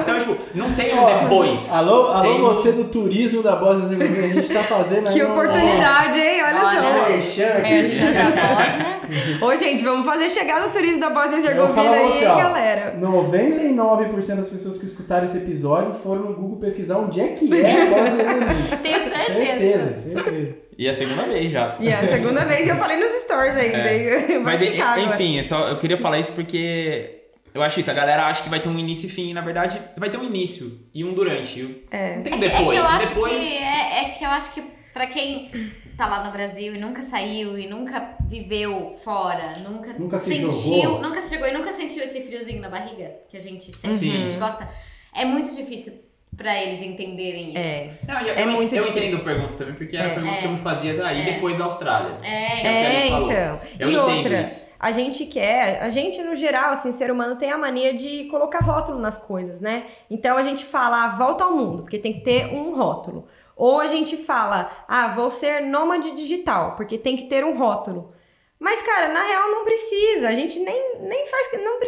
então, 0.00 0.18
tipo, 0.20 0.36
não 0.54 0.72
tem 0.74 0.96
um 0.96 1.04
depois. 1.04 1.72
Alô, 1.74 2.12
alô 2.12 2.22
Tem 2.22 2.40
um- 2.40 2.42
você 2.44 2.70
do 2.72 2.84
turismo 2.84 3.42
da 3.42 3.56
Bósnia 3.56 3.88
e 3.88 3.92
Herzegovina, 4.00 4.26
a 4.26 4.42
gente 4.42 4.52
tá 4.54 4.62
fazendo 4.62 5.08
aí 5.08 5.14
Que 5.14 5.24
um- 5.24 5.32
oportunidade, 5.32 6.18
hein? 6.20 6.42
Olha, 6.44 6.62
Olha. 6.64 6.82
só. 7.22 7.60
Merchan 7.60 8.12
da 8.12 8.54
Bósnia. 8.54 8.96
Ô, 9.42 9.56
gente, 9.56 9.82
vamos 9.84 10.06
fazer 10.06 10.28
chegar 10.30 10.60
no 10.60 10.70
turismo 10.72 11.00
da 11.00 11.10
Bósnia 11.10 11.36
e 11.36 11.38
Herzegovina 11.46 11.90
aí, 11.90 11.98
pra 12.02 12.06
você, 12.12 12.26
ó. 12.26 12.36
galera? 12.36 12.96
99% 13.00 14.36
das 14.36 14.48
pessoas 14.48 14.78
que 14.78 14.84
escutaram 14.84 15.24
esse 15.24 15.38
episódio 15.38 15.92
foram 15.92 16.22
no 16.22 16.34
Google 16.34 16.58
pesquisar 16.58 16.98
onde 16.98 17.20
é 17.20 17.28
que 17.28 17.52
é 17.52 17.70
a 17.82 17.86
Bósnia 17.86 18.22
e 18.22 18.26
Herzegovina. 18.26 18.54
Tenho 18.82 19.00
certeza. 19.00 19.34
Certeza, 19.34 19.98
certeza. 19.98 20.65
E 20.78 20.86
é 20.86 20.90
a 20.90 20.94
segunda 20.94 21.22
vez 21.22 21.50
já. 21.50 21.76
E 21.80 21.88
é 21.88 21.94
a 21.94 22.06
segunda 22.06 22.44
vez 22.44 22.68
eu 22.68 22.76
falei 22.76 22.96
nos 22.98 23.10
stories 23.22 23.56
ainda. 23.56 23.78
Vai 23.82 24.38
Mas 24.44 24.60
ficar 24.60 24.98
enfim, 25.00 25.38
eu, 25.38 25.44
só, 25.44 25.68
eu 25.68 25.78
queria 25.78 25.98
falar 26.00 26.18
isso 26.18 26.32
porque 26.32 27.22
eu 27.54 27.62
acho 27.62 27.80
isso. 27.80 27.90
A 27.90 27.94
galera 27.94 28.26
acha 28.26 28.42
que 28.42 28.48
vai 28.50 28.60
ter 28.60 28.68
um 28.68 28.78
início 28.78 29.06
e 29.06 29.10
fim. 29.10 29.30
E, 29.30 29.34
na 29.34 29.40
verdade, 29.40 29.80
vai 29.96 30.10
ter 30.10 30.18
um 30.18 30.24
início 30.24 30.80
e 30.94 31.02
um 31.04 31.14
durante. 31.14 31.62
Não 31.62 32.22
tem 32.22 32.34
um 32.34 32.36
É 32.36 32.38
que- 32.38 32.38
depois. 32.38 32.50
É 32.50 32.72
que 32.72 32.76
eu 32.78 32.84
acho 32.86 33.08
depois... 33.08 33.32
que 33.42 33.56
é, 33.62 34.04
é 34.04 34.08
que 34.10 34.24
eu 34.24 34.28
acho 34.30 34.52
que 34.54 34.62
pra 34.92 35.06
quem 35.06 35.72
tá 35.96 36.06
lá 36.06 36.24
no 36.24 36.30
Brasil 36.30 36.74
e 36.74 36.78
nunca 36.78 37.00
saiu 37.00 37.58
e 37.58 37.66
nunca 37.66 38.14
viveu 38.28 38.94
fora, 39.02 39.54
nunca, 39.66 39.94
Nunca 39.94 40.18
se 40.18 40.28
sentiu, 40.34 40.52
jogou. 40.82 41.00
nunca 41.00 41.20
se 41.22 41.34
jogou 41.34 41.48
e 41.48 41.52
nunca 41.54 41.72
sentiu 41.72 42.04
esse 42.04 42.20
friozinho 42.22 42.60
na 42.60 42.68
barriga 42.68 43.12
que 43.30 43.36
a 43.36 43.40
gente 43.40 43.64
sente, 43.64 43.98
que 44.10 44.14
a 44.14 44.18
gente 44.20 44.36
gosta, 44.36 44.68
é 45.14 45.24
muito 45.24 45.54
difícil 45.54 45.94
pra 46.36 46.60
eles 46.62 46.82
entenderem 46.82 47.50
isso. 47.54 47.58
É. 47.58 47.90
Não, 48.06 48.20
e 48.20 48.28
eu, 48.28 48.34
É 48.34 48.42
eu, 48.44 48.48
muito 48.50 48.74
eu 48.74 48.82
difícil. 48.82 49.08
entendo 49.08 49.20
a 49.20 49.24
pergunta 49.24 49.54
também, 49.54 49.74
porque 49.74 49.96
era 49.96 50.08
a 50.08 50.10
É. 50.10 50.14
pergunta 50.14 50.36
É. 50.36 50.40
que 50.40 50.46
eu 50.46 50.50
me 50.52 50.58
fazia 50.58 50.94
daí 50.94 51.20
É. 51.22 51.32
depois 51.32 51.56
da 51.58 51.64
Austrália. 51.64 52.10
É, 52.22 52.60
Que 52.60 52.66
é 52.66 52.70
o 52.70 52.74
É, 52.74 53.06
então. 53.06 53.60
Eu 53.78 53.90
e 53.90 53.96
outra, 53.96 54.42
isso. 54.42 54.70
a 54.78 54.92
gente 54.92 55.24
quer, 55.26 55.82
a 55.82 55.88
gente 55.90 56.22
no 56.22 56.36
geral, 56.36 56.72
assim, 56.72 56.92
ser 56.92 57.10
humano 57.10 57.36
tem 57.36 57.50
a 57.50 57.56
mania 57.58 57.94
de 57.94 58.24
colocar 58.24 58.60
rótulo 58.60 58.98
nas 58.98 59.18
coisas, 59.18 59.60
né? 59.60 59.84
Então 60.10 60.36
a 60.36 60.42
gente 60.42 60.64
fala, 60.64 61.04
ah, 61.06 61.16
volta 61.16 61.44
ao 61.44 61.56
mundo, 61.56 61.82
porque 61.82 61.98
tem 61.98 62.12
que 62.12 62.20
ter 62.20 62.46
um 62.52 62.74
rótulo. 62.76 63.26
Ou 63.56 63.80
a 63.80 63.86
gente 63.86 64.18
fala, 64.18 64.70
ah, 64.86 65.08
vou 65.14 65.30
ser 65.30 65.62
nômade 65.62 66.10
digital, 66.14 66.76
porque 66.76 66.98
tem 66.98 67.16
que 67.16 67.24
ter 67.24 67.42
um 67.44 67.56
rótulo. 67.56 68.12
Mas, 68.58 68.82
cara, 68.82 69.08
na 69.12 69.22
real 69.22 69.50
não 69.50 69.64
precisa. 69.64 70.28
A 70.28 70.34
gente 70.34 70.58
nem, 70.58 70.98
nem 71.02 71.26
faz. 71.26 71.48
que- 71.50 71.58
Não, 71.58 71.78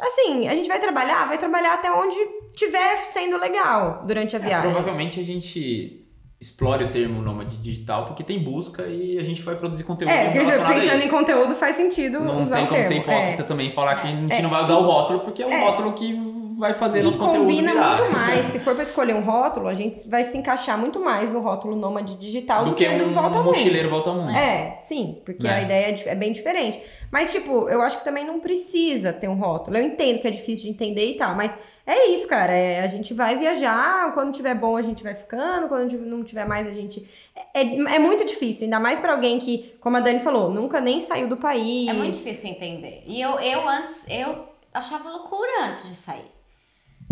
assim, 0.00 0.46
a 0.48 0.54
gente 0.54 0.68
vai 0.68 0.78
trabalhar, 0.78 1.26
vai 1.26 1.38
trabalhar 1.38 1.74
até 1.74 1.90
onde 1.90 2.16
tiver 2.54 2.98
sendo 2.98 3.38
legal 3.38 4.04
durante 4.06 4.36
a 4.36 4.38
É, 4.38 4.42
viagem. 4.42 4.70
provavelmente 4.72 5.18
a 5.20 5.22
gente 5.24 6.04
explore 6.40 6.84
o 6.84 6.90
termo 6.92 7.20
nômade 7.20 7.56
digital 7.56 8.04
porque 8.04 8.22
tem 8.22 8.38
busca 8.42 8.82
e 8.86 9.18
a 9.18 9.24
gente 9.24 9.42
vai 9.42 9.56
produzir 9.56 9.82
conteúdo 9.84 10.12
É, 10.12 10.28
relacionado 10.30 10.74
pensando 10.80 11.02
em 11.02 11.08
conteúdo 11.08 11.54
faz 11.56 11.74
sentido 11.76 12.20
Não 12.20 12.46
tem 12.48 12.60
como 12.66 12.68
termo. 12.74 12.86
ser 12.86 12.94
hipócrita 12.98 13.42
é. 13.42 13.46
também 13.46 13.72
falar 13.72 13.96
que 14.02 14.06
a 14.06 14.10
gente 14.10 14.34
É. 14.34 14.42
não 14.42 14.50
vai 14.50 14.62
usar 14.62 14.74
o 14.76 14.82
rótulo 14.82 15.20
porque 15.20 15.42
é 15.42 15.46
o 15.46 15.50
É. 15.50 15.60
rótulo 15.64 15.94
que 15.94 16.12
vai 16.58 16.74
fazer 16.74 17.00
E 17.00 17.02
nosso 17.02 17.16
conteúdo 17.18 17.40
combina 17.46 17.72
virar. 17.72 17.98
muito 17.98 18.12
mais. 18.12 18.46
Se 18.46 18.58
for 18.58 18.74
pra 18.74 18.82
escolher 18.82 19.14
um 19.14 19.20
rótulo, 19.22 19.68
a 19.68 19.74
gente 19.74 20.08
vai 20.08 20.24
se 20.24 20.36
encaixar 20.36 20.76
muito 20.78 21.00
mais 21.00 21.30
no 21.30 21.40
rótulo 21.40 21.76
nômade 21.76 22.16
digital 22.16 22.64
do, 22.64 22.70
do 22.70 22.76
que 22.76 22.88
no 22.88 23.06
um 23.06 23.12
Volta 23.14 23.40
mochileiro 23.42 23.88
volta 23.90 24.10
ao 24.10 24.16
mundo. 24.16 24.30
É, 24.30 24.76
sim, 24.80 25.20
porque 25.24 25.46
Né? 25.46 25.54
a 25.54 25.62
ideia 25.62 25.86
é, 25.94 26.08
é 26.08 26.14
bem 26.14 26.32
diferente. 26.32 26.80
Mas, 27.10 27.32
tipo, 27.32 27.68
eu 27.68 27.80
acho 27.80 27.98
que 27.98 28.04
também 28.04 28.26
não 28.26 28.38
precisa 28.40 29.12
ter 29.12 29.28
um 29.28 29.36
rótulo. 29.36 29.76
Eu 29.78 29.84
entendo 29.86 30.20
que 30.20 30.28
é 30.28 30.30
difícil 30.30 30.64
de 30.64 30.70
entender 30.70 31.10
e 31.12 31.14
tal, 31.16 31.34
mas 31.34 31.56
é 31.86 32.08
isso, 32.10 32.28
cara. 32.28 32.52
É, 32.52 32.80
a 32.82 32.86
gente 32.86 33.14
vai 33.14 33.36
viajar, 33.38 34.12
quando 34.12 34.32
tiver 34.34 34.54
bom 34.54 34.76
a 34.76 34.82
gente 34.82 35.02
vai 35.02 35.14
ficando, 35.14 35.68
quando 35.68 35.90
não 35.98 36.22
tiver 36.22 36.44
mais 36.46 36.66
a 36.66 36.72
gente. 36.72 37.08
É, 37.54 37.62
é- 37.62 37.94
é 37.94 37.98
muito 37.98 38.26
difícil, 38.26 38.64
ainda 38.64 38.78
mais 38.78 39.00
pra 39.00 39.12
alguém 39.12 39.38
que, 39.38 39.74
como 39.80 39.96
a 39.96 40.00
Dani 40.00 40.20
falou, 40.20 40.50
nunca 40.50 40.80
nem 40.82 41.00
saiu 41.00 41.28
do 41.28 41.36
país. 41.38 41.88
É 41.88 41.92
muito 41.94 42.14
difícil 42.14 42.50
entender. 42.50 43.02
E 43.06 43.20
eu, 43.22 43.38
eu 43.38 43.66
antes, 43.66 44.06
eu 44.10 44.44
achava 44.74 45.08
loucura 45.08 45.64
antes 45.64 45.88
de 45.88 45.94
sair. 45.94 46.37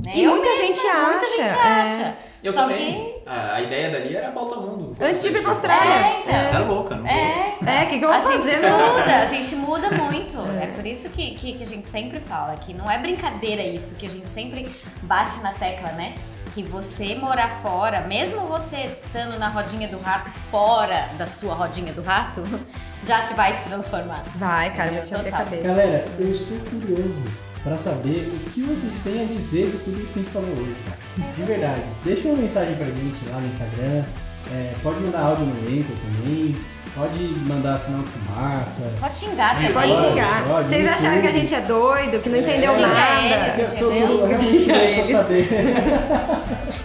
Né? 0.05 0.13
E 0.15 0.25
Eu 0.25 0.33
muita 0.33 0.49
mesma, 0.51 0.67
gente 0.67 0.81
Muita 0.83 1.21
acha, 1.21 1.27
gente 1.31 1.41
é. 1.41 1.63
acha. 1.63 2.17
Eu 2.45 2.53
Só 2.53 2.61
também. 2.63 3.17
A, 3.27 3.55
a 3.55 3.61
ideia 3.61 3.91
dali 3.91 4.15
era 4.15 4.31
volta 4.31 4.55
ao 4.55 4.63
mundo. 4.63 4.97
Antes 5.01 5.21
de 5.23 5.31
vir 5.31 5.43
pra 5.43 5.51
que. 5.51 5.57
Austrália. 5.57 5.95
É, 6.07 6.21
então. 6.21 6.45
Você 6.45 6.55
é 6.55 6.59
louca, 6.61 6.95
não 6.97 7.07
É, 7.07 7.55
É, 7.67 7.85
o 7.85 7.89
que, 7.89 7.99
que 7.99 8.05
eu 8.05 8.09
vou 8.09 8.17
a 8.17 8.21
gente 8.21 8.37
fazer, 8.37 8.59
né? 8.61 8.71
muda, 8.71 9.17
a 9.17 9.25
gente 9.25 9.57
muda 9.57 9.91
muito. 9.97 10.37
É, 10.63 10.67
por 10.69 10.87
isso 10.87 11.11
que, 11.11 11.35
que, 11.35 11.55
que 11.55 11.63
a 11.63 11.67
gente 11.67 11.91
sempre 11.91 12.21
fala 12.21 12.55
que 12.57 12.73
não 12.73 12.89
é 12.89 12.99
brincadeira 12.99 13.63
isso, 13.63 13.97
que 13.97 14.07
a 14.07 14.11
gente 14.11 14.31
sempre 14.31 14.71
bate 15.03 15.41
na 15.41 15.53
tecla, 15.55 15.91
né? 15.93 16.15
Que 16.55 16.63
você 16.63 17.17
morar 17.17 17.49
fora, 17.61 18.03
mesmo 18.03 18.43
você 18.47 18.97
estando 19.05 19.39
na 19.39 19.49
rodinha 19.49 19.89
do 19.89 19.99
rato, 19.99 20.31
fora 20.51 21.11
da 21.19 21.27
sua 21.27 21.55
rodinha 21.55 21.93
do 21.93 22.03
rato, 22.03 22.45
já 23.03 23.23
te 23.23 23.35
vai 23.35 23.53
te 23.55 23.63
transformar. 23.65 24.23
Vai, 24.37 24.73
cara, 24.77 25.03
te 25.03 25.15
abrir 25.15 25.35
a 25.35 25.39
cabeça. 25.39 25.63
Galera, 25.65 26.05
eu 26.19 26.31
estou 26.31 26.59
curioso 26.61 27.25
pra 27.67 27.77
saber 27.77 28.33
o 28.33 28.51
que 28.51 28.63
vocês 28.63 28.99
têm 29.03 29.23
a 29.23 29.25
dizer 29.27 29.71
de 29.73 29.79
tudo 29.79 30.01
isso 30.01 30.13
que 30.13 30.21
a 30.21 30.23
gente 30.23 30.33
falou 30.33 30.51
hoje, 30.51 30.77
cara. 30.87 31.33
De 31.35 31.43
verdade. 31.43 31.83
Deixa 32.05 32.29
uma 32.29 32.37
mensagem 32.37 32.77
pra 32.77 32.87
gente 32.87 33.29
lá 33.29 33.41
no 33.41 33.49
Instagram. 33.49 34.05
É, 34.53 34.73
pode 34.83 35.01
mandar 35.01 35.21
áudio 35.21 35.47
no 35.47 35.61
Anchor 35.63 35.97
também. 35.99 36.55
Pode 36.95 37.19
mandar 37.47 37.77
sinal 37.79 38.03
de 38.03 38.09
fumaça. 38.11 38.91
Pode 39.01 39.19
xingar 39.19 39.57
também. 39.57 39.73
Pode 39.73 39.93
Pode, 39.93 40.09
xingar. 40.09 40.45
pode, 40.47 40.69
Vocês 40.69 40.87
acharam 40.87 41.21
que 41.21 41.27
a 41.27 41.33
gente 41.33 41.55
é 41.55 41.61
doido, 41.61 42.23
que 42.23 42.29
não 42.31 42.39
entendeu 42.39 42.73
Xinga 42.73 42.87
nada? 42.87 43.59
eles. 43.59 43.81
Eu 43.81 43.91
Entendeu? 43.91 44.19
tô 44.19 44.27
realmente 44.27 44.65
pra 44.65 45.05
saber. 45.05 45.49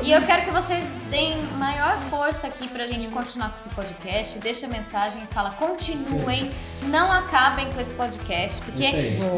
E 0.01 0.11
eu 0.11 0.21
quero 0.23 0.41
que 0.45 0.51
vocês 0.51 0.83
deem 1.11 1.43
maior 1.57 1.99
força 2.09 2.47
aqui 2.47 2.69
pra 2.69 2.85
gente 2.87 3.07
continuar 3.09 3.49
com 3.49 3.57
esse 3.57 3.69
podcast. 3.69 4.39
Deixa 4.39 4.65
a 4.65 4.69
mensagem, 4.69 5.21
fala, 5.27 5.51
continuem, 5.51 6.49
não 6.83 7.11
acabem 7.11 7.71
com 7.73 7.79
esse 7.79 7.93
podcast, 7.93 8.61
porque 8.61 8.85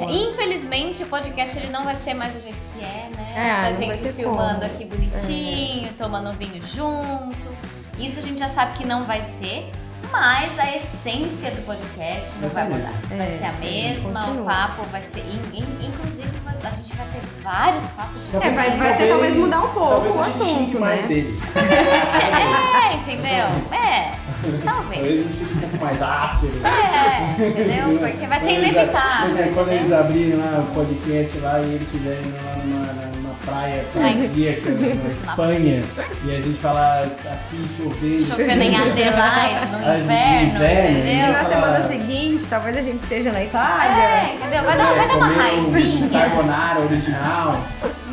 infelizmente 0.09 1.01
o 1.03 1.07
podcast 1.07 1.57
ele 1.57 1.69
não 1.69 1.83
vai 1.83 1.95
ser 1.95 2.13
mais 2.13 2.31
do 2.33 2.41
jeito 2.43 2.59
que 2.73 2.85
é, 2.85 3.09
né? 3.17 3.33
É, 3.35 3.51
a 3.67 3.71
gente 3.71 4.13
filmando 4.13 4.61
como. 4.61 4.65
aqui 4.65 4.85
bonitinho, 4.85 5.91
tomando 5.97 6.37
vinho 6.37 6.63
junto. 6.63 7.51
Isso 7.97 8.19
a 8.19 8.21
gente 8.21 8.39
já 8.39 8.47
sabe 8.47 8.77
que 8.77 8.85
não 8.85 9.05
vai 9.05 9.23
ser. 9.23 9.69
Mas 10.13 10.59
a 10.59 10.75
essência 10.75 11.49
do 11.51 11.65
podcast 11.65 12.37
não 12.39 12.47
Vai 12.47 12.63
vai 12.69 12.81
ser 12.81 12.87
mudar. 12.87 12.99
mesma. 13.01 13.17
Vai 13.17 13.25
É, 13.25 13.29
ser 13.37 13.45
a 13.45 13.51
mesma, 13.53 14.29
o 14.29 14.45
papo 14.45 14.87
vai 14.89 15.01
ser. 15.01 15.19
in- 15.21 15.57
in- 15.57 15.85
inclusive, 15.87 16.29
a 16.63 16.69
gente 16.71 16.95
vai 16.95 17.07
ter 17.07 17.21
vários 17.43 17.83
papos 17.87 18.21
de 18.29 18.35
É, 18.37 18.39
vai- 18.51 18.77
vai 18.77 18.95
ter, 18.95 19.09
talvez, 19.09 19.35
mudar 19.35 19.59
um 19.63 19.69
pouco 19.69 19.89
talvez 19.89 20.15
o 20.15 20.19
a 20.19 20.23
gente 20.29 20.41
assunto, 20.41 20.73
né? 20.75 20.79
mais 20.79 21.09
eles. 21.09 21.41
É, 21.57 22.93
entendeu? 22.95 23.45
É, 23.75 24.13
Talvez 24.63 24.63
talvez. 24.65 25.41
um 25.41 25.59
pouco 25.59 25.77
mais 25.85 26.01
áspero. 26.01 26.53
É, 26.65 27.47
entendeu? 27.47 27.99
Porque 27.99 28.27
vai 28.27 28.39
ser 28.39 28.51
inevitável. 28.53 29.21
Pois 29.23 29.37
é, 29.39 29.43
quando 29.43 29.57
entendeu? 29.61 29.73
eles 29.75 29.91
abrirem 29.91 30.35
lá 30.35 30.59
o 30.59 30.73
podcast 30.73 31.37
lá 31.39 31.59
e 31.59 31.73
eles 31.73 31.81
estiverem 31.87 32.31
lá 32.31 32.52
praia 33.45 33.85
paradisíaca 33.93 34.69
na 34.71 35.11
Espanha 35.13 35.83
e 36.25 36.31
a 36.31 36.41
gente 36.41 36.57
falar 36.59 37.03
aqui 37.03 37.65
chovendo. 37.77 38.23
Chovendo 38.25 38.63
em 38.63 38.75
Adelaide, 38.75 39.65
no 39.67 39.77
inverno, 39.79 40.55
inverno, 40.55 40.99
entendeu? 40.99 41.31
Na 41.33 41.43
semana 41.43 41.87
seguinte, 41.87 42.45
talvez 42.45 42.77
a 42.77 42.81
gente 42.81 43.01
esteja 43.01 43.31
na 43.31 43.43
Itália. 43.43 44.03
É, 44.03 44.35
entendeu? 44.35 44.63
Vai 44.63 44.77
dar, 44.77 44.93
vai 44.95 45.07
dar 45.07 45.17
uma 45.17 45.27
um 45.27 45.35
raivinha. 45.37 46.09
Carbonara 46.09 46.79
original. 46.81 47.63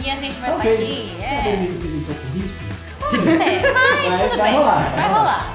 E 0.05 0.11
a 0.11 0.16
gente 0.16 0.39
vai 0.41 0.51
estar 0.51 0.62
Talvez, 0.62 0.81
aqui. 0.81 1.16
talvez 1.20 1.47
É, 1.47 1.49
ele 1.53 1.76
seja 1.76 1.97
um 1.97 2.05
pouco 2.05 2.20
ríspido. 2.35 2.74
pode 3.01 3.16
ser. 3.22 3.62
Mas, 3.72 4.09
Mas 4.20 4.31
tudo 4.31 4.39
vai 4.39 4.51
bem. 4.51 4.59
rolar, 4.59 4.93
vai 4.95 5.03
Vai 5.03 5.09
rolar. 5.18 5.51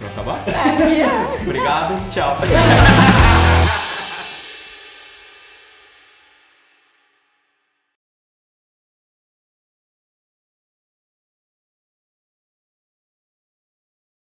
Vou 0.00 0.08
acabar? 0.10 0.44
Acho 0.70 0.86
que 0.86 1.00
é. 1.00 1.42
Obrigado, 1.42 2.10
tchau. 2.10 2.36